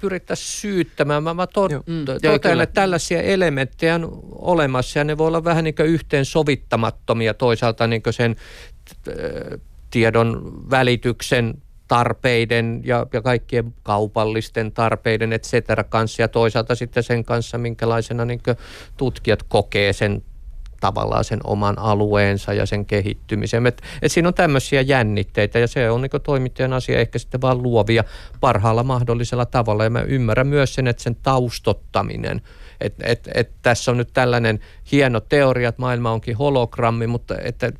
pyrittäisi 0.00 0.60
syyttämään. 0.60 1.22
Mä, 1.22 1.34
mä 1.34 1.46
to, 1.46 1.68
mm, 1.68 2.04
totean, 2.22 2.60
että 2.60 2.80
tällaisia 2.80 3.22
elementtejä 3.22 3.94
on 3.94 4.20
olemassa 4.32 4.98
ja 4.98 5.04
ne 5.04 5.18
voi 5.18 5.26
olla 5.26 5.44
vähän 5.44 5.64
niin 5.64 5.74
yhteen 5.84 6.24
sovittamattomia 6.24 7.34
toisaalta 7.34 7.86
niin 7.86 8.02
sen 8.10 8.36
tiedon 9.90 10.52
välityksen 10.70 11.62
tarpeiden 11.88 12.80
ja, 12.84 13.06
ja 13.12 13.22
kaikkien 13.22 13.74
kaupallisten 13.82 14.72
tarpeiden, 14.72 15.32
et 15.32 15.44
cetera, 15.44 15.84
kanssa 15.84 16.22
ja 16.22 16.28
toisaalta 16.28 16.74
sitten 16.74 17.02
sen 17.02 17.24
kanssa, 17.24 17.58
minkälaisena 17.58 18.24
niin 18.24 18.40
tutkijat 18.96 19.42
kokee 19.42 19.92
sen 19.92 20.22
tavallaan 20.80 21.24
sen 21.24 21.40
oman 21.44 21.78
alueensa 21.78 22.52
ja 22.52 22.66
sen 22.66 22.86
kehittymisen. 22.86 23.66
Et, 23.66 23.82
et 24.02 24.12
siinä 24.12 24.28
on 24.28 24.34
tämmöisiä 24.34 24.80
jännitteitä 24.80 25.58
ja 25.58 25.66
se 25.66 25.90
on 25.90 26.02
niin 26.02 26.22
toimittajan 26.22 26.72
asia 26.72 26.98
ehkä 26.98 27.18
sitten 27.18 27.40
vaan 27.40 27.62
luovia 27.62 28.04
parhaalla 28.40 28.82
mahdollisella 28.82 29.46
tavalla. 29.46 29.84
Ja 29.84 29.90
mä 29.90 30.00
ymmärrän 30.00 30.46
myös 30.46 30.74
sen, 30.74 30.86
että 30.86 31.02
sen 31.02 31.16
taustottaminen, 31.22 32.40
että 32.80 33.04
et, 33.06 33.28
et 33.34 33.50
tässä 33.62 33.90
on 33.90 33.96
nyt 33.96 34.10
tällainen 34.12 34.60
hieno 34.92 35.20
teoria, 35.20 35.68
että 35.68 35.80
maailma 35.80 36.12
onkin 36.12 36.36
hologrammi, 36.36 37.06
mutta 37.06 37.34
että 37.42 37.72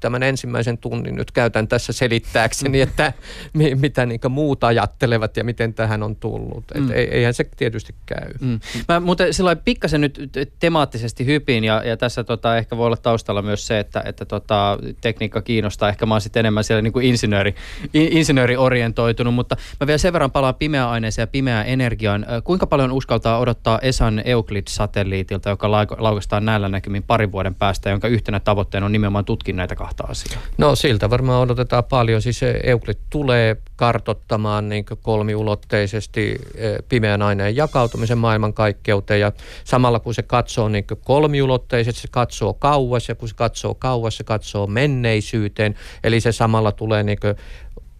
tämän 0.00 0.22
ensimmäisen 0.22 0.78
tunnin 0.78 1.14
nyt 1.14 1.32
käytän 1.32 1.68
tässä 1.68 1.92
selittääkseni, 1.92 2.80
että 2.80 3.12
mi, 3.52 3.74
mitä 3.74 4.06
niin 4.06 4.20
muut 4.28 4.64
ajattelevat 4.64 5.36
ja 5.36 5.44
miten 5.44 5.74
tähän 5.74 6.02
on 6.02 6.16
tullut. 6.16 6.64
Et 6.74 6.82
mm. 6.82 6.90
eihän 6.94 7.34
se 7.34 7.46
tietysti 7.56 7.94
käy. 8.06 8.32
Mm. 8.40 8.60
Mä 8.88 9.00
muuten 9.00 9.34
silloin 9.34 9.58
pikkasen 9.58 10.00
nyt 10.00 10.30
temaattisesti 10.58 11.26
hypin 11.26 11.64
ja, 11.64 11.82
ja 11.84 11.96
tässä 11.96 12.24
tota, 12.24 12.56
ehkä 12.56 12.76
voi 12.76 12.86
olla 12.86 12.96
taustalla 12.96 13.42
myös 13.42 13.66
se, 13.66 13.78
että, 13.78 14.02
että 14.04 14.24
tota, 14.24 14.78
tekniikka 15.00 15.42
kiinnostaa. 15.42 15.88
Ehkä 15.88 16.06
mä 16.06 16.14
oon 16.14 16.20
sitten 16.20 16.40
enemmän 16.40 16.64
siellä 16.64 16.82
niin 16.82 16.92
kuin 16.92 17.06
insinööri, 17.06 17.54
insinööriorientoitunut, 17.94 19.34
mutta 19.34 19.56
mä 19.80 19.86
vielä 19.86 19.98
sen 19.98 20.12
verran 20.12 20.30
palaan 20.30 20.54
pimeään 20.54 20.88
aineeseen 20.88 21.22
ja 21.22 21.26
pimeään 21.26 21.66
energiaan. 21.66 22.26
Kuinka 22.44 22.66
paljon 22.66 22.92
uskaltaa 22.92 23.38
odottaa 23.38 23.78
ESAn 23.82 24.22
Euclid-satelliitilta, 24.24 25.50
joka 25.50 25.70
laukastaan 25.98 26.44
näillä 26.44 26.68
näkymin 26.68 27.02
parin 27.02 27.32
vuoden 27.32 27.54
päästä, 27.54 27.90
jonka 27.90 28.08
yhtenä 28.08 28.40
tavoitteena 28.40 28.86
on 28.86 28.92
nimenomaan 28.92 29.24
tutkia 29.24 29.54
näitä 29.54 29.76
kahta 29.76 29.87
asiaa? 30.08 30.40
No 30.58 30.76
siltä 30.76 31.10
varmaan 31.10 31.42
odotetaan 31.42 31.84
paljon. 31.84 32.22
Siis 32.22 32.40
Euclid 32.62 32.96
tulee 33.10 33.56
kartottamaan 33.76 34.68
niin 34.68 34.84
kolmiulotteisesti 35.02 36.36
eh, 36.54 36.76
pimeän 36.88 37.22
aineen 37.22 37.56
jakautumisen 37.56 38.18
maailmankaikkeuteen 38.18 39.20
ja 39.20 39.32
samalla 39.64 40.00
kun 40.00 40.14
se 40.14 40.22
katsoo 40.22 40.68
niin 40.68 40.84
kolmiulotteisesti, 41.04 42.00
se 42.00 42.08
katsoo 42.10 42.54
kauas 42.54 43.08
ja 43.08 43.14
kun 43.14 43.28
se 43.28 43.34
katsoo 43.34 43.74
kauas, 43.74 44.16
se 44.16 44.24
katsoo 44.24 44.66
menneisyyteen. 44.66 45.74
Eli 46.04 46.20
se 46.20 46.32
samalla 46.32 46.72
tulee 46.72 47.02
niin 47.02 47.18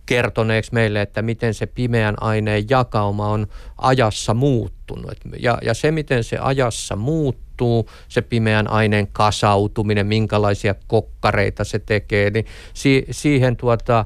kertoneeksi 0.09 0.75
meille, 0.75 1.03
että 1.03 1.23
miten 1.23 1.55
se 1.55 1.67
pimeän 1.67 2.23
aineen 2.23 2.65
jakauma 2.71 3.29
on 3.29 3.47
ajassa 3.79 4.35
muuttunut. 4.35 5.15
Ja, 5.41 5.59
ja 5.63 5.75
se, 5.75 5.91
miten 5.91 6.25
se 6.25 6.39
ajassa 6.39 6.97
muuttuu, 6.97 7.48
se 8.09 8.23
pimeän 8.23 8.71
aineen 8.71 9.07
kasautuminen, 9.07 10.07
minkälaisia 10.07 10.75
kokkareita 10.87 11.65
se 11.65 11.79
tekee, 11.79 12.31
niin 12.31 12.47
si, 12.75 13.07
siihen 13.11 13.57
tuota, 13.57 14.05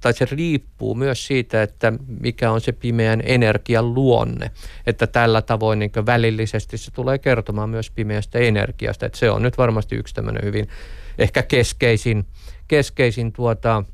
tai 0.00 0.12
se 0.12 0.26
riippuu 0.30 0.94
myös 0.94 1.26
siitä, 1.26 1.62
että 1.62 1.92
mikä 2.20 2.50
on 2.50 2.60
se 2.60 2.72
pimeän 2.72 3.22
energian 3.24 3.94
luonne. 3.94 4.50
Että 4.86 5.06
tällä 5.06 5.42
tavoin 5.42 5.78
niin 5.78 5.92
välillisesti 6.06 6.78
se 6.78 6.90
tulee 6.90 7.18
kertomaan 7.18 7.70
myös 7.70 7.90
pimeästä 7.90 8.38
energiasta. 8.38 9.06
Että 9.06 9.18
se 9.18 9.30
on 9.30 9.42
nyt 9.42 9.58
varmasti 9.58 9.96
yksi 9.96 10.14
tämmöinen 10.14 10.44
hyvin 10.44 10.68
ehkä 11.18 11.42
keskeisin, 11.42 12.26
keskeisin 12.68 13.32
tuota, 13.32 13.84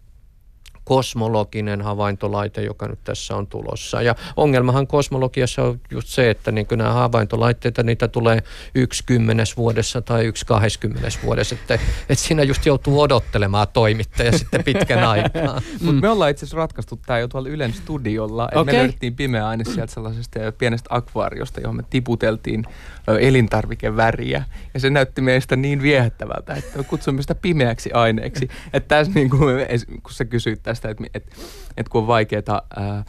kosmologinen 0.87 1.83
havaintolaite, 1.83 2.63
joka 2.63 2.89
nyt 2.89 2.99
tässä 3.05 3.37
on 3.37 3.47
tulossa. 3.47 4.03
Ja 4.03 4.15
ongelmahan 4.37 4.87
kosmologiassa 4.87 5.63
on 5.63 5.81
just 5.91 6.09
se, 6.09 6.31
että 6.31 6.53
niin 6.53 6.67
nämä 6.77 6.93
havaintolaitteita, 6.93 7.83
niitä 7.83 8.09
tulee 8.09 8.43
yksi 8.75 9.03
kymmenes 9.07 9.57
vuodessa 9.57 10.03
tai 10.03 10.25
yksi 10.25 10.47
kahdeskymmenes 10.47 11.23
vuodessa. 11.23 11.55
Että, 11.55 11.75
että 11.75 12.15
siinä 12.15 12.43
just 12.43 12.67
joutuu 12.67 13.01
odottelemaan 13.01 13.67
toimittaja 13.73 14.39
sitten 14.39 14.65
pitkän 14.65 15.05
aikaa. 15.15 15.61
Mm. 15.61 15.87
Mutta 15.87 16.01
me 16.01 16.09
ollaan 16.09 16.31
itse 16.31 16.45
asiassa 16.45 16.57
ratkaistu 16.57 17.01
tämä 17.07 17.19
jo 17.19 17.29
tuolla 17.29 17.49
Ylen 17.49 17.73
studiolla. 17.73 18.45
Okay. 18.45 18.65
Me 18.65 18.73
löydettiin 18.73 19.17
pimeä 19.17 19.49
aine 19.49 19.65
sieltä 19.65 19.93
sellaisesta 19.93 20.39
pienestä 20.59 20.89
akvaariosta, 20.93 21.61
johon 21.61 21.77
me 21.77 21.85
tiputeltiin 21.91 22.65
elintarvikeväriä. 23.07 24.45
Ja 24.75 24.81
se 24.81 24.91
näytti 24.91 25.23
meistä 25.23 25.57
niin 25.57 25.83
viehättävältä, 25.83 26.55
että 26.55 26.83
kutsumme 26.83 27.23
sitä 27.23 27.35
pimeäksi 27.35 27.93
aineeksi. 27.93 28.49
Että 28.73 28.97
tässä 28.97 29.13
niin 29.15 29.31
kuin, 29.31 29.41
kun 30.03 30.13
sä 30.13 30.25
kysyit 30.25 30.63
tästä, 30.63 30.89
että, 30.89 31.05
että, 31.15 31.37
että 31.77 31.91
kun 31.91 32.01
on 32.01 32.07
vaikeaa 32.07 32.63
ää, 32.77 33.05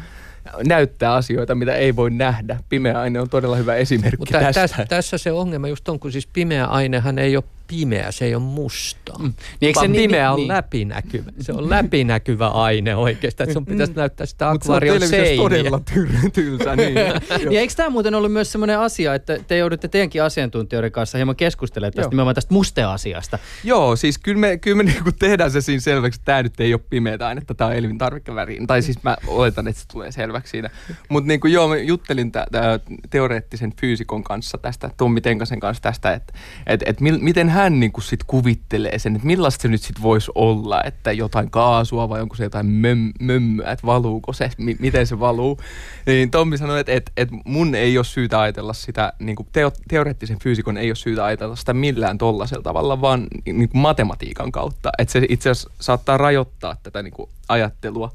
näyttää 0.67 1.13
asioita, 1.13 1.55
mitä 1.55 1.75
ei 1.75 1.95
voi 1.95 2.09
nähdä. 2.09 2.59
Pimeä 2.69 2.99
aine 2.99 3.19
on 3.19 3.29
todella 3.29 3.55
hyvä 3.55 3.75
esimerkki 3.75 4.17
Mutta 4.17 4.39
tästä. 4.39 4.61
Tässä, 4.61 4.85
tässä 4.85 5.17
se 5.17 5.31
ongelma 5.31 5.67
just 5.67 5.89
on, 5.89 5.99
kun 5.99 6.11
siis 6.11 6.27
pimeä 6.27 6.65
ainehan 6.65 7.19
ei 7.19 7.37
ole 7.37 7.43
pimeä, 7.67 8.11
se 8.11 8.25
ei 8.25 8.35
ole 8.35 8.43
musta. 8.43 9.13
Mm. 9.19 9.33
Niin 9.61 9.75
Vaan 9.75 9.83
se 9.83 9.91
niin- 9.91 10.09
pimeä 10.09 10.23
niin, 10.23 10.31
on 10.31 10.37
niin. 10.37 10.47
läpinäkyvä. 10.47 11.31
Se 11.39 11.51
on 11.51 11.69
läpinäkyvä 11.69 12.47
aine 12.47 12.95
oikeastaan. 12.95 13.53
Sun 13.53 13.65
pitäisi 13.65 13.93
mm. 13.93 13.99
näyttää 13.99 14.25
sitä 14.25 14.49
akvaarion 14.49 15.01
seiniä. 15.01 15.43
todella 15.43 15.81
tyr- 15.91 16.31
tylsä. 16.33 16.75
Niin. 16.75 16.95
niin 17.49 17.59
eikö 17.59 17.73
tämä 17.73 17.89
muuten 17.89 18.15
ollut 18.15 18.31
myös 18.31 18.51
sellainen 18.51 18.79
asia, 18.79 19.15
että 19.15 19.37
te 19.47 19.57
joudutte 19.57 19.87
teidänkin 19.87 20.23
asiantuntijoiden 20.23 20.91
kanssa 20.91 21.17
hieman 21.17 21.35
keskustelemaan 21.35 21.93
tästä 21.93 22.09
nimenomaan 22.09 22.35
tästä 22.35 22.53
musteasiasta? 22.53 23.39
Joo, 23.63 23.95
siis 23.95 24.17
kyllä 24.17 24.39
me, 24.39 24.57
kyllä 24.57 24.77
me 24.77 24.83
niinku 24.83 25.11
tehdään 25.19 25.51
se 25.51 25.61
siinä 25.61 25.79
selväksi, 25.79 26.19
että 26.19 26.25
tämä 26.25 26.43
nyt 26.43 26.59
ei 26.59 26.73
ole 26.73 26.81
pimeätä 26.89 27.27
ainetta, 27.27 27.55
tämä 27.55 27.69
on 27.69 27.75
elintarvikeväriin. 27.75 28.67
Tai 28.67 28.81
siis 28.81 29.03
mä 29.03 29.17
oletan, 29.27 29.67
että 29.67 29.81
se 29.81 29.87
tulee 29.87 30.11
selväksi 30.11 30.51
siinä. 30.51 30.69
Mutta 31.09 31.27
niin 31.27 31.39
joo, 31.45 31.67
mä 31.67 31.77
juttelin 31.77 32.31
tä, 32.31 32.45
tä, 32.51 32.79
teoreettisen 33.09 33.73
fyysikon 33.81 34.23
kanssa 34.23 34.57
tästä, 34.57 34.89
Tommi 34.97 35.21
Tenkasen 35.21 35.59
kanssa 35.59 35.83
tästä, 35.83 36.13
että 36.13 36.33
et, 36.67 36.83
et 36.85 37.01
miten 37.01 37.49
hän 37.57 37.79
niin 37.79 37.91
kuin 37.91 38.03
sit 38.03 38.23
kuvittelee 38.23 38.99
sen, 38.99 39.15
että 39.15 39.27
millaista 39.27 39.61
se 39.61 39.67
nyt 39.67 39.81
sitten 39.81 40.03
voisi 40.03 40.31
olla, 40.35 40.83
että 40.83 41.11
jotain 41.11 41.51
kaasua 41.51 42.09
vai 42.09 42.21
onko 42.21 42.35
se 42.35 42.43
jotain 42.43 42.65
möm, 42.65 43.11
mömmöä, 43.19 43.71
että 43.71 43.85
valuuko 43.87 44.33
se, 44.33 44.51
m- 44.57 44.79
miten 44.79 45.07
se 45.07 45.19
valuu. 45.19 45.59
Niin 46.05 46.31
Tommi 46.31 46.57
sanoi, 46.57 46.79
että, 46.79 46.91
että, 46.91 47.11
että 47.17 47.35
mun 47.45 47.75
ei 47.75 47.97
ole 47.97 48.05
syytä 48.05 48.39
ajatella 48.39 48.73
sitä, 48.73 49.13
niin 49.19 49.35
kuin 49.35 49.47
teo, 49.51 49.71
teoreettisen 49.87 50.39
fyysikon 50.43 50.77
ei 50.77 50.89
ole 50.89 50.95
syytä 50.95 51.25
ajatella 51.25 51.55
sitä 51.55 51.73
millään 51.73 52.17
tollaisella 52.17 52.63
tavalla, 52.63 53.01
vaan 53.01 53.27
niin 53.45 53.69
kuin 53.69 53.81
matematiikan 53.81 54.51
kautta. 54.51 54.89
Että 54.97 55.11
se 55.11 55.25
itse 55.29 55.49
asiassa 55.49 55.71
saattaa 55.79 56.17
rajoittaa 56.17 56.75
tätä 56.83 57.03
niin 57.03 57.13
kuin 57.13 57.29
ajattelua 57.49 58.11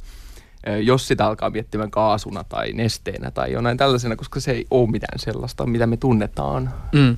jos 0.82 1.08
sitä 1.08 1.26
alkaa 1.26 1.50
miettimään 1.50 1.90
kaasuna 1.90 2.44
tai 2.44 2.72
nesteenä 2.72 3.30
tai 3.30 3.52
jonain 3.52 3.76
tällaisena, 3.76 4.16
koska 4.16 4.40
se 4.40 4.50
ei 4.50 4.66
ole 4.70 4.90
mitään 4.90 5.18
sellaista, 5.18 5.66
mitä 5.66 5.86
me 5.86 5.96
tunnetaan. 5.96 6.74
Mm. 6.92 7.16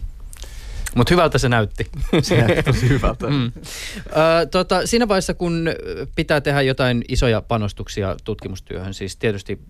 Mutta 0.96 1.14
hyvältä 1.14 1.38
se 1.38 1.48
näytti. 1.48 1.86
Se 2.22 2.36
näytti 2.36 2.62
tosi 2.62 2.88
hyvältä. 2.88 3.26
Mm. 3.26 3.52
Ö, 3.56 4.46
tota, 4.46 4.86
siinä 4.86 5.08
vaiheessa, 5.08 5.34
kun 5.34 5.68
pitää 6.14 6.40
tehdä 6.40 6.62
jotain 6.62 7.04
isoja 7.08 7.40
panostuksia 7.40 8.16
tutkimustyöhön, 8.24 8.94
siis 8.94 9.16
tietysti 9.16 9.60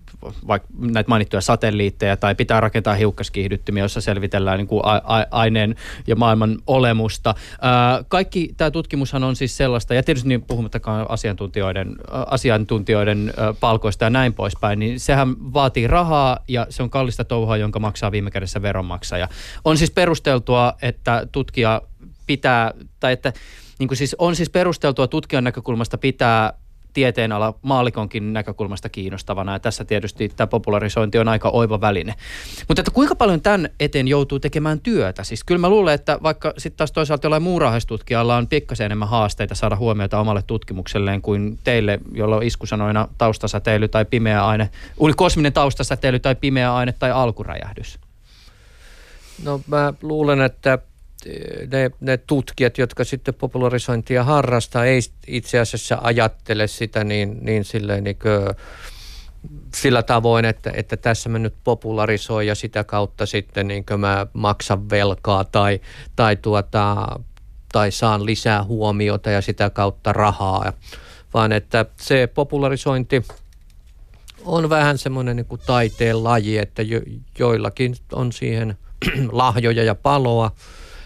vaikka 0.47 0.67
näitä 0.79 1.09
mainittuja 1.09 1.41
satelliitteja 1.41 2.17
tai 2.17 2.35
pitää 2.35 2.59
rakentaa 2.61 2.93
hiukkaskiihdyttimiä, 2.93 3.83
jossa 3.83 4.01
selvitellään 4.01 4.57
niin 4.57 4.67
kuin 4.67 4.81
a- 4.85 5.01
a- 5.03 5.25
aineen 5.31 5.75
ja 6.07 6.15
maailman 6.15 6.57
olemusta. 6.67 7.35
Ö, 7.51 8.03
kaikki 8.07 8.53
tämä 8.57 8.71
tutkimushan 8.71 9.23
on 9.23 9.35
siis 9.35 9.57
sellaista, 9.57 9.93
ja 9.93 10.03
tietysti 10.03 10.29
niin 10.29 10.41
puhumattakaan 10.41 11.05
asiantuntijoiden, 11.09 11.95
asiantuntijoiden 12.27 13.33
palkoista 13.59 14.03
ja 14.03 14.09
näin 14.09 14.33
poispäin, 14.33 14.79
niin 14.79 14.99
sehän 14.99 15.53
vaatii 15.53 15.87
rahaa 15.87 16.39
ja 16.47 16.67
se 16.69 16.83
on 16.83 16.89
kallista 16.89 17.23
touhua, 17.23 17.57
jonka 17.57 17.79
maksaa 17.79 18.11
viime 18.11 18.31
kädessä 18.31 18.61
veronmaksaja. 18.61 19.27
On 19.65 19.77
siis 19.77 19.91
perusteltua, 19.91 20.73
että 20.81 21.14
tutkija 21.31 21.81
pitää, 22.27 22.73
tai 22.99 23.13
että 23.13 23.33
niin 23.79 23.87
kuin 23.87 23.97
siis 23.97 24.15
on 24.19 24.35
siis 24.35 24.49
perusteltua 24.49 25.07
tutkijan 25.07 25.43
näkökulmasta 25.43 25.97
pitää 25.97 26.53
tieteenala 26.95 27.53
maalikonkin 27.61 28.33
näkökulmasta 28.33 28.89
kiinnostavana 28.89 29.53
ja 29.53 29.59
tässä 29.59 29.85
tietysti 29.85 30.29
tämä 30.29 30.47
popularisointi 30.47 31.17
on 31.17 31.27
aika 31.27 31.49
oiva 31.49 31.81
väline. 31.81 32.15
Mutta 32.67 32.81
että 32.81 32.91
kuinka 32.91 33.15
paljon 33.15 33.41
tämän 33.41 33.69
eteen 33.79 34.07
joutuu 34.07 34.39
tekemään 34.39 34.79
työtä? 34.79 35.23
Siis 35.23 35.43
kyllä 35.43 35.59
mä 35.59 35.69
luulen, 35.69 35.93
että 35.93 36.19
vaikka 36.23 36.53
sitten 36.57 36.77
taas 36.77 36.91
toisaalta 36.91 37.25
jollain 37.25 37.43
muurahaistutkijalla 37.43 38.37
on 38.37 38.47
pikkasen 38.47 38.85
enemmän 38.85 39.09
haasteita 39.09 39.55
saada 39.55 39.75
huomiota 39.75 40.19
omalle 40.19 40.43
tutkimukselleen 40.47 41.21
kuin 41.21 41.59
teille, 41.63 41.99
jolla 42.11 42.35
on 42.35 42.43
iskusanoina 42.43 43.07
taustasäteily 43.17 43.87
tai 43.87 44.05
pimeä 44.05 44.45
aine, 44.45 44.69
kosminen 45.15 45.53
taustasäteily 45.53 46.19
tai 46.19 46.35
pimeä 46.35 46.75
aine 46.75 46.91
tai 46.91 47.11
alkuräjähdys. 47.11 47.99
No 49.43 49.61
mä 49.67 49.93
luulen, 50.01 50.41
että 50.41 50.79
ne, 51.71 51.91
ne 51.99 52.17
tutkijat, 52.17 52.77
jotka 52.77 53.03
sitten 53.03 53.33
popularisointia 53.33 54.23
harrastaa, 54.23 54.85
ei 54.85 54.99
itse 55.27 55.59
asiassa 55.59 55.97
ajattele 56.01 56.67
sitä 56.67 57.03
niin, 57.03 57.37
niin 57.41 57.63
silleen 57.63 58.03
niin 58.03 58.19
kuin, 58.19 58.55
sillä 59.75 60.03
tavoin, 60.03 60.45
että, 60.45 60.71
että 60.73 60.97
tässä 60.97 61.29
mä 61.29 61.39
nyt 61.39 61.53
popularisoin 61.63 62.47
ja 62.47 62.55
sitä 62.55 62.83
kautta 62.83 63.25
sitten 63.25 63.67
niin 63.67 63.85
mä 63.97 64.27
maksan 64.33 64.89
velkaa 64.89 65.43
tai, 65.43 65.81
tai, 66.15 66.35
tuota, 66.35 67.07
tai 67.71 67.91
saan 67.91 68.25
lisää 68.25 68.63
huomiota 68.63 69.29
ja 69.29 69.41
sitä 69.41 69.69
kautta 69.69 70.13
rahaa, 70.13 70.73
vaan 71.33 71.51
että 71.51 71.85
se 71.97 72.27
popularisointi 72.27 73.23
on 74.45 74.69
vähän 74.69 74.97
semmoinen 74.97 75.35
niin 75.35 75.59
taiteen 75.65 76.23
laji, 76.23 76.57
että 76.57 76.81
jo, 76.81 77.01
joillakin 77.39 77.95
on 78.13 78.31
siihen 78.31 78.77
lahjoja 79.31 79.83
ja 79.83 79.95
paloa 79.95 80.51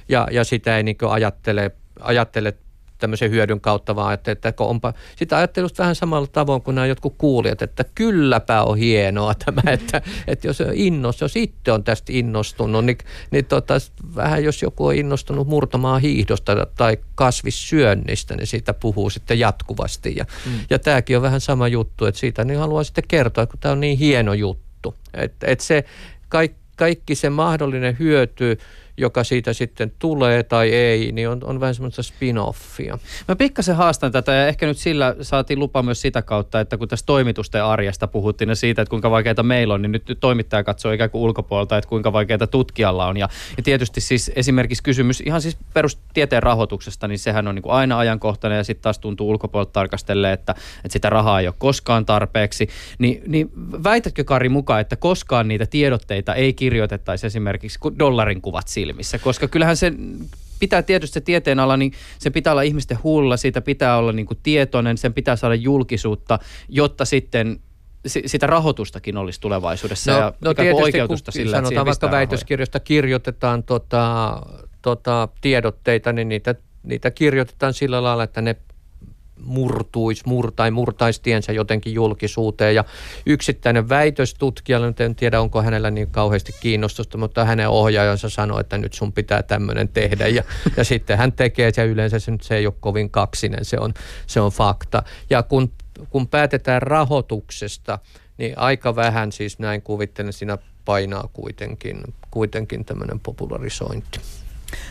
ja, 0.10 0.28
ja 0.32 0.44
sitä 0.44 0.78
ei 0.78 0.84
niin 0.84 0.98
ajattele, 1.10 1.72
ajattele 2.00 2.54
tämmöisen 3.00 3.32
hyödyn 3.32 3.62
kautta, 3.62 3.96
vaan 3.96 4.14
että, 4.14 4.32
että 4.32 4.54
onpa, 4.60 4.94
sitä 5.16 5.38
ajattelusta 5.38 5.84
vähän 5.84 5.96
samalla 5.96 6.28
tavoin 6.28 6.62
kuin 6.62 6.76
nämä 6.76 6.88
jotkut 6.88 7.16
kuulijat, 7.18 7.62
että 7.62 7.86
kylläpä 7.96 8.64
on 8.64 8.78
hienoa 8.78 9.34
tämä, 9.46 9.62
että, 9.72 10.02
että 10.28 10.48
jos 10.48 10.64
innos, 10.74 11.22
jos 11.22 11.36
itse 11.36 11.72
on 11.72 11.84
tästä 11.84 12.14
innostunut, 12.14 12.86
niin, 12.86 12.98
niin 13.32 13.46
tota, 13.46 13.74
vähän 14.16 14.44
jos 14.44 14.62
joku 14.62 14.86
on 14.86 14.96
innostunut 14.96 15.48
murtamaan 15.48 16.02
hiihdosta 16.02 16.66
tai 16.66 16.98
kasvissyönnistä, 17.16 18.36
niin 18.36 18.48
siitä 18.48 18.74
puhuu 18.74 19.10
sitten 19.10 19.40
jatkuvasti. 19.40 20.16
Ja, 20.16 20.26
mm. 20.46 20.52
ja 20.70 20.80
tämäkin 20.80 21.18
on 21.18 21.24
vähän 21.24 21.42
sama 21.42 21.68
juttu, 21.68 22.06
että 22.06 22.20
siitä 22.20 22.44
niin 22.44 22.60
haluan 22.60 22.86
sitten 22.86 23.04
kertoa, 23.08 23.46
kun 23.46 23.60
tämä 23.60 23.72
on 23.72 23.80
niin 23.80 23.98
hieno 23.98 24.34
juttu. 24.34 24.96
Että 25.14 25.48
et 25.48 25.60
se 25.60 25.86
kaikki, 26.30 26.60
kaikki 26.76 27.16
se 27.16 27.30
mahdollinen 27.30 28.00
hyöty, 28.00 28.58
joka 29.00 29.24
siitä 29.24 29.54
sitten 29.54 29.92
tulee 30.00 30.44
tai 30.44 30.70
ei, 30.70 31.12
niin 31.12 31.30
on, 31.30 31.40
on 31.44 31.60
vähän 31.60 31.76
semmoista 31.76 32.02
spin-offia. 32.02 33.00
Mä 33.28 33.36
pikkasen 33.36 33.76
haastan 33.76 34.12
tätä 34.12 34.32
ja 34.32 34.48
ehkä 34.48 34.66
nyt 34.66 34.78
sillä 34.78 35.16
saatiin 35.22 35.60
lupa 35.60 35.84
myös 35.84 36.02
sitä 36.02 36.22
kautta, 36.22 36.60
että 36.60 36.78
kun 36.78 36.88
tässä 36.88 37.06
toimitusten 37.06 37.64
arjesta 37.64 38.08
puhuttiin 38.08 38.50
ja 38.50 38.56
siitä, 38.56 38.82
että 38.82 38.90
kuinka 38.90 39.12
vaikeita 39.12 39.44
meillä 39.44 39.74
on, 39.74 39.82
niin 39.82 39.92
nyt 39.92 40.18
toimittaja 40.20 40.64
katsoo 40.64 40.92
ikään 40.92 41.10
kuin 41.10 41.22
ulkopuolelta, 41.22 41.78
että 41.78 41.90
kuinka 41.90 42.14
vaikeita 42.14 42.48
tutkijalla 42.48 43.08
on. 43.08 43.18
Ja, 43.18 43.30
ja 43.58 43.64
tietysti 43.64 44.02
siis 44.02 44.32
esimerkiksi 44.36 44.84
kysymys 44.84 45.22
ihan 45.22 45.42
siis 45.42 45.58
perustieteen 45.74 46.44
rahoituksesta, 46.44 47.08
niin 47.08 47.20
sehän 47.20 47.48
on 47.48 47.56
niin 47.56 47.64
kuin 47.64 47.74
aina 47.74 48.00
ajankohtainen 48.00 48.58
ja 48.58 48.64
sitten 48.64 48.84
taas 48.84 49.00
tuntuu 49.00 49.30
ulkopuolelta 49.30 49.72
tarkastelle, 49.72 50.34
että, 50.34 50.52
että 50.52 50.94
sitä 50.94 51.10
rahaa 51.10 51.40
ei 51.40 51.48
ole 51.48 51.56
koskaan 51.58 52.06
tarpeeksi. 52.06 52.70
Ni, 53.00 53.22
niin 53.28 53.52
väitätkö 53.84 54.24
Kari 54.24 54.50
mukaan, 54.50 54.82
että 54.82 54.96
koskaan 54.96 55.48
niitä 55.48 55.66
tiedotteita 55.66 56.36
ei 56.36 56.54
kirjoitettaisi 56.54 57.28
esimerkiksi 57.28 57.80
dollarin 58.00 58.42
kuvat 58.42 58.68
sille? 58.68 58.89
Silmissä, 58.90 59.20
koska 59.20 59.48
kyllähän 59.48 59.78
se 59.78 59.94
pitää 60.60 60.82
tietysti 60.82 61.14
se 61.14 61.22
tieteenala, 61.22 61.78
niin 61.78 61.92
se 62.20 62.30
pitää 62.30 62.54
olla 62.54 62.62
ihmisten 62.62 62.98
huulla, 63.04 63.38
siitä 63.38 63.62
pitää 63.62 63.98
olla 63.98 64.12
niin 64.12 64.26
kuin 64.26 64.40
tietoinen, 64.44 64.98
sen 64.98 65.14
pitää 65.14 65.36
saada 65.36 65.56
julkisuutta, 65.56 66.40
jotta 66.70 67.06
sitten 67.06 67.60
sitä 68.26 68.48
rahoitustakin 68.48 69.18
olisi 69.18 69.42
tulevaisuudessa 69.42 70.12
no, 70.12 70.18
ja 70.18 70.34
no 70.42 70.54
tietysti, 70.54 70.84
oikeutusta 70.84 71.32
sillä, 71.32 71.58
sanotaan 71.58 71.86
vaikka 71.86 72.12
väitöskirjasta 72.12 72.80
kirjoitetaan 72.80 73.64
tota, 73.64 74.42
tota, 74.82 75.28
tiedotteita, 75.42 76.14
niin 76.14 76.30
niitä, 76.30 76.56
niitä 76.84 77.12
kirjoitetaan 77.12 77.74
sillä 77.74 78.04
lailla, 78.04 78.24
että 78.24 78.42
ne 78.42 78.56
murtuisi 79.44 80.24
mur, 80.26 80.52
tai 80.52 80.72
murtaisi 80.72 81.22
tiensä 81.22 81.52
jotenkin 81.52 81.94
julkisuuteen. 81.94 82.76
Ja 82.76 82.84
yksittäinen 83.26 83.90
väitöstutkija, 83.90 84.80
nyt 84.80 85.02
en 85.02 85.16
tiedä 85.16 85.42
onko 85.42 85.62
hänellä 85.62 85.92
niin 85.92 86.12
kauheasti 86.12 86.56
kiinnostusta, 86.60 87.18
mutta 87.18 87.46
hänen 87.46 87.70
ohjaajansa 87.70 88.30
sanoi, 88.30 88.62
että 88.62 88.78
nyt 88.78 88.94
sun 88.94 89.14
pitää 89.14 89.44
tämmöinen 89.44 89.88
tehdä. 89.88 90.28
Ja, 90.28 90.44
ja 90.78 90.84
sitten 90.84 91.18
hän 91.18 91.32
tekee 91.32 91.72
se 91.74 91.86
yleensä 91.86 92.20
se, 92.20 92.32
nyt 92.32 92.42
se 92.42 92.56
ei 92.56 92.66
ole 92.66 92.74
kovin 92.80 93.10
kaksinen, 93.10 93.66
se 93.66 93.78
on, 93.80 93.94
se 94.28 94.42
on 94.42 94.52
fakta. 94.52 95.04
Ja 95.30 95.44
kun, 95.44 95.72
kun 96.10 96.28
päätetään 96.28 96.82
rahoituksesta, 96.82 98.00
niin 98.38 98.58
aika 98.58 98.96
vähän 98.96 99.32
siis 99.32 99.60
näin 99.60 99.82
kuvittelen, 99.82 100.34
siinä 100.34 100.58
painaa 100.86 101.30
kuitenkin, 101.34 102.02
kuitenkin 102.32 102.86
tämmöinen 102.86 103.20
popularisointi. 103.20 104.20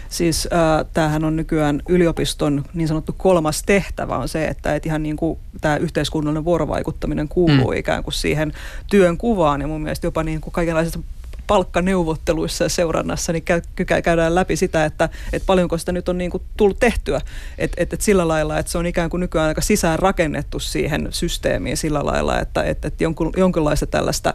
Siis 0.08 0.48
äh, 0.52 0.86
tämähän 0.94 1.24
on 1.24 1.36
nykyään 1.36 1.82
yliopiston 1.88 2.64
niin 2.74 2.88
sanottu 2.88 3.14
kolmas 3.18 3.62
tehtävä 3.62 4.16
on 4.16 4.28
se, 4.28 4.44
että 4.44 4.74
et 4.74 4.86
ihan 4.86 5.02
niin 5.02 5.16
kuin 5.16 5.38
tämä 5.60 5.76
yhteiskunnallinen 5.76 6.44
vuorovaikuttaminen 6.44 7.28
kuuluu 7.28 7.70
mm. 7.70 7.76
ikään 7.76 8.02
kuin 8.02 8.14
siihen 8.14 8.52
työn 8.90 9.18
kuvaan 9.18 9.60
ja 9.60 9.66
mun 9.66 9.82
mielestä 9.82 10.06
jopa 10.06 10.22
niin 10.22 10.40
kuin 10.40 10.52
kaikenlaisissa 10.52 11.00
palkkaneuvotteluissa 11.48 12.64
ja 12.64 12.68
seurannassa, 12.68 13.32
niin 13.32 13.42
käy, 13.42 13.62
käydään 14.04 14.34
läpi 14.34 14.56
sitä, 14.56 14.84
että, 14.84 15.08
että 15.32 15.46
paljonko 15.46 15.78
sitä 15.78 15.92
nyt 15.92 16.08
on 16.08 16.18
niin 16.18 16.30
kuin 16.30 16.42
tullut 16.56 16.78
tehtyä. 16.80 17.20
Että 17.58 17.82
et, 17.82 17.92
et 17.92 18.00
sillä 18.00 18.28
lailla, 18.28 18.58
että 18.58 18.72
se 18.72 18.78
on 18.78 18.86
ikään 18.86 19.10
kuin 19.10 19.20
nykyään 19.20 19.48
aika 19.48 19.60
sisään 19.60 19.98
rakennettu 19.98 20.60
siihen 20.60 21.08
systeemiin 21.10 21.76
sillä 21.76 22.06
lailla, 22.06 22.40
että 22.40 22.62
et, 22.62 22.84
et 22.84 23.00
jonkun, 23.00 23.32
jonkinlaista 23.36 23.86
tällaista 23.86 24.34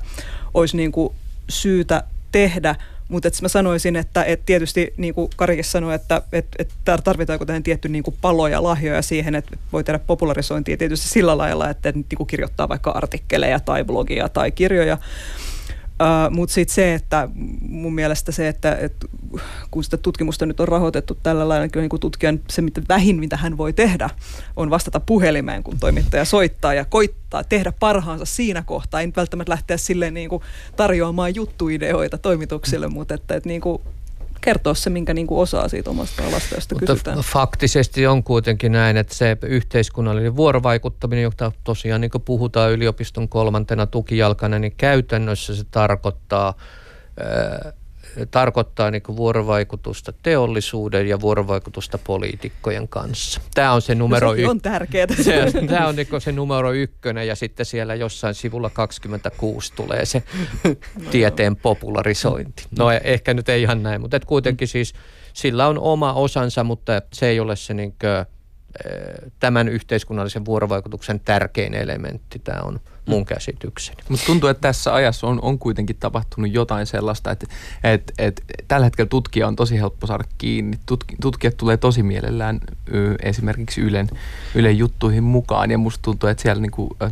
olisi 0.54 0.78
niin 0.78 0.91
kuin 0.91 1.14
syytä 1.50 2.04
tehdä– 2.32 2.76
mutta 3.14 3.30
mä 3.41 3.47
sanoisin, 3.47 3.95
että 3.95 4.24
et 4.24 4.45
tietysti 4.45 4.93
niin 4.97 5.14
kuin 5.14 5.30
Karikin 5.36 5.64
sanoi, 5.64 5.95
että 5.95 6.22
et, 6.32 6.45
et 6.59 6.70
tarvitaanko 7.03 7.45
tähän 7.45 7.64
tietty 7.64 7.89
niin 7.89 8.03
kuin 8.03 8.18
palo 8.22 8.47
ja 8.47 8.64
lahjoja 8.64 9.01
siihen, 9.01 9.36
että 9.36 9.57
voi 9.74 9.84
tehdä 9.84 9.99
popularisointia 9.99 10.78
tietysti 10.78 11.07
sillä 11.07 11.38
lailla, 11.38 11.70
että 11.70 11.91
niin 11.91 12.05
kuin 12.18 12.28
kirjoittaa 12.28 12.70
vaikka 12.70 12.91
artikkeleja 12.91 13.59
tai 13.59 13.84
blogia 13.84 14.30
tai 14.30 14.51
kirjoja. 14.51 14.97
Mutta 16.30 16.54
sitten 16.54 16.76
se, 16.76 16.93
että 16.93 17.30
mun 17.62 17.95
mielestä 17.95 18.32
se, 18.32 18.47
että, 18.47 18.76
että 18.76 19.08
kun 19.72 19.84
sitä 19.84 19.97
tutkimusta 19.97 20.45
nyt 20.45 20.60
on 20.60 20.68
rahoitettu 20.68 21.18
tällä 21.24 21.49
lailla, 21.49 21.68
niin 21.76 21.89
kuin 21.89 21.99
tutkijan 21.99 22.39
se 22.49 22.62
mitä 22.62 22.82
vähin, 22.89 23.20
mitä 23.20 23.38
hän 23.38 23.58
voi 23.58 23.74
tehdä, 23.74 24.10
on 24.56 24.70
vastata 24.70 24.99
puhelimeen, 24.99 25.64
kun 25.64 25.80
toimittaja 25.80 26.26
soittaa 26.26 26.74
ja 26.74 26.86
koittaa 26.86 27.43
tehdä 27.43 27.74
parhaansa 27.80 28.26
siinä 28.26 28.62
kohtaa. 28.62 29.01
Ei 29.01 29.14
välttämättä 29.16 29.51
lähteä 29.51 29.78
silleen 29.78 30.14
niin 30.14 30.30
kuin 30.30 30.43
tarjoamaan 30.76 31.36
juttuideoita 31.36 32.18
toimituksille, 32.18 32.88
mutta 32.88 33.14
että, 33.14 33.36
että 33.36 33.49
niin 33.49 33.62
kuin 33.62 33.82
kertoa 34.44 34.74
se, 34.74 34.89
minkä 34.89 35.14
niin 35.14 35.28
kuin 35.28 35.39
osaa 35.39 35.68
siitä 35.68 35.89
omasta 35.89 36.28
alasta, 36.28 36.56
josta 36.56 36.76
Mutta 36.76 36.94
kysytään. 36.94 37.20
faktisesti 37.20 38.08
on 38.08 38.24
kuitenkin 38.24 38.72
näin, 38.72 38.98
että 38.98 39.16
se 39.16 39.38
yhteiskunnallinen 39.41 40.36
vuorovaikuttaminen, 40.36 41.24
jota 41.24 41.52
tosiaan 41.64 42.02
niin 42.02 42.12
kuin 42.12 42.22
puhutaan 42.22 42.72
yliopiston 42.72 43.30
kolmantena 43.30 43.86
tukijalkana, 43.86 44.60
niin 44.60 44.74
käytännössä 44.78 45.56
se 45.56 45.64
tarkoittaa 45.72 46.54
tarkoittaa 48.32 48.91
niin 48.91 49.01
kuin 49.01 49.18
vuorovaikutusta 49.18 50.14
teollisuuden 50.24 51.07
ja 51.07 51.22
vuorovaikutusta 51.22 51.97
poliitikkojen 51.97 52.88
kanssa. 52.88 53.41
Tämä 53.53 53.72
on 53.74 53.82
se 53.82 53.95
numero 53.95 54.30
no, 54.30 54.36
se 54.41 54.47
on 54.47 54.61
tärkeää. 54.61 55.07
Se, 55.22 55.51
tämä 55.68 55.88
on 55.88 55.95
niin 55.95 56.07
se 56.20 56.32
numero 56.32 56.72
ykkönen 56.74 57.28
ja 57.28 57.36
sitten 57.36 57.66
siellä 57.66 57.95
jossain 57.95 58.34
sivulla 58.34 58.70
26 58.70 59.74
tulee 59.76 60.05
se 60.05 60.24
tieteen 61.11 61.55
popularisointi. 61.55 62.64
No 62.78 62.91
e- 62.91 63.01
ehkä 63.03 63.34
nyt 63.34 63.49
ei 63.49 63.61
ihan 63.61 63.84
näin, 63.84 64.01
mutta 64.01 64.20
kuitenkin 64.20 64.68
siis 64.68 64.93
sillä 65.34 65.68
on 65.68 65.80
oma 65.80 66.14
osansa, 66.14 66.64
mutta 66.64 67.01
se 67.14 67.28
ei 67.28 67.39
ole 67.39 67.55
se 67.55 67.74
niin 67.74 67.91
kuin 67.91 68.26
tämän 69.40 69.70
yhteiskunnallisen 69.70 70.46
vuorovaikutuksen 70.46 71.20
tärkein 71.20 71.74
elementti. 71.74 72.40
Tämä 72.40 72.62
on 72.62 72.80
mun 73.06 73.26
käsitykseni. 73.26 73.98
Mutta 74.10 74.26
tuntuu, 74.26 74.50
että 74.50 74.62
tässä 74.62 74.94
ajassa 74.94 75.28
on, 75.28 75.40
on 75.42 75.60
kuitenkin 75.60 75.96
tapahtunut 76.00 76.54
jotain 76.54 76.86
sellaista, 76.86 77.32
että 77.32 77.46
et, 77.84 78.14
et, 78.18 78.44
tällä 78.68 78.86
hetkellä 78.86 79.10
tutkija 79.10 79.48
on 79.48 79.56
tosi 79.56 79.78
helppo 79.78 80.08
saada 80.08 80.24
kiinni. 80.38 80.80
Tutki, 80.86 81.16
tutkijat 81.22 81.58
tulee 81.58 81.78
tosi 81.78 82.04
mielellään 82.04 82.60
ö, 82.94 83.16
esimerkiksi 83.24 83.82
Ylen, 83.82 84.10
Ylen 84.56 84.78
juttuihin 84.78 85.24
mukaan 85.24 85.72
ja 85.72 85.78
musta 85.78 86.02
tuntuu, 86.02 86.30
että 86.30 86.44
siellä 86.44 86.62
niinku, 86.62 86.98
ö, 87.02 87.10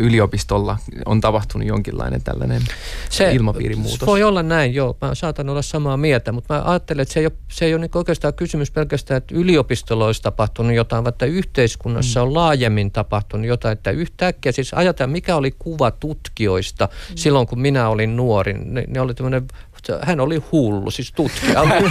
yliopistolla 0.00 0.78
on 1.06 1.20
tapahtunut 1.20 1.68
jonkinlainen 1.68 2.22
tällainen 2.22 2.62
se, 3.10 3.32
ilmapiirimuutos. 3.32 4.06
Voi 4.06 4.22
olla 4.22 4.42
näin, 4.42 4.74
joo. 4.74 4.96
Mä 5.00 5.14
saatan 5.14 5.48
olla 5.48 5.62
samaa 5.62 5.96
mieltä, 5.96 6.32
mutta 6.32 6.54
mä 6.54 6.62
ajattelen, 6.64 7.02
että 7.02 7.14
se 7.14 7.20
ei 7.20 7.26
ole, 7.26 7.32
se 7.48 7.64
ei 7.64 7.74
ole 7.74 7.80
niin 7.80 7.90
oikeastaan 7.94 8.34
kysymys 8.34 8.70
pelkästään, 8.70 9.18
että 9.18 9.34
yliopistolla 9.34 10.06
olisi 10.06 10.22
tapahtunut 10.22 10.72
jotain, 10.72 11.04
vaan 11.04 11.12
että 11.12 11.26
yhteiskunnassa 11.26 12.20
mm. 12.20 12.26
on 12.26 12.34
laajemmin 12.34 12.90
tapahtunut 12.90 13.46
jotain, 13.46 13.72
että 13.72 13.90
yhtäkkiä 13.90 14.52
siis 14.52 14.74
ajatellaan, 14.74 15.12
mikä 15.12 15.36
oli 15.36 15.54
kuva 15.58 15.90
tutkijoista 15.90 16.86
mm. 16.86 17.16
silloin, 17.16 17.46
kun 17.46 17.60
minä 17.60 17.88
olin 17.88 18.16
nuori. 18.16 18.52
Ne, 18.52 18.84
ne 18.88 19.00
oli 19.00 19.14
tämmöinen 19.14 19.46
hän 20.02 20.20
oli 20.20 20.42
hullu, 20.52 20.90
siis 20.90 21.12
tutkija, 21.12 21.60
hullu, 21.60 21.88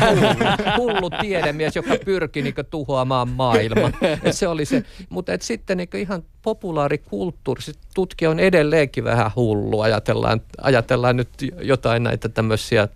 hullu 0.77 1.09
tiedemies, 1.21 1.75
joka 1.75 1.95
pyrki 2.05 2.41
niin 2.41 2.55
tuhoamaan 2.69 3.29
maailman. 3.29 3.93
Et 4.23 4.33
se 4.35 4.47
oli 4.47 4.65
se, 4.65 4.83
mutta 5.09 5.33
et 5.33 5.41
sitten 5.41 5.77
niin 5.77 5.89
ihan 5.95 6.23
populaarikulttuuri, 6.41 7.61
siis 7.61 7.79
tutkija 7.95 8.29
on 8.29 8.39
edelleenkin 8.39 9.03
vähän 9.03 9.31
hullu, 9.35 9.81
ajatellaan, 9.81 10.41
ajatellaan 10.61 11.17
nyt 11.17 11.29
jotain 11.61 12.03
näitä 12.03 12.29
tämmöisiä 12.29 12.87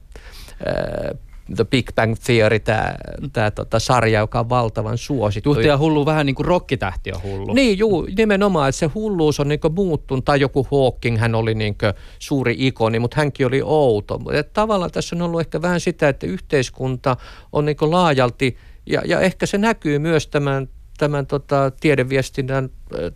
The 1.55 1.65
Big 1.65 1.89
Bang 1.95 2.15
Theory, 2.25 2.59
tämä 2.59 2.95
tää, 3.33 3.51
tota, 3.51 3.79
sarja, 3.79 4.19
joka 4.19 4.39
on 4.39 4.49
valtavan 4.49 4.97
suosittu. 4.97 5.53
Tuhtija 5.53 5.77
hullu 5.77 6.05
vähän 6.05 6.25
niin 6.25 6.35
kuin 6.35 6.45
rokkitähti 6.45 7.11
on 7.11 7.21
hullu. 7.23 7.53
Niin, 7.53 7.77
juu, 7.77 8.07
nimenomaan, 8.17 8.69
että 8.69 8.79
se 8.79 8.85
hulluus 8.85 9.39
on 9.39 9.47
niin 9.47 9.59
muuttunut, 9.75 10.25
tai 10.25 10.39
joku 10.39 10.67
Hawking, 10.71 11.17
hän 11.17 11.35
oli 11.35 11.53
niin 11.53 11.75
suuri 12.19 12.55
ikoni, 12.57 12.99
mutta 12.99 13.17
hänkin 13.17 13.47
oli 13.47 13.61
outo. 13.63 14.19
Et 14.33 14.53
tavallaan 14.53 14.91
tässä 14.91 15.15
on 15.15 15.21
ollut 15.21 15.39
ehkä 15.39 15.61
vähän 15.61 15.79
sitä, 15.79 16.09
että 16.09 16.27
yhteiskunta 16.27 17.17
on 17.51 17.65
niin 17.65 17.77
laajalti, 17.81 18.57
ja, 18.85 19.01
ja 19.05 19.19
ehkä 19.19 19.45
se 19.45 19.57
näkyy 19.57 19.99
myös 19.99 20.27
tämän 20.27 20.69
tämän 20.99 21.27
tota, 21.27 21.71
tiedeviestinnän 21.79 22.69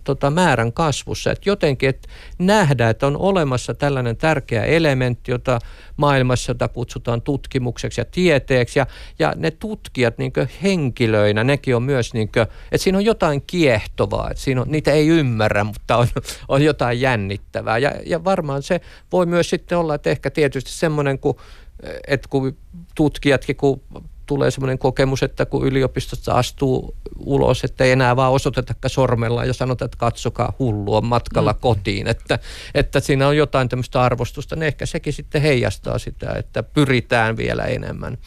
tota, 0.03 0.29
määrän 0.29 0.73
kasvussa. 0.73 1.31
Että 1.31 1.49
jotenkin 1.49 1.89
että 1.89 2.07
nähdään, 2.39 2.91
että 2.91 3.07
on 3.07 3.17
olemassa 3.17 3.73
tällainen 3.73 4.17
tärkeä 4.17 4.63
elementti, 4.63 5.31
jota 5.31 5.59
maailmassa 5.97 6.49
jota 6.49 6.67
kutsutaan 6.67 7.21
tutkimukseksi 7.21 8.01
ja 8.01 8.05
tieteeksi. 8.05 8.79
Ja, 8.79 8.88
ja 9.19 9.34
ne 9.36 9.51
tutkijat 9.51 10.17
niin 10.17 10.34
henkilöinä, 10.63 11.43
nekin 11.43 11.75
on 11.75 11.84
myös, 11.84 12.11
että 12.71 12.84
siinä 12.84 12.97
on 12.97 13.05
jotain 13.05 13.43
kiehtovaa. 13.47 14.29
Että 14.31 14.43
siinä 14.43 14.61
on, 14.61 14.67
niitä 14.69 14.91
ei 14.91 15.07
ymmärrä, 15.07 15.63
mutta 15.63 15.97
on, 15.97 16.07
on 16.47 16.61
jotain 16.61 17.01
jännittävää. 17.01 17.77
Ja, 17.77 17.91
ja 18.05 18.23
varmaan 18.23 18.63
se 18.63 18.81
voi 19.11 19.25
myös 19.25 19.49
sitten 19.49 19.77
olla, 19.77 19.95
että 19.95 20.09
ehkä 20.09 20.29
tietysti 20.29 20.71
semmoinen, 20.71 21.19
kun 21.19 21.36
että 22.07 22.27
kun 22.29 22.57
tutkijatkin, 22.95 23.55
kun 23.55 23.81
tulee 24.26 24.51
semmoinen 24.51 24.78
kokemus, 24.80 25.24
että 25.24 25.45
kun 25.45 25.67
yliopistosta 25.67 26.34
astuu 26.34 26.95
ulos, 27.17 27.63
että 27.63 27.84
ei 27.84 27.91
enää 27.91 28.15
vaan 28.15 28.32
osoitetakaan 28.32 28.89
sormella 28.89 29.45
ja 29.45 29.53
sanotaan, 29.53 29.86
että 29.86 29.97
katsokaa 29.97 30.53
hullua 30.59 31.01
matkalla 31.01 31.53
mm. 31.53 31.59
kotiin, 31.59 32.07
että, 32.07 32.39
että 32.76 32.99
siinä 32.99 33.28
on 33.28 33.38
jotain 33.38 33.69
tämmöistä 33.69 34.01
arvostusta, 34.01 34.55
niin 34.55 34.63
ehkä 34.63 34.86
sekin 34.86 35.13
sitten 35.13 35.41
heijastaa 35.41 35.97
sitä, 35.99 36.34
että 36.34 36.63
pyritään 36.63 37.38
vielä 37.38 37.63
enemmän. 37.63 38.17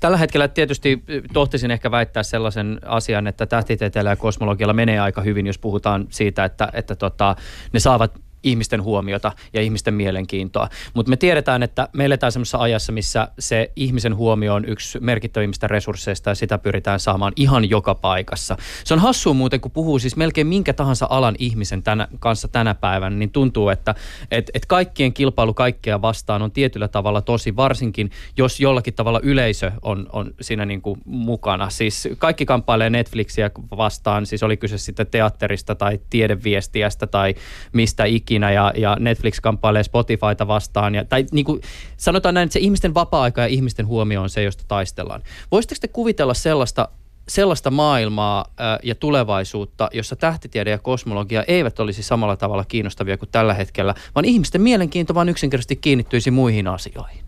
Tällä 0.00 0.16
hetkellä 0.16 0.48
tietysti 0.48 1.02
tohtisin 1.32 1.70
ehkä 1.70 1.90
väittää 1.90 2.22
sellaisen 2.22 2.80
asian, 2.86 3.26
että 3.26 3.46
tähtitieteellä 3.46 4.10
ja 4.10 4.16
kosmologialla 4.16 4.72
menee 4.72 4.98
aika 4.98 5.20
hyvin, 5.20 5.46
jos 5.46 5.58
puhutaan 5.58 6.06
siitä, 6.10 6.44
että, 6.44 6.68
että 6.72 6.94
tota, 6.94 7.36
ne 7.72 7.80
saavat 7.80 8.20
ihmisten 8.44 8.82
huomiota 8.82 9.32
ja 9.52 9.60
ihmisten 9.60 9.94
mielenkiintoa. 9.94 10.68
Mutta 10.94 11.10
me 11.10 11.16
tiedetään, 11.16 11.62
että 11.62 11.88
me 11.92 12.04
eletään 12.04 12.32
semmoisessa 12.32 12.58
ajassa, 12.58 12.92
missä 12.92 13.28
se 13.38 13.72
ihmisen 13.76 14.16
huomio 14.16 14.54
on 14.54 14.64
yksi 14.64 15.00
merkittävimmistä 15.00 15.68
resursseista 15.68 16.30
ja 16.30 16.34
sitä 16.34 16.58
pyritään 16.58 17.00
saamaan 17.00 17.32
ihan 17.36 17.70
joka 17.70 17.94
paikassa. 17.94 18.56
Se 18.84 18.94
on 18.94 19.00
hassua 19.00 19.34
muuten, 19.34 19.60
kun 19.60 19.70
puhuu 19.70 19.98
siis 19.98 20.16
melkein 20.16 20.46
minkä 20.46 20.72
tahansa 20.72 21.06
alan 21.10 21.34
ihmisen 21.38 21.82
tänä, 21.82 22.08
kanssa 22.18 22.48
tänä 22.48 22.74
päivänä, 22.74 23.16
niin 23.16 23.30
tuntuu, 23.30 23.68
että 23.68 23.94
et, 24.30 24.50
et 24.54 24.66
kaikkien 24.66 25.12
kilpailu 25.12 25.54
kaikkea 25.54 26.02
vastaan 26.02 26.42
on 26.42 26.50
tietyllä 26.50 26.88
tavalla 26.88 27.22
tosi, 27.22 27.56
varsinkin 27.56 28.10
jos 28.36 28.60
jollakin 28.60 28.94
tavalla 28.94 29.20
yleisö 29.22 29.72
on, 29.82 30.06
on 30.12 30.34
siinä 30.40 30.64
niin 30.64 30.82
kuin 30.82 31.00
mukana. 31.04 31.70
Siis 31.70 32.08
kaikki 32.18 32.46
kamppailee 32.46 32.90
Netflixiä 32.90 33.50
vastaan, 33.76 34.26
siis 34.26 34.42
oli 34.42 34.56
kyse 34.56 34.78
sitten 34.78 35.06
teatterista 35.06 35.74
tai 35.74 36.00
tiedeviestiästä 36.10 37.06
tai 37.06 37.34
mistä 37.72 38.04
ikinä 38.04 38.33
ikinä 38.34 38.52
ja, 38.52 38.72
ja 38.76 38.96
Netflix 39.00 39.40
kamppailee 39.40 39.82
Spotifyta 39.82 40.46
vastaan. 40.46 40.94
Ja, 40.94 41.04
tai 41.04 41.26
niin 41.32 41.44
kuin 41.44 41.60
sanotaan 41.96 42.34
näin, 42.34 42.46
että 42.46 42.52
se 42.52 42.60
ihmisten 42.60 42.94
vapaa-aika 42.94 43.40
ja 43.40 43.46
ihmisten 43.46 43.86
huomio 43.86 44.22
on 44.22 44.30
se, 44.30 44.42
josta 44.42 44.64
taistellaan. 44.68 45.22
Voisitteko 45.50 45.78
te 45.80 45.88
kuvitella 45.88 46.34
sellaista, 46.34 46.88
sellaista 47.28 47.70
maailmaa 47.70 48.44
ja 48.82 48.94
tulevaisuutta, 48.94 49.88
jossa 49.92 50.16
tähtitiede 50.16 50.70
ja 50.70 50.78
kosmologia 50.78 51.44
eivät 51.46 51.80
olisi 51.80 52.02
samalla 52.02 52.36
tavalla 52.36 52.64
kiinnostavia 52.64 53.18
kuin 53.18 53.28
tällä 53.32 53.54
hetkellä, 53.54 53.94
vaan 54.14 54.24
ihmisten 54.24 54.62
mielenkiinto 54.62 55.14
vaan 55.14 55.28
yksinkertaisesti 55.28 55.76
kiinnittyisi 55.76 56.30
muihin 56.30 56.68
asioihin? 56.68 57.24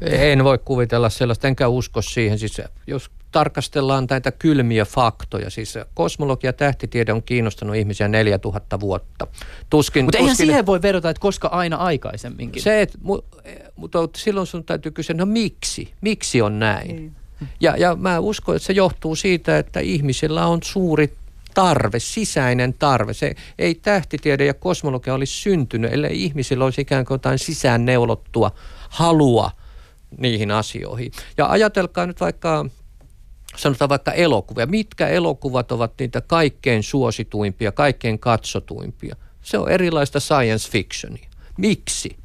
En 0.00 0.44
voi 0.44 0.58
kuvitella 0.58 1.10
sellaista, 1.10 1.48
enkä 1.48 1.68
usko 1.68 2.02
siihen. 2.02 2.38
Siis 2.38 2.62
jos 2.86 3.10
tarkastellaan 3.34 4.06
näitä 4.10 4.32
kylmiä 4.32 4.84
faktoja, 4.84 5.50
siis 5.50 5.74
kosmologia 5.94 6.48
ja 6.48 6.52
tähtitiede 6.52 7.12
on 7.12 7.22
kiinnostanut 7.22 7.76
ihmisiä 7.76 8.08
4000 8.08 8.80
vuotta. 8.80 9.26
Tuskin, 9.70 10.04
mutta 10.04 10.18
eihän 10.18 10.36
siihen 10.36 10.66
voi 10.66 10.82
vedota, 10.82 11.10
että 11.10 11.20
koska 11.20 11.48
aina 11.48 11.76
aikaisemminkin. 11.76 12.62
Se, 12.62 12.82
et, 12.82 12.98
mutta 13.76 14.08
silloin 14.16 14.46
sun 14.46 14.64
täytyy 14.64 14.92
kysyä, 14.92 15.16
no 15.16 15.26
miksi? 15.26 15.92
Miksi 16.00 16.42
on 16.42 16.58
näin? 16.58 16.96
Niin. 16.96 17.12
Ja, 17.60 17.76
ja 17.76 17.96
mä 17.96 18.18
uskon, 18.18 18.56
että 18.56 18.66
se 18.66 18.72
johtuu 18.72 19.16
siitä, 19.16 19.58
että 19.58 19.80
ihmisillä 19.80 20.46
on 20.46 20.58
suuri 20.62 21.14
tarve, 21.54 21.98
sisäinen 21.98 22.74
tarve. 22.78 23.12
Se 23.12 23.34
ei 23.58 23.74
tähtitiede 23.74 24.44
ja 24.44 24.54
kosmologia 24.54 25.14
olisi 25.14 25.32
syntynyt, 25.32 25.92
ellei 25.92 26.24
ihmisillä 26.24 26.64
olisi 26.64 26.80
ikään 26.80 27.04
kuin 27.04 27.14
jotain 27.14 27.38
sisään 27.38 27.84
neulottua 27.84 28.50
halua– 28.88 29.50
niihin 30.18 30.50
asioihin. 30.50 31.12
Ja 31.36 31.46
ajatelkaa 31.46 32.06
nyt 32.06 32.20
vaikka 32.20 32.66
sanotaan 33.56 33.88
vaikka 33.88 34.12
elokuvia. 34.12 34.66
Mitkä 34.66 35.08
elokuvat 35.08 35.72
ovat 35.72 35.92
niitä 35.98 36.20
kaikkein 36.20 36.82
suosituimpia, 36.82 37.72
kaikkein 37.72 38.18
katsotuimpia? 38.18 39.16
Se 39.42 39.58
on 39.58 39.70
erilaista 39.70 40.20
science 40.20 40.70
fictionia. 40.70 41.28
Miksi? 41.58 42.16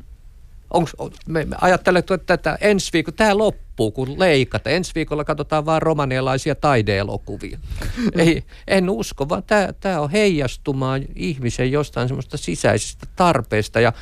Onks, 0.73 0.95
me, 1.27 1.45
me 1.45 1.55
ajattelemme, 1.61 1.99
että 1.99 2.17
tätä 2.17 2.57
ensi 2.61 2.93
viikolla, 2.93 3.15
tämä 3.15 3.37
loppuu, 3.37 3.91
kun 3.91 4.19
leikata. 4.19 4.69
Ensi 4.69 4.91
viikolla 4.95 5.23
katsotaan 5.23 5.65
vain 5.65 5.81
romanialaisia 5.81 6.55
taideelokuvia. 6.55 7.59
Ei, 8.17 8.43
en 8.67 8.89
usko, 8.89 9.29
vaan 9.29 9.43
tämä, 9.43 9.69
tämä 9.79 9.99
on 9.99 10.11
heijastumaan 10.11 11.05
ihmisen 11.15 11.71
jostain 11.71 12.07
semmoista 12.07 12.37
sisäisestä 12.37 13.07
tarpeesta. 13.15 13.79
Ja 13.79 13.93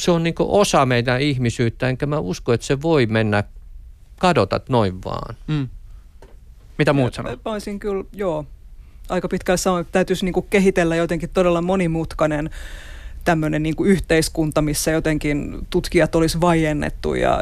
se 0.00 0.10
on 0.10 0.22
niin 0.22 0.34
osa 0.38 0.86
meidän 0.86 1.20
ihmisyyttä, 1.20 1.88
enkä 1.88 2.06
mä 2.06 2.18
usko, 2.18 2.52
että 2.52 2.66
se 2.66 2.82
voi 2.82 3.06
mennä 3.06 3.44
kadota 4.18 4.60
noin 4.68 5.04
vaan. 5.04 5.36
Mm. 5.46 5.68
Mitä 6.80 6.92
muut 6.92 7.14
sanoo? 7.14 7.32
Mä 7.44 7.52
olisin 7.52 7.78
kyllä, 7.78 8.04
joo, 8.12 8.44
aika 9.08 9.28
sanoa, 9.56 9.80
että 9.80 9.92
täytyisi 9.92 10.24
niin 10.24 10.46
kehitellä 10.50 10.96
jotenkin 10.96 11.30
todella 11.30 11.62
monimutkainen 11.62 12.50
tämmöinen 13.24 13.62
niin 13.62 13.74
yhteiskunta, 13.84 14.62
missä 14.62 14.90
jotenkin 14.90 15.58
tutkijat 15.70 16.14
olisi 16.14 16.40
vaiennettu 16.40 17.14
ja, 17.14 17.40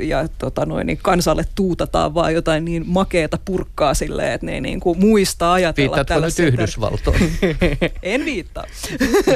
ja 0.00 0.28
tota 0.38 0.66
noin, 0.66 0.86
niin 0.86 0.98
kansalle 1.02 1.44
tuutataan 1.54 2.14
vaan 2.14 2.34
jotain 2.34 2.64
niin 2.64 2.84
makeeta 2.86 3.38
purkkaa 3.44 3.94
silleen, 3.94 4.32
että 4.32 4.46
ne 4.46 4.52
ei 4.52 4.60
niin 4.60 4.80
kuin 4.80 5.00
muista 5.00 5.52
ajatella 5.52 5.96
Viittaatko 5.96 6.26
nyt 6.26 6.38
Yhdysvaltoihin? 6.38 7.32
en 8.02 8.24
viittaa. 8.24 8.64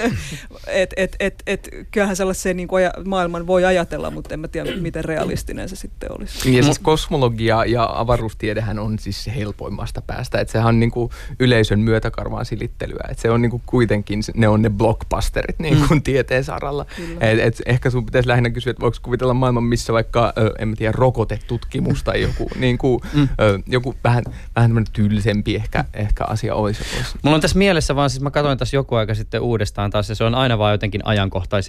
et, 0.66 0.95
et, 0.97 1.16
et, 1.20 1.43
et, 1.47 1.68
kyllähän 1.91 2.16
sellaisen 2.16 2.57
niin 2.57 2.68
kuin 2.68 2.91
maailman 3.05 3.47
voi 3.47 3.64
ajatella, 3.64 4.11
mutta 4.11 4.34
en 4.34 4.41
mä 4.41 4.49
tiedä, 4.49 4.76
miten 4.80 5.05
realistinen 5.05 5.68
se 5.68 5.76
sitten 5.76 6.12
olisi. 6.12 6.57
Ja 6.57 6.62
siis 6.62 6.78
kosmologia 6.78 7.64
ja 7.64 7.88
avaruustiedehän 7.95 8.78
on 8.78 8.99
siis 8.99 9.30
helpoimmasta 9.36 10.03
päästä. 10.03 10.41
Että 10.41 10.53
sehän 10.53 10.68
on 10.68 10.80
niin 10.80 10.91
kuin 10.91 11.11
yleisön 11.38 11.80
myötäkarvaan 11.80 12.47
silittelyä. 12.47 13.05
Että 13.11 13.22
se 13.22 13.30
on 13.30 13.43
niin 13.43 13.51
kuin 13.51 13.62
kuitenkin, 13.66 14.20
ne 14.34 14.49
on 14.49 14.62
ne 14.62 14.70
blockbusterit. 14.70 15.59
Niin 15.59 15.80
mm. 15.81 15.89
kuin 15.89 16.03
tieteen 16.03 16.45
saralla. 16.45 16.87
Et, 17.20 17.39
et 17.39 17.62
ehkä 17.66 17.91
sun 17.91 18.07
pitäisi 18.07 18.28
lähinnä 18.28 18.51
kysyä, 18.51 18.70
että 18.70 18.81
voiko 18.81 18.97
kuvitella 19.03 19.35
maailman, 19.35 19.64
missä 19.64 19.93
vaikka, 19.93 20.33
ö, 20.39 20.55
en 20.59 20.74
tiedä, 20.76 20.93
rokotetutkimus 20.93 22.03
tai 22.03 22.22
joku, 22.22 22.51
niin 22.61 22.78
kuin, 22.78 23.01
mm. 23.12 23.28
ö, 23.41 23.59
joku 23.66 23.95
vähän, 24.05 24.24
vähän 24.57 24.85
tylsempi 24.93 25.57
ehkä, 25.57 25.85
ehkä 25.95 26.24
asia 26.24 26.55
olisi, 26.55 26.83
olisi. 26.97 27.18
Mulla 27.22 27.35
on 27.35 27.41
tässä 27.41 27.59
mielessä 27.59 27.97
vaan, 27.97 28.11
siis 28.11 28.22
mä 28.22 28.31
katsoin 28.31 28.59
tässä 28.59 28.76
joku 28.76 28.95
aika 28.95 29.14
sitten 29.14 29.41
uudestaan 29.41 29.91
taas, 29.91 30.09
ja 30.09 30.14
se 30.14 30.24
on 30.24 30.35
aina 30.35 30.59
vaan 30.59 30.72
jotenkin 30.72 31.03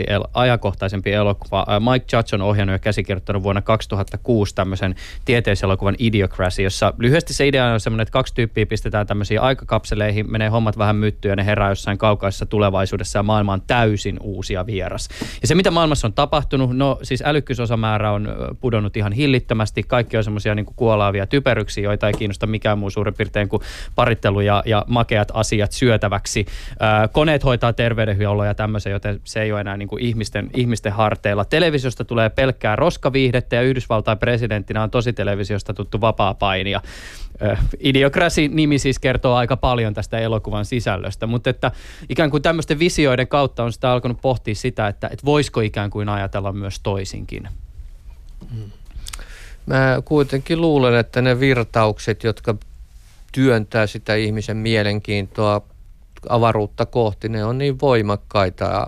el, 0.07 0.23
ajankohtaisempi 0.33 1.11
elokuva. 1.11 1.65
Mike 1.91 2.17
Judge 2.17 2.35
on 2.35 2.41
ohjannut 2.41 2.73
ja 2.73 2.79
käsikirjoittanut 2.79 3.43
vuonna 3.43 3.61
2006 3.61 4.55
tämmöisen 4.55 4.95
tieteiselokuvan 5.25 5.95
Idiocracy, 5.99 6.61
jossa 6.61 6.93
lyhyesti 6.97 7.33
se 7.33 7.47
idea 7.47 7.65
on 7.65 7.79
semmoinen, 7.79 8.01
että 8.01 8.11
kaksi 8.11 8.33
tyyppiä 8.33 8.65
pistetään 8.65 9.07
tämmöisiin 9.07 9.41
aikakapseleihin, 9.41 10.31
menee 10.31 10.49
hommat 10.49 10.77
vähän 10.77 10.95
myttyä 10.95 11.31
ja 11.31 11.35
ne 11.35 11.45
herää 11.45 11.69
jossain 11.69 11.97
kaukaisessa 11.97 12.45
tulevaisuudessa 12.45 13.19
ja 13.19 13.23
maailma 13.23 13.53
on 13.53 13.61
täysin 13.67 14.00
uusia 14.21 14.65
vieras. 14.65 15.09
Ja 15.41 15.47
se, 15.47 15.55
mitä 15.55 15.71
maailmassa 15.71 16.07
on 16.07 16.13
tapahtunut, 16.13 16.77
no 16.77 16.99
siis 17.03 17.23
älykkyysosamäärä 17.25 18.11
on 18.11 18.29
pudonnut 18.59 18.97
ihan 18.97 19.11
hillittömästi. 19.11 19.83
Kaikki 19.83 20.17
on 20.17 20.23
semmoisia 20.23 20.55
niin 20.55 20.65
kuolaavia 20.75 21.27
typeryksiä, 21.27 21.83
joita 21.83 22.07
ei 22.07 22.13
kiinnosta 22.13 22.47
mikään 22.47 22.79
muu 22.79 22.89
suurin 22.89 23.13
piirtein 23.13 23.49
kuin 23.49 23.61
parittelu 23.95 24.41
ja, 24.41 24.63
ja 24.65 24.85
makeat 24.87 25.31
asiat 25.33 25.71
syötäväksi. 25.71 26.45
Ää, 26.79 27.07
koneet 27.07 27.43
hoitaa 27.43 27.73
terveydenhuollon 27.73 28.47
ja 28.47 28.55
tämmöisen, 28.55 28.91
joten 28.91 29.21
se 29.23 29.41
ei 29.41 29.51
ole 29.51 29.61
enää 29.61 29.77
niin 29.77 29.87
kuin 29.87 30.03
ihmisten, 30.03 30.49
ihmisten 30.55 30.91
harteilla. 30.91 31.45
Televisiosta 31.45 32.05
tulee 32.05 32.29
pelkkää 32.29 32.75
roskaviihdettä 32.75 33.55
ja 33.55 33.61
Yhdysvaltain 33.61 34.17
presidenttinä 34.17 34.83
on 34.83 34.91
tosi 34.91 35.13
televisiosta 35.13 35.73
tuttu 35.73 36.01
vapaa 36.01 36.33
painia. 36.33 36.81
Idiokrasi-nimi 37.79 38.79
siis 38.79 38.99
kertoo 38.99 39.35
aika 39.35 39.57
paljon 39.57 39.93
tästä 39.93 40.19
elokuvan 40.19 40.65
sisällöstä, 40.65 41.27
mutta 41.27 41.49
että 41.49 41.71
ikään 42.09 42.29
kuin 42.29 42.43
tämmöisten 42.43 42.79
visioiden 42.79 43.27
kautta 43.27 43.63
on 43.63 43.73
sitä 43.73 43.90
alkanut 43.93 44.21
pohtia 44.21 44.55
sitä, 44.55 44.87
että, 44.87 45.07
että 45.07 45.25
voisiko 45.25 45.61
ikään 45.61 45.89
kuin 45.89 46.09
ajatella 46.09 46.51
myös 46.51 46.79
toisinkin. 46.79 47.47
Hmm. 48.53 48.71
Mä 49.65 50.01
kuitenkin 50.05 50.61
luulen, 50.61 50.95
että 50.95 51.21
ne 51.21 51.39
virtaukset, 51.39 52.23
jotka 52.23 52.55
työntää 53.31 53.87
sitä 53.87 54.15
ihmisen 54.15 54.57
mielenkiintoa 54.57 55.61
avaruutta 56.29 56.85
kohti, 56.85 57.29
ne 57.29 57.45
on 57.45 57.57
niin 57.57 57.79
voimakkaita. 57.81 58.85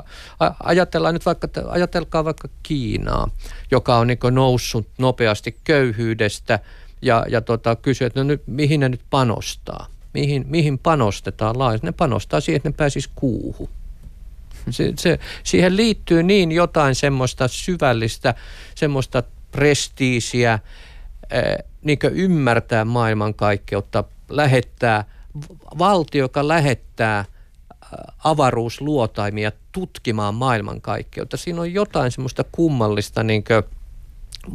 Ajatellaan 0.64 1.14
nyt 1.14 1.26
vaikka, 1.26 1.48
ajatelkaa 1.68 2.26
vaikka 2.26 2.48
Kiinaa, 2.64 3.30
joka 3.72 3.98
on 3.98 4.08
niin 4.08 4.20
noussut 4.32 4.88
nopeasti 4.98 5.58
köyhyydestä– 5.64 6.60
ja, 7.04 7.26
ja 7.30 7.42
tota, 7.42 7.76
kysyä, 7.76 8.08
että 8.08 8.20
no 8.20 8.24
nyt, 8.24 8.44
mihin 8.48 8.80
ne 8.80 8.90
nyt 8.90 9.02
panostaa. 9.10 9.88
Mihin, 10.14 10.46
mihin 10.48 10.80
panostetaan 10.80 11.60
laajasti? 11.60 11.88
Ne 11.88 11.92
panostaa 11.92 12.40
siihen, 12.40 12.58
että 12.58 12.70
ne 12.70 12.76
pääsis 12.78 13.10
kuuhun. 13.16 13.70
Se, 14.70 14.94
se, 15.00 15.20
siihen 15.44 15.78
liittyy 15.78 16.24
niin 16.24 16.52
jotain 16.52 16.96
semmoista 16.96 17.48
syvällistä, 17.48 18.34
semmoista 18.76 19.24
prestiisiä, 19.52 20.60
niin 21.82 22.00
ymmärtää 22.12 22.86
maailmankaikkeutta, 22.86 24.04
lähettää, 24.30 25.06
valtio, 25.78 26.24
joka 26.24 26.48
lähettää 26.48 27.26
avaruusluotaimia 28.24 29.52
tutkimaan 29.72 30.36
maailmankaikkeutta. 30.36 31.38
Siinä 31.38 31.62
on 31.62 31.74
jotain 31.74 32.12
semmoista 32.12 32.44
kummallista 32.52 33.24
niin 33.24 33.44
kuin, 33.44 33.64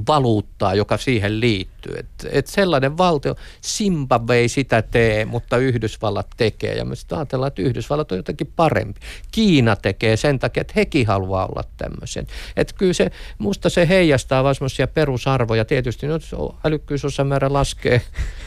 valuuttaa, 0.06 0.74
joka 0.74 0.96
siihen 0.96 1.40
liittyy. 1.40 1.98
Et, 1.98 2.06
et 2.30 2.46
sellainen 2.46 2.98
valtio, 2.98 3.34
Zimbabwe 3.66 4.36
ei 4.36 4.48
sitä 4.48 4.82
tee, 4.82 5.24
mutta 5.24 5.56
Yhdysvallat 5.56 6.26
tekee. 6.36 6.74
Ja 6.74 6.84
me 6.84 6.96
sitten 6.96 7.18
ajatellaan, 7.18 7.48
että 7.48 7.62
Yhdysvallat 7.62 8.12
on 8.12 8.18
jotenkin 8.18 8.52
parempi. 8.56 9.00
Kiina 9.32 9.76
tekee 9.76 10.16
sen 10.16 10.38
takia, 10.38 10.60
että 10.60 10.72
hekin 10.76 11.06
haluaa 11.06 11.46
olla 11.46 11.62
tämmöisen. 11.76 12.26
Että 12.56 12.74
kyllä 12.78 12.92
se, 12.92 13.10
musta 13.38 13.70
se 13.70 13.88
heijastaa 13.88 14.44
vaan 14.44 14.54
semmoisia 14.54 14.86
perusarvoja. 14.86 15.64
Tietysti 15.64 16.06
jos 16.06 16.34
älykkyysosamäärä 16.64 17.52
laskee 17.52 18.02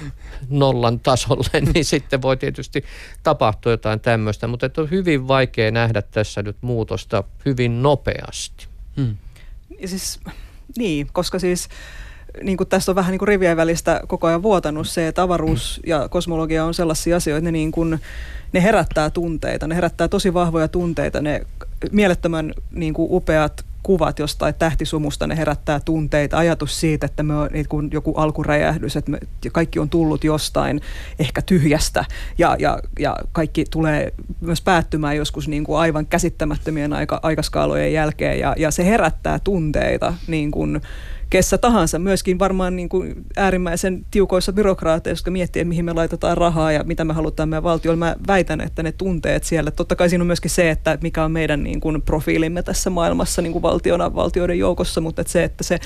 nollan 0.49 0.99
tasolle, 0.99 1.61
niin 1.73 1.85
sitten 1.85 2.21
voi 2.21 2.37
tietysti 2.37 2.83
tapahtua 3.23 3.71
jotain 3.71 3.99
tämmöistä. 3.99 4.47
Mutta 4.47 4.69
on 4.77 4.89
hyvin 4.91 5.27
vaikea 5.27 5.71
nähdä 5.71 6.01
tässä 6.01 6.43
nyt 6.43 6.57
muutosta 6.61 7.23
hyvin 7.45 7.81
nopeasti. 7.81 8.67
Hmm. 8.97 9.17
Ja 9.79 9.87
siis 9.87 10.19
niin, 10.77 11.07
koska 11.13 11.39
siis 11.39 11.69
niin 12.43 12.57
kuin 12.57 12.69
tässä 12.69 12.91
on 12.91 12.95
vähän 12.95 13.11
niin 13.11 13.19
kuin 13.19 13.27
rivien 13.27 13.57
välistä 13.57 14.01
koko 14.07 14.27
ajan 14.27 14.43
vuotanut 14.43 14.87
se, 14.87 15.07
että 15.07 15.21
avaruus 15.21 15.79
ja 15.85 16.09
kosmologia 16.09 16.65
on 16.65 16.73
sellaisia 16.73 17.15
asioita, 17.15 17.43
ne, 17.43 17.51
niin 17.51 17.71
kuin, 17.71 17.99
ne 18.53 18.63
herättää 18.63 19.09
tunteita, 19.09 19.67
ne 19.67 19.75
herättää 19.75 20.07
tosi 20.07 20.33
vahvoja 20.33 20.67
tunteita, 20.67 21.21
ne 21.21 21.41
mielettömän 21.91 22.53
niin 22.71 22.93
kuin 22.93 23.07
upeat 23.11 23.65
kuvat 23.83 24.19
jostain 24.19 24.55
tähtisumusta, 24.55 25.27
ne 25.27 25.37
herättää 25.37 25.79
tunteita, 25.79 26.37
ajatus 26.37 26.79
siitä, 26.79 27.05
että 27.05 27.23
me 27.23 27.35
on 27.35 27.49
niin 27.53 27.67
kuin 27.69 27.89
joku 27.93 28.13
alkuräjähdys, 28.13 28.95
että 28.95 29.11
me, 29.11 29.19
kaikki 29.51 29.79
on 29.79 29.89
tullut 29.89 30.23
jostain 30.23 30.81
ehkä 31.19 31.41
tyhjästä. 31.41 32.05
Ja, 32.37 32.55
ja, 32.59 32.79
ja 32.99 33.15
kaikki 33.31 33.65
tulee 33.71 34.13
myös 34.41 34.61
päättymään 34.61 35.17
joskus 35.17 35.47
niin 35.47 35.63
kuin 35.63 35.79
aivan 35.79 36.05
käsittämättömien 36.05 36.93
aika, 36.93 37.19
aikaskaalojen 37.23 37.93
jälkeen. 37.93 38.39
Ja, 38.39 38.55
ja 38.57 38.71
se 38.71 38.85
herättää 38.85 39.39
tunteita 39.39 40.13
niin 40.27 40.51
kuin, 40.51 40.81
kessä 41.31 41.57
tahansa, 41.57 41.99
myöskin 41.99 42.39
varmaan 42.39 42.75
niin 42.75 42.89
kuin 42.89 43.15
äärimmäisen 43.37 44.05
tiukoissa 44.11 44.53
byrokraateissa, 44.53 45.21
jotka 45.21 45.31
miettii, 45.31 45.65
mihin 45.65 45.85
me 45.85 45.93
laitetaan 45.93 46.37
rahaa 46.37 46.71
ja 46.71 46.83
mitä 46.83 47.05
me 47.05 47.13
halutaan 47.13 47.49
meidän 47.49 47.63
valtiolle. 47.63 47.99
Mä 47.99 48.15
väitän, 48.27 48.61
että 48.61 48.83
ne 48.83 48.91
tunteet 48.91 49.43
siellä, 49.43 49.71
totta 49.71 49.95
kai 49.95 50.09
siinä 50.09 50.23
on 50.23 50.27
myöskin 50.27 50.51
se, 50.51 50.69
että 50.69 50.97
mikä 51.01 51.23
on 51.23 51.31
meidän 51.31 51.63
niin 51.63 51.81
kuin 51.81 52.01
profiilimme 52.01 52.63
tässä 52.63 52.89
maailmassa 52.89 53.41
niin 53.41 53.53
kuin 53.53 53.61
valtiona, 53.61 54.15
valtioiden 54.15 54.59
joukossa, 54.59 55.01
mutta 55.01 55.21
että 55.21 55.33
se, 55.33 55.43
että 55.43 55.63
se, 55.63 55.79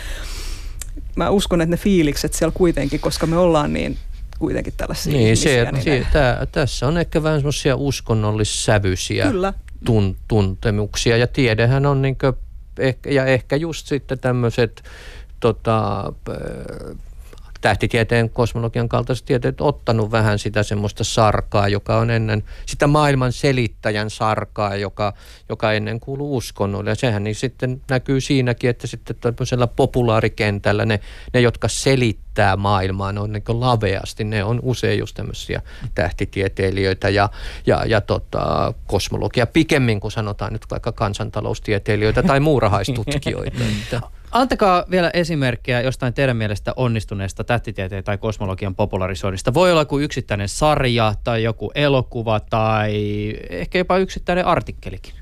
mä 1.16 1.30
uskon, 1.30 1.62
että 1.62 1.72
ne 1.72 1.78
fiilikset 1.78 2.34
siellä 2.34 2.54
kuitenkin, 2.58 3.00
koska 3.00 3.28
me 3.28 3.38
ollaan 3.38 3.74
niin 3.74 3.98
kuitenkin 4.40 4.74
tällaisia 4.78 5.14
niin, 5.14 5.38
se, 5.38 5.68
niin 5.72 5.84
se, 5.84 6.06
tää, 6.14 6.46
tässä 6.46 6.88
on 6.88 6.98
ehkä 6.98 7.24
vähän 7.24 7.40
semmoisia 7.40 7.76
uskonnollissävyisiä 7.76 9.28
Kyllä. 9.28 9.54
Tun, 9.86 10.16
tuntemuksia 10.28 11.18
ja 11.18 11.28
tiedehän 11.28 11.86
on 11.86 12.02
niin 12.02 12.18
kuin, 12.18 12.34
ehkä, 12.80 13.10
ja 13.10 13.26
ehkä 13.26 13.56
just 13.56 13.88
sitten 13.88 14.20
tämmöiset 14.20 14.84
tota, 15.46 16.14
tähtitieteen, 17.62 18.30
kosmologian 18.30 18.90
kaltaiset 18.90 19.26
tieteet 19.26 19.62
ottanut 19.62 20.12
vähän 20.12 20.40
sitä 20.40 20.64
semmoista 20.64 21.04
sarkaa, 21.04 21.68
joka 21.68 21.98
on 21.98 22.10
ennen, 22.10 22.44
sitä 22.66 22.88
maailman 22.88 23.34
selittäjän 23.34 24.10
sarkaa, 24.10 24.76
joka, 24.76 25.14
joka 25.50 25.74
ennen 25.74 26.00
kuuluu 26.00 26.38
uskonnolle. 26.38 26.90
Ja 26.90 26.96
sehän 26.96 27.24
niin 27.24 27.36
sitten 27.36 27.82
näkyy 27.90 28.22
siinäkin, 28.22 28.70
että 28.70 28.88
sitten 28.88 29.16
tämmöisellä 29.22 29.68
populaarikentällä 29.68 30.86
ne, 30.86 31.00
ne 31.34 31.40
jotka 31.40 31.68
selittää 31.68 32.56
maailmaa, 32.56 33.12
ne 33.12 33.20
on 33.20 33.32
niin 33.32 33.44
laveasti, 33.48 34.24
ne 34.24 34.44
on 34.44 34.60
usein 34.64 35.00
just 35.00 35.16
tämmöisiä 35.16 35.62
tähtitieteilijöitä 35.96 37.10
ja, 37.10 37.30
ja, 37.66 37.86
ja 37.86 38.02
tota, 38.02 38.74
kosmologia 38.88 39.48
pikemmin 39.48 40.00
kuin 40.00 40.12
sanotaan 40.12 40.54
nyt 40.54 40.66
vaikka 40.72 40.92
kansantaloustieteilijöitä 40.92 42.24
tai 42.24 42.40
muurahaistutkijoita. 42.40 43.62
Antakaa 44.36 44.86
vielä 44.92 45.12
esimerkkejä 45.14 45.82
jostain 45.82 46.14
teidän 46.14 46.38
mielestä 46.38 46.74
onnistuneesta 46.76 47.44
tähtitieteen 47.44 48.04
tai 48.04 48.18
kosmologian 48.18 48.76
popularisoinnista. 48.76 49.54
Voi 49.54 49.72
olla 49.72 49.82
joku 49.82 50.00
yksittäinen 50.00 50.50
sarja 50.50 51.14
tai 51.24 51.44
joku 51.44 51.72
elokuva 51.76 52.40
tai 52.40 52.94
ehkä 53.50 53.78
jopa 53.78 53.98
yksittäinen 53.98 54.46
artikkelikin. 54.46 55.14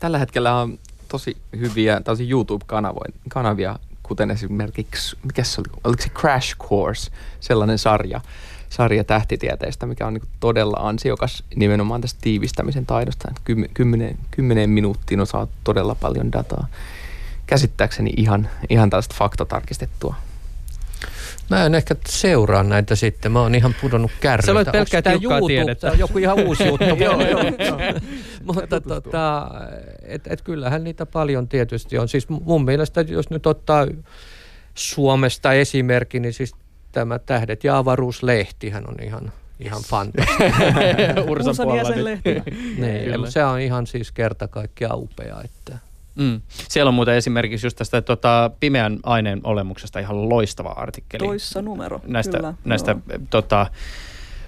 Tällä 0.00 0.18
hetkellä 0.18 0.54
on 0.54 0.78
tosi 1.08 1.36
hyviä 1.58 2.00
tosi 2.00 2.30
YouTube-kanavia, 2.30 3.78
kuten 4.02 4.30
esimerkiksi, 4.30 5.16
mikä 5.22 5.44
se 5.44 5.60
oli, 5.60 5.80
oliko 5.84 6.02
se 6.02 6.08
Crash 6.08 6.56
Course, 6.56 7.10
sellainen 7.40 7.78
sarja, 7.78 8.20
sarja 8.70 9.04
tähtitieteestä, 9.04 9.86
mikä 9.86 10.06
on 10.06 10.14
niin 10.14 10.28
todella 10.40 10.76
ansiokas 10.80 11.44
nimenomaan 11.56 12.00
tästä 12.00 12.20
tiivistämisen 12.22 12.86
taidosta. 12.86 13.32
Kymmenen, 13.74 14.18
kymmeneen 14.30 14.70
minuuttiin 14.70 15.20
osaa 15.20 15.46
todella 15.64 15.94
paljon 15.94 16.32
dataa 16.32 16.66
käsittääkseni 17.46 18.10
ihan, 18.16 18.48
ihan 18.70 18.90
tällaista 18.90 19.14
faktatarkistettua. 19.18 20.14
Mä 21.50 21.66
en 21.66 21.74
ehkä 21.74 21.96
seuraa 22.08 22.62
näitä 22.62 22.96
sitten. 22.96 23.32
Mä 23.32 23.40
oon 23.40 23.54
ihan 23.54 23.74
pudonnut 23.80 24.10
kärryiltä. 24.20 24.46
Sä 24.46 24.52
olet 24.52 24.72
pelkkää 24.72 25.02
tiukkaa 25.02 25.40
tiedettä. 25.46 25.92
joku 25.98 26.18
ihan 26.18 26.40
uusi 26.40 26.66
juttu. 26.66 26.84
joo, 27.04 27.26
joo, 27.26 27.42
joo. 27.42 27.78
Mutta 28.54 28.80
tota, 28.80 29.50
et, 30.02 30.26
et 30.26 30.42
kyllähän 30.42 30.84
niitä 30.84 31.06
paljon 31.06 31.48
tietysti 31.48 31.98
on. 31.98 32.08
Siis 32.08 32.28
mun 32.28 32.64
mielestä, 32.64 33.00
jos 33.00 33.30
nyt 33.30 33.46
ottaa 33.46 33.86
Suomesta 34.74 35.52
esimerkki, 35.52 36.20
niin 36.20 36.32
siis 36.32 36.54
tämä 36.92 37.18
Tähdet 37.18 37.64
ja 37.64 37.78
avaruuslehtihän 37.78 38.88
on 38.88 38.94
ihan, 39.02 39.32
ihan 39.60 39.82
fantastinen. 39.82 41.18
Ursan 41.30 41.54
puolella. 41.56 42.04
lehti. 42.04 42.42
niin, 42.78 43.32
se 43.32 43.44
on 43.44 43.60
ihan 43.60 43.86
siis 43.86 44.12
kerta 44.12 44.48
kaikkiaan 44.48 44.98
upea. 44.98 45.40
Että. 45.44 45.78
Mm. 46.14 46.40
Siellä 46.68 46.88
on 46.88 46.94
muuten 46.94 47.14
esimerkiksi 47.14 47.66
just 47.66 47.76
tästä 47.76 48.02
tota, 48.02 48.50
pimeän 48.60 48.98
aineen 49.02 49.40
olemuksesta 49.44 49.98
ihan 49.98 50.28
loistava 50.28 50.68
artikkeli. 50.68 51.26
Toissa 51.26 51.62
numero, 51.62 52.00
Näistä, 52.06 52.36
kyllä, 52.36 52.54
näistä 52.64 52.96
tota, 53.30 53.66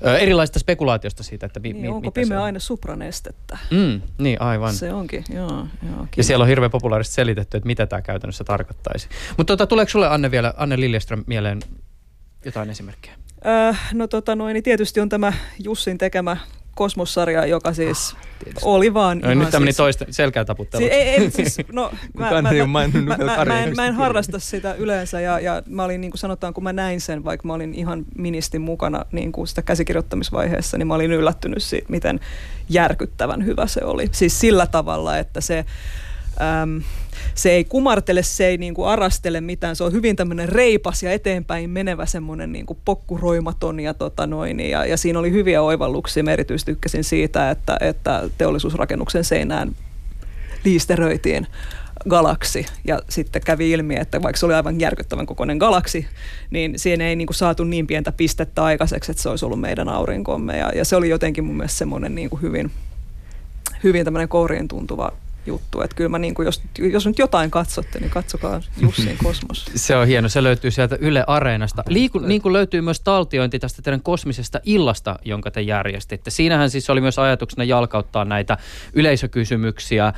Ö, 0.06 0.18
erilaisista 0.18 0.58
spekulaatiosta 0.58 1.22
siitä, 1.22 1.46
että 1.46 1.60
mi, 1.60 1.72
niin, 1.72 1.82
mi, 1.82 1.88
onko 1.88 2.00
mitä 2.00 2.20
pimeä 2.20 2.38
on. 2.38 2.44
aine 2.44 2.60
supranestettä? 2.60 3.58
Mm, 3.70 4.00
niin, 4.18 4.40
aivan. 4.42 4.74
Se 4.74 4.92
onkin, 4.92 5.24
joo. 5.34 5.66
joo 5.82 6.06
Ja 6.16 6.24
siellä 6.24 6.42
on 6.42 6.48
hirveän 6.48 6.70
populaarisesti 6.70 7.14
selitetty, 7.14 7.56
että 7.56 7.66
mitä 7.66 7.86
tämä 7.86 8.02
käytännössä 8.02 8.44
tarkoittaisi. 8.44 9.08
Mutta 9.36 9.52
tota, 9.52 9.66
tuleeko 9.66 9.90
sulle 9.90 10.08
Anne 10.08 10.30
vielä, 10.30 10.54
Anne 10.56 10.80
Liljeström 10.80 11.24
mieleen 11.26 11.60
jotain 12.44 12.70
esimerkkejä? 12.70 13.14
Äh, 13.46 13.88
no 13.94 14.06
tota 14.06 14.36
noin, 14.36 14.54
niin 14.54 14.64
tietysti 14.64 15.00
on 15.00 15.08
tämä 15.08 15.32
Jussin 15.58 15.98
tekemä 15.98 16.36
kosmossarja, 16.76 17.46
joka 17.46 17.72
siis 17.72 18.16
Ah, 18.16 18.62
oli 18.62 18.94
vaan 18.94 19.18
No, 19.18 19.24
ihan 19.30 19.38
nyt 19.38 19.50
tämmöinen 19.50 19.72
siis, 19.72 19.76
toista 19.76 20.04
selkää 20.10 20.44
taputtelu. 20.44 20.82
Si- 20.84 20.90
ei, 20.90 21.08
ei, 21.08 21.30
siis, 21.30 21.56
no, 21.72 21.90
mä, 22.18 22.42
mä, 22.42 22.50
ei 22.50 22.66
mä, 22.66 22.66
mä, 22.66 23.16
mä, 23.16 23.44
mä, 23.44 23.62
en, 23.62 23.76
mä 23.76 23.86
en 23.86 23.94
harrasta 23.94 24.38
sitä 24.38 24.74
yleensä 24.74 25.20
ja, 25.20 25.40
ja 25.40 25.62
mä 25.66 25.84
olin 25.84 26.00
niin 26.00 26.10
kuin 26.10 26.18
sanotaan, 26.18 26.54
kun 26.54 26.64
mä 26.64 26.72
näin 26.72 27.00
sen, 27.00 27.24
vaikka 27.24 27.46
mä 27.48 27.54
olin 27.54 27.74
ihan 27.74 28.04
ministin 28.18 28.60
mukana 28.60 29.04
niin 29.12 29.32
kuin 29.32 29.48
sitä 29.48 29.62
käsikirjoittamisvaiheessa, 29.62 30.78
niin 30.78 30.86
mä 30.86 30.94
olin 30.94 31.12
yllättynyt 31.12 31.62
siitä, 31.62 31.86
miten 31.88 32.20
järkyttävän 32.68 33.46
hyvä 33.46 33.66
se 33.66 33.84
oli. 33.84 34.08
Siis 34.12 34.40
sillä 34.40 34.66
tavalla, 34.66 35.18
että 35.18 35.40
se, 35.40 35.64
äm, 36.62 36.82
se 37.36 37.50
ei 37.50 37.64
kumartele, 37.64 38.22
se 38.22 38.46
ei 38.46 38.58
niin 38.58 38.74
kuin 38.74 38.88
arastele 38.88 39.40
mitään, 39.40 39.76
se 39.76 39.84
on 39.84 39.92
hyvin 39.92 40.16
tämmöinen 40.16 40.48
reipas 40.48 41.02
ja 41.02 41.12
eteenpäin 41.12 41.70
menevä 41.70 42.06
semmoinen 42.06 42.52
niin 42.52 42.66
kuin 42.66 42.78
pokkuroimaton 42.84 43.80
ja, 43.80 43.94
tota 43.94 44.26
noin, 44.26 44.60
ja, 44.60 44.84
ja 44.86 44.96
siinä 44.96 45.18
oli 45.18 45.32
hyviä 45.32 45.62
oivalluksia. 45.62 46.22
Mä 46.22 46.32
erityisesti 46.32 46.72
tykkäsin 46.72 47.04
siitä, 47.04 47.50
että, 47.50 47.76
että 47.80 48.30
teollisuusrakennuksen 48.38 49.24
seinään 49.24 49.76
liisteröitiin 50.64 51.46
galaksi. 52.08 52.66
Ja 52.84 53.00
sitten 53.08 53.42
kävi 53.44 53.70
ilmi, 53.70 53.96
että 53.96 54.22
vaikka 54.22 54.38
se 54.38 54.46
oli 54.46 54.54
aivan 54.54 54.80
järkyttävän 54.80 55.26
kokoinen 55.26 55.56
galaksi, 55.56 56.06
niin 56.50 56.78
siinä 56.78 57.08
ei 57.08 57.16
niin 57.16 57.26
kuin 57.26 57.36
saatu 57.36 57.64
niin 57.64 57.86
pientä 57.86 58.12
pistettä 58.12 58.64
aikaiseksi, 58.64 59.10
että 59.10 59.22
se 59.22 59.28
olisi 59.28 59.44
ollut 59.44 59.60
meidän 59.60 59.88
aurinkomme. 59.88 60.58
Ja, 60.58 60.72
ja 60.74 60.84
se 60.84 60.96
oli 60.96 61.08
jotenkin 61.08 61.44
mun 61.44 61.56
mielestä 61.56 61.78
semmoinen 61.78 62.14
niin 62.14 62.30
kuin 62.30 62.42
hyvin, 62.42 62.70
hyvin 63.84 64.04
tämmöinen 64.04 64.28
kouriin 64.28 64.68
tuntuva 64.68 65.12
juttu, 65.46 65.80
että 65.80 65.96
kyllä 65.96 66.08
mä 66.08 66.18
niin 66.18 66.34
kuin, 66.34 66.46
jos, 66.46 66.62
jos 66.78 67.06
nyt 67.06 67.18
jotain 67.18 67.50
katsotte, 67.50 68.00
niin 68.00 68.10
katsokaa 68.10 68.60
Jussin 68.80 69.18
Kosmos. 69.22 69.64
Se 69.74 69.96
on 69.96 70.06
hieno, 70.06 70.28
se 70.28 70.42
löytyy 70.42 70.70
sieltä 70.70 70.96
Yle 71.00 71.24
Areenasta. 71.26 71.82
Liiku, 71.88 72.18
niin 72.18 72.42
kuin 72.42 72.52
löytyy 72.52 72.80
myös 72.80 73.00
taltiointi 73.00 73.58
tästä 73.58 73.82
teidän 73.82 74.02
kosmisesta 74.02 74.60
illasta, 74.64 75.18
jonka 75.24 75.50
te 75.50 75.60
järjestitte. 75.60 76.30
Siinähän 76.30 76.70
siis 76.70 76.90
oli 76.90 77.00
myös 77.00 77.18
ajatuksena 77.18 77.64
jalkauttaa 77.64 78.24
näitä 78.24 78.58
yleisökysymyksiä 78.92 80.12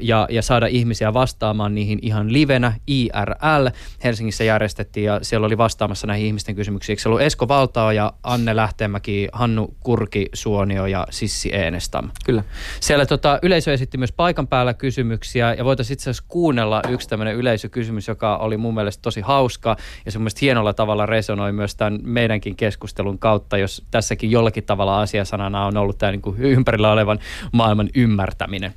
ja, 0.00 0.26
ja 0.30 0.42
saada 0.42 0.66
ihmisiä 0.66 1.14
vastaamaan 1.14 1.74
niihin 1.74 1.98
ihan 2.02 2.32
livenä 2.32 2.72
IRL. 2.86 3.68
Helsingissä 4.04 4.44
järjestettiin 4.44 5.04
ja 5.04 5.18
siellä 5.22 5.46
oli 5.46 5.58
vastaamassa 5.58 6.06
näihin 6.06 6.26
ihmisten 6.26 6.54
kysymyksiin. 6.54 6.92
Eikö 6.92 7.02
se 7.02 7.08
ollut 7.08 7.20
Esko 7.20 7.48
Valtao 7.48 7.90
ja 7.90 8.12
Anne 8.22 8.56
Lähteenmäki, 8.56 9.28
Hannu 9.32 9.74
Kurki, 9.80 10.26
Suonio 10.34 10.86
ja 10.86 11.06
Sissi 11.10 11.54
Eenestam? 11.54 12.10
Kyllä. 12.24 12.44
Siellä 12.80 13.06
tota, 13.06 13.38
yleisö 13.42 13.72
esitti 13.72 13.98
myös 13.98 14.12
paikan 14.12 14.46
päällä 14.46 14.74
kysymyksiä 14.74 15.54
ja 15.54 15.64
voitaisiin 15.64 15.94
itse 15.94 16.10
asiassa 16.10 16.24
kuunnella 16.28 16.82
yksi 16.88 17.08
tämmöinen 17.08 17.36
yleisökysymys, 17.36 18.08
joka 18.08 18.36
oli 18.36 18.56
mun 18.56 18.74
mielestä 18.74 19.02
tosi 19.02 19.20
hauska 19.20 19.76
ja 20.06 20.12
se 20.12 20.18
mun 20.18 20.22
mielestä 20.22 20.38
hienolla 20.42 20.72
tavalla 20.72 21.06
resonoi 21.06 21.52
myös 21.52 21.74
tämän 21.74 21.98
meidänkin 22.02 22.56
keskustelun 22.56 23.18
kautta, 23.18 23.58
jos 23.58 23.86
tässäkin 23.90 24.30
jollakin 24.30 24.64
tavalla 24.64 25.00
asiasanana 25.00 25.66
on 25.66 25.76
ollut 25.76 25.98
tämä 25.98 26.12
niin 26.12 26.22
ympärillä 26.38 26.92
olevan 26.92 27.18
maailman 27.52 27.88
ymmärtäminen. 27.94 28.74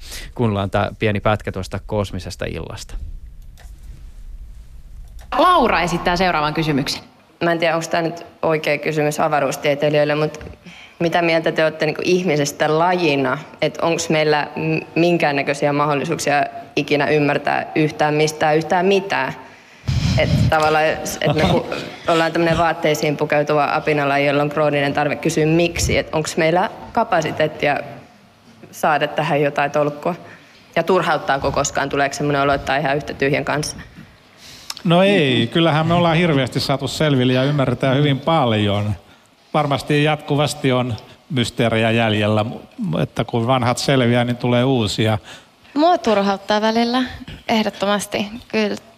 Kuunnellaan 0.71 0.95
tämä 0.95 0.99
pieni 0.99 1.19
pätkä 1.19 1.51
tuosta 1.51 1.79
kosmisesta 1.85 2.45
illasta. 2.45 2.95
Laura 5.37 5.81
esittää 5.81 6.15
seuraavan 6.15 6.53
kysymyksen. 6.53 7.03
Mä 7.43 7.51
en 7.51 7.59
tiedä, 7.59 7.75
onko 7.75 7.87
tämä 7.89 8.03
nyt 8.03 8.25
oikea 8.41 8.77
kysymys 8.77 9.19
avaruustieteilijöille, 9.19 10.15
mutta 10.15 10.39
mitä 10.99 11.21
mieltä 11.21 11.51
te 11.51 11.63
olette 11.63 11.85
niin 11.85 11.95
ihmisestä 12.03 12.79
lajina? 12.79 13.37
Että 13.61 13.85
onko 13.85 14.01
meillä 14.09 14.47
minkäännäköisiä 14.95 15.73
mahdollisuuksia 15.73 16.45
ikinä 16.75 17.07
ymmärtää 17.07 17.71
yhtään 17.75 18.13
mistään 18.13 18.57
yhtään 18.57 18.85
mitään? 18.85 19.33
Että 20.17 20.37
tavallaan, 20.49 20.85
että 20.85 21.33
me 21.33 21.43
ollaan 22.07 22.31
tämmöinen 22.31 22.57
vaatteisiin 22.57 23.17
pukeutuva 23.17 23.69
apinalaji, 23.73 24.27
jolla 24.27 24.43
on 24.43 24.49
krooninen 24.49 24.93
tarve 24.93 25.15
kysyä 25.15 25.45
miksi. 25.45 25.97
Että 25.97 26.17
onko 26.17 26.29
meillä 26.37 26.69
kapasiteettia 26.91 27.79
saada 28.71 29.07
tähän 29.07 29.41
jotain 29.41 29.71
tolkkua? 29.71 30.15
Ja 30.75 30.83
turhauttaako 30.83 31.51
koskaan? 31.51 31.89
Tuleeko 31.89 32.15
semmoinen 32.15 32.41
olo, 32.41 32.53
että 32.53 32.77
ihan 32.77 32.97
yhtä 32.97 33.13
tyhjän 33.13 33.45
kanssa? 33.45 33.77
No 34.83 35.03
ei, 35.03 35.47
kyllähän 35.47 35.87
me 35.87 35.93
ollaan 35.93 36.17
hirveästi 36.17 36.59
saatu 36.59 36.87
selville 36.87 37.33
ja 37.33 37.43
ymmärretään 37.43 37.97
hyvin 37.97 38.19
paljon. 38.19 38.95
Varmasti 39.53 40.03
jatkuvasti 40.03 40.71
on 40.71 40.95
mysteerejä 41.29 41.91
jäljellä, 41.91 42.45
että 43.01 43.23
kun 43.23 43.47
vanhat 43.47 43.77
selviää, 43.77 44.25
niin 44.25 44.37
tulee 44.37 44.63
uusia. 44.63 45.17
Mua 45.73 45.97
turhauttaa 45.97 46.61
välillä, 46.61 47.03
ehdottomasti, 47.47 48.27
kyllä. 48.47 48.90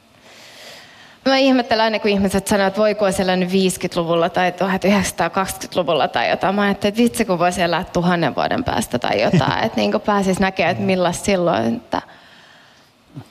Mä 1.26 1.38
ihmettelen 1.38 1.84
aina, 1.84 2.00
kun 2.00 2.12
ihmiset 2.12 2.48
sanoo, 2.48 2.68
että 2.68 2.82
voiko 2.82 3.06
nyt 3.36 3.50
50-luvulla 3.50 4.30
tai 4.30 4.50
1920-luvulla 4.52 6.08
tai 6.08 6.30
jotain. 6.30 6.56
Mä 6.56 6.62
ajattelin, 6.62 6.92
että 6.92 7.04
vitsi, 7.04 7.26
kun 7.26 7.40
voisi 7.40 7.62
elää 7.62 7.84
tuhannen 7.84 8.36
vuoden 8.36 8.64
päästä 8.64 9.00
tai 9.00 9.22
jotain. 9.22 9.64
Että 9.64 9.82
niin 9.82 10.02
pääsisi 10.06 10.42
näkemään, 10.42 10.72
että 10.72 10.84
millaista 10.84 11.26
silloin. 11.26 11.76
Että 11.76 12.02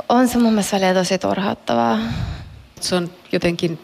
on 0.09 0.29
se 0.29 0.39
mun 0.39 0.53
mielestä 0.53 0.77
välillä 0.77 1.01
tosi 1.01 1.19
turhauttavaa. 1.19 1.99
Se 2.81 2.95
on 2.95 3.11
jotenkin 3.33 3.79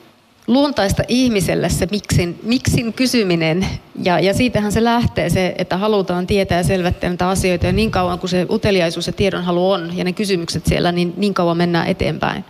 luontaista 0.46 1.02
ihmiselle 1.08 1.68
se 1.68 1.88
miksin, 1.90 2.40
miksin 2.42 2.92
kysyminen. 2.92 3.66
Ja, 4.02 4.20
ja 4.20 4.34
siitähän 4.34 4.72
se 4.72 4.84
lähtee 4.84 5.30
se, 5.30 5.54
että 5.58 5.76
halutaan 5.76 6.26
tietää 6.26 6.58
ja 6.58 6.64
selvittää 6.64 7.10
näitä 7.10 7.28
asioita. 7.28 7.66
Ja 7.66 7.72
niin 7.72 7.90
kauan 7.90 8.18
kuin 8.18 8.30
se 8.30 8.46
uteliaisuus 8.50 9.06
ja 9.06 9.12
tiedonhalu 9.12 9.70
on 9.70 9.96
ja 9.96 10.04
ne 10.04 10.12
kysymykset 10.12 10.66
siellä, 10.66 10.92
niin 10.92 11.14
niin 11.16 11.34
kauan 11.34 11.56
mennään 11.56 11.86
eteenpäin. 11.86 12.44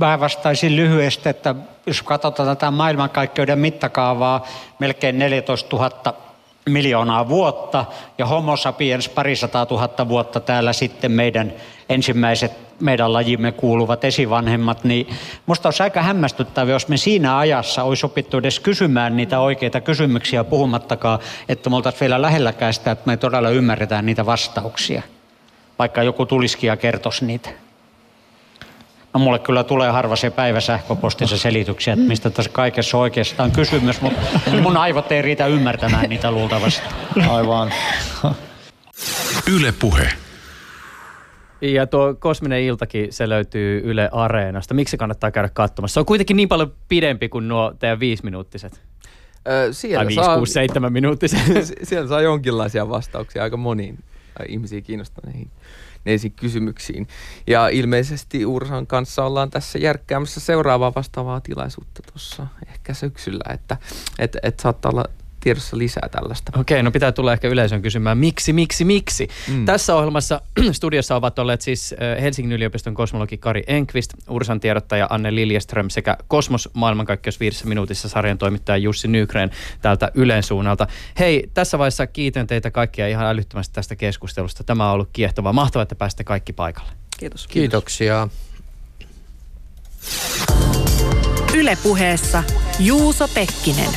Mä 0.00 0.20
vastaisin 0.20 0.76
lyhyesti, 0.76 1.28
että 1.28 1.54
jos 1.86 2.02
katsotaan 2.02 2.56
tätä 2.56 2.70
maailmankaikkeuden 2.70 3.58
mittakaavaa, 3.58 4.46
melkein 4.78 5.18
14 5.18 5.76
000 5.76 6.14
miljoonaa 6.68 7.28
vuotta 7.28 7.84
ja 8.18 8.26
homo 8.26 8.56
sapiens 8.56 9.08
parisataa 9.08 9.66
tuhatta 9.66 10.08
vuotta 10.08 10.40
täällä 10.40 10.72
sitten 10.72 11.12
meidän 11.12 11.52
ensimmäiset 11.88 12.52
meidän 12.80 13.12
lajimme 13.12 13.52
kuuluvat 13.52 14.04
esivanhemmat, 14.04 14.84
niin 14.84 15.08
musta 15.46 15.66
olisi 15.68 15.82
aika 15.82 16.02
hämmästyttävää, 16.02 16.72
jos 16.72 16.88
me 16.88 16.96
siinä 16.96 17.38
ajassa 17.38 17.82
olisi 17.82 18.06
opittu 18.06 18.38
edes 18.38 18.60
kysymään 18.60 19.16
niitä 19.16 19.40
oikeita 19.40 19.80
kysymyksiä 19.80 20.44
puhumattakaan, 20.44 21.18
että 21.48 21.70
me 21.70 21.76
oltaisiin 21.76 22.00
vielä 22.00 22.22
lähelläkään 22.22 22.74
sitä, 22.74 22.90
että 22.90 23.06
me 23.06 23.16
todella 23.16 23.50
ymmärretään 23.50 24.06
niitä 24.06 24.26
vastauksia, 24.26 25.02
vaikka 25.78 26.02
joku 26.02 26.26
tulisikin 26.26 26.68
ja 26.68 26.76
kertoisi 26.76 27.24
niitä. 27.24 27.50
No 29.14 29.20
mulle 29.20 29.38
kyllä 29.38 29.64
tulee 29.64 29.90
harva 29.90 30.16
se 30.16 30.30
päivä 30.30 30.60
sähköpostissa 30.60 31.38
selityksiä, 31.38 31.92
että 31.92 32.06
mistä 32.06 32.30
tässä 32.30 32.50
kaikessa 32.50 32.96
on 32.96 33.02
oikeastaan 33.02 33.50
kysymys, 33.50 34.00
mutta 34.00 34.20
mun 34.62 34.76
aivot 34.76 35.12
ei 35.12 35.22
riitä 35.22 35.46
ymmärtämään 35.46 36.08
niitä 36.08 36.30
luultavasti. 36.30 36.82
Aivan. 37.28 37.72
Yle 39.56 39.72
Puhe. 39.72 40.12
Ja 41.60 41.86
tuo 41.86 42.14
Kosminen 42.14 42.62
iltakin, 42.62 43.12
se 43.12 43.28
löytyy 43.28 43.80
Yle 43.84 44.08
Areenasta. 44.12 44.74
Miksi 44.74 44.96
kannattaa 44.96 45.30
käydä 45.30 45.48
katsomassa? 45.48 45.94
Se 45.94 46.00
on 46.00 46.06
kuitenkin 46.06 46.36
niin 46.36 46.48
paljon 46.48 46.72
pidempi 46.88 47.28
kuin 47.28 47.48
nuo 47.48 47.74
teidän 47.78 48.00
viisiminuuttiset. 48.00 48.82
Öö, 49.48 49.72
siellä 49.72 49.98
Tai 49.98 50.06
5, 50.06 50.14
saa, 50.14 50.38
6, 50.38 50.52
7 50.52 50.92
minuuttiset. 50.92 51.40
siellä 51.82 52.08
saa 52.08 52.20
jonkinlaisia 52.20 52.88
vastauksia 52.88 53.42
aika 53.42 53.56
moniin 53.56 53.98
äh, 54.40 54.46
ihmisiä 54.48 54.80
kiinnostaneisiin 54.80 55.50
neisiin 56.04 56.32
kysymyksiin. 56.32 57.08
Ja 57.46 57.68
ilmeisesti 57.68 58.46
Ursan 58.46 58.86
kanssa 58.86 59.24
ollaan 59.24 59.50
tässä 59.50 59.78
järkkäämässä 59.78 60.40
seuraavaa 60.40 60.94
vastaavaa 60.94 61.40
tilaisuutta 61.40 62.02
tuossa 62.12 62.46
ehkä 62.66 62.94
syksyllä, 62.94 63.54
että 63.54 63.76
et, 64.18 64.36
et 64.42 64.60
saattaa 64.60 64.90
olla 64.90 65.04
tiedossa 65.40 65.78
lisää 65.78 66.08
tällaista. 66.10 66.52
Okei, 66.58 66.82
no 66.82 66.90
pitää 66.90 67.12
tulla 67.12 67.32
ehkä 67.32 67.48
yleisön 67.48 67.82
kysymään, 67.82 68.18
miksi, 68.18 68.52
miksi, 68.52 68.84
miksi. 68.84 69.28
Mm. 69.48 69.64
Tässä 69.64 69.94
ohjelmassa 69.94 70.40
studiossa 70.72 71.16
ovat 71.16 71.38
olleet 71.38 71.60
siis 71.60 71.92
äh, 71.92 72.22
Helsingin 72.22 72.52
yliopiston 72.52 72.94
kosmologi 72.94 73.38
Kari 73.38 73.62
Enqvist, 73.66 74.14
Ursan 74.28 74.60
tiedottaja 74.60 75.06
Anne 75.10 75.34
Liljeström 75.34 75.90
sekä 75.90 76.16
Kosmos 76.28 76.68
maailmankaikkeus 76.72 77.40
viidessä 77.40 77.66
minuutissa 77.66 78.08
sarjan 78.08 78.38
toimittaja 78.38 78.76
Jussi 78.76 79.08
Nygren 79.08 79.50
täältä 79.82 80.10
Ylen 80.14 80.42
suunnalta. 80.42 80.86
Hei, 81.18 81.50
tässä 81.54 81.78
vaiheessa 81.78 82.06
kiitän 82.06 82.46
teitä 82.46 82.70
kaikkia 82.70 83.08
ihan 83.08 83.26
älyttömästi 83.26 83.74
tästä 83.74 83.96
keskustelusta. 83.96 84.64
Tämä 84.64 84.86
on 84.88 84.94
ollut 84.94 85.08
kiehtovaa. 85.12 85.52
Mahtavaa, 85.52 85.82
että 85.82 85.94
pääsitte 85.94 86.24
kaikki 86.24 86.52
paikalle. 86.52 86.90
Kiitos. 87.18 87.46
Kiitoksia. 87.46 88.28
Yle 91.54 91.78
puheessa 91.82 92.44
Juuso 92.78 93.28
Pekkinen. 93.28 93.90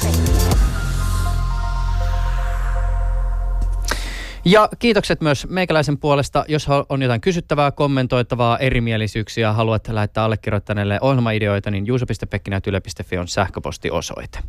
Ja 4.45 4.69
kiitokset 4.79 5.21
myös 5.21 5.47
meikäläisen 5.49 5.97
puolesta. 5.97 6.45
Jos 6.47 6.67
on 6.89 7.01
jotain 7.01 7.21
kysyttävää, 7.21 7.71
kommentoitavaa, 7.71 8.57
erimielisyyksiä, 8.57 9.53
haluat 9.53 9.87
lähettää 9.87 10.23
allekirjoittaneelle 10.23 10.97
ohjelmaideoita, 11.01 11.71
niin 11.71 11.87
juuso.pekkinen.yle.fi 11.87 13.17
on 13.17 13.27
sähköpostiosoite. 13.27 14.39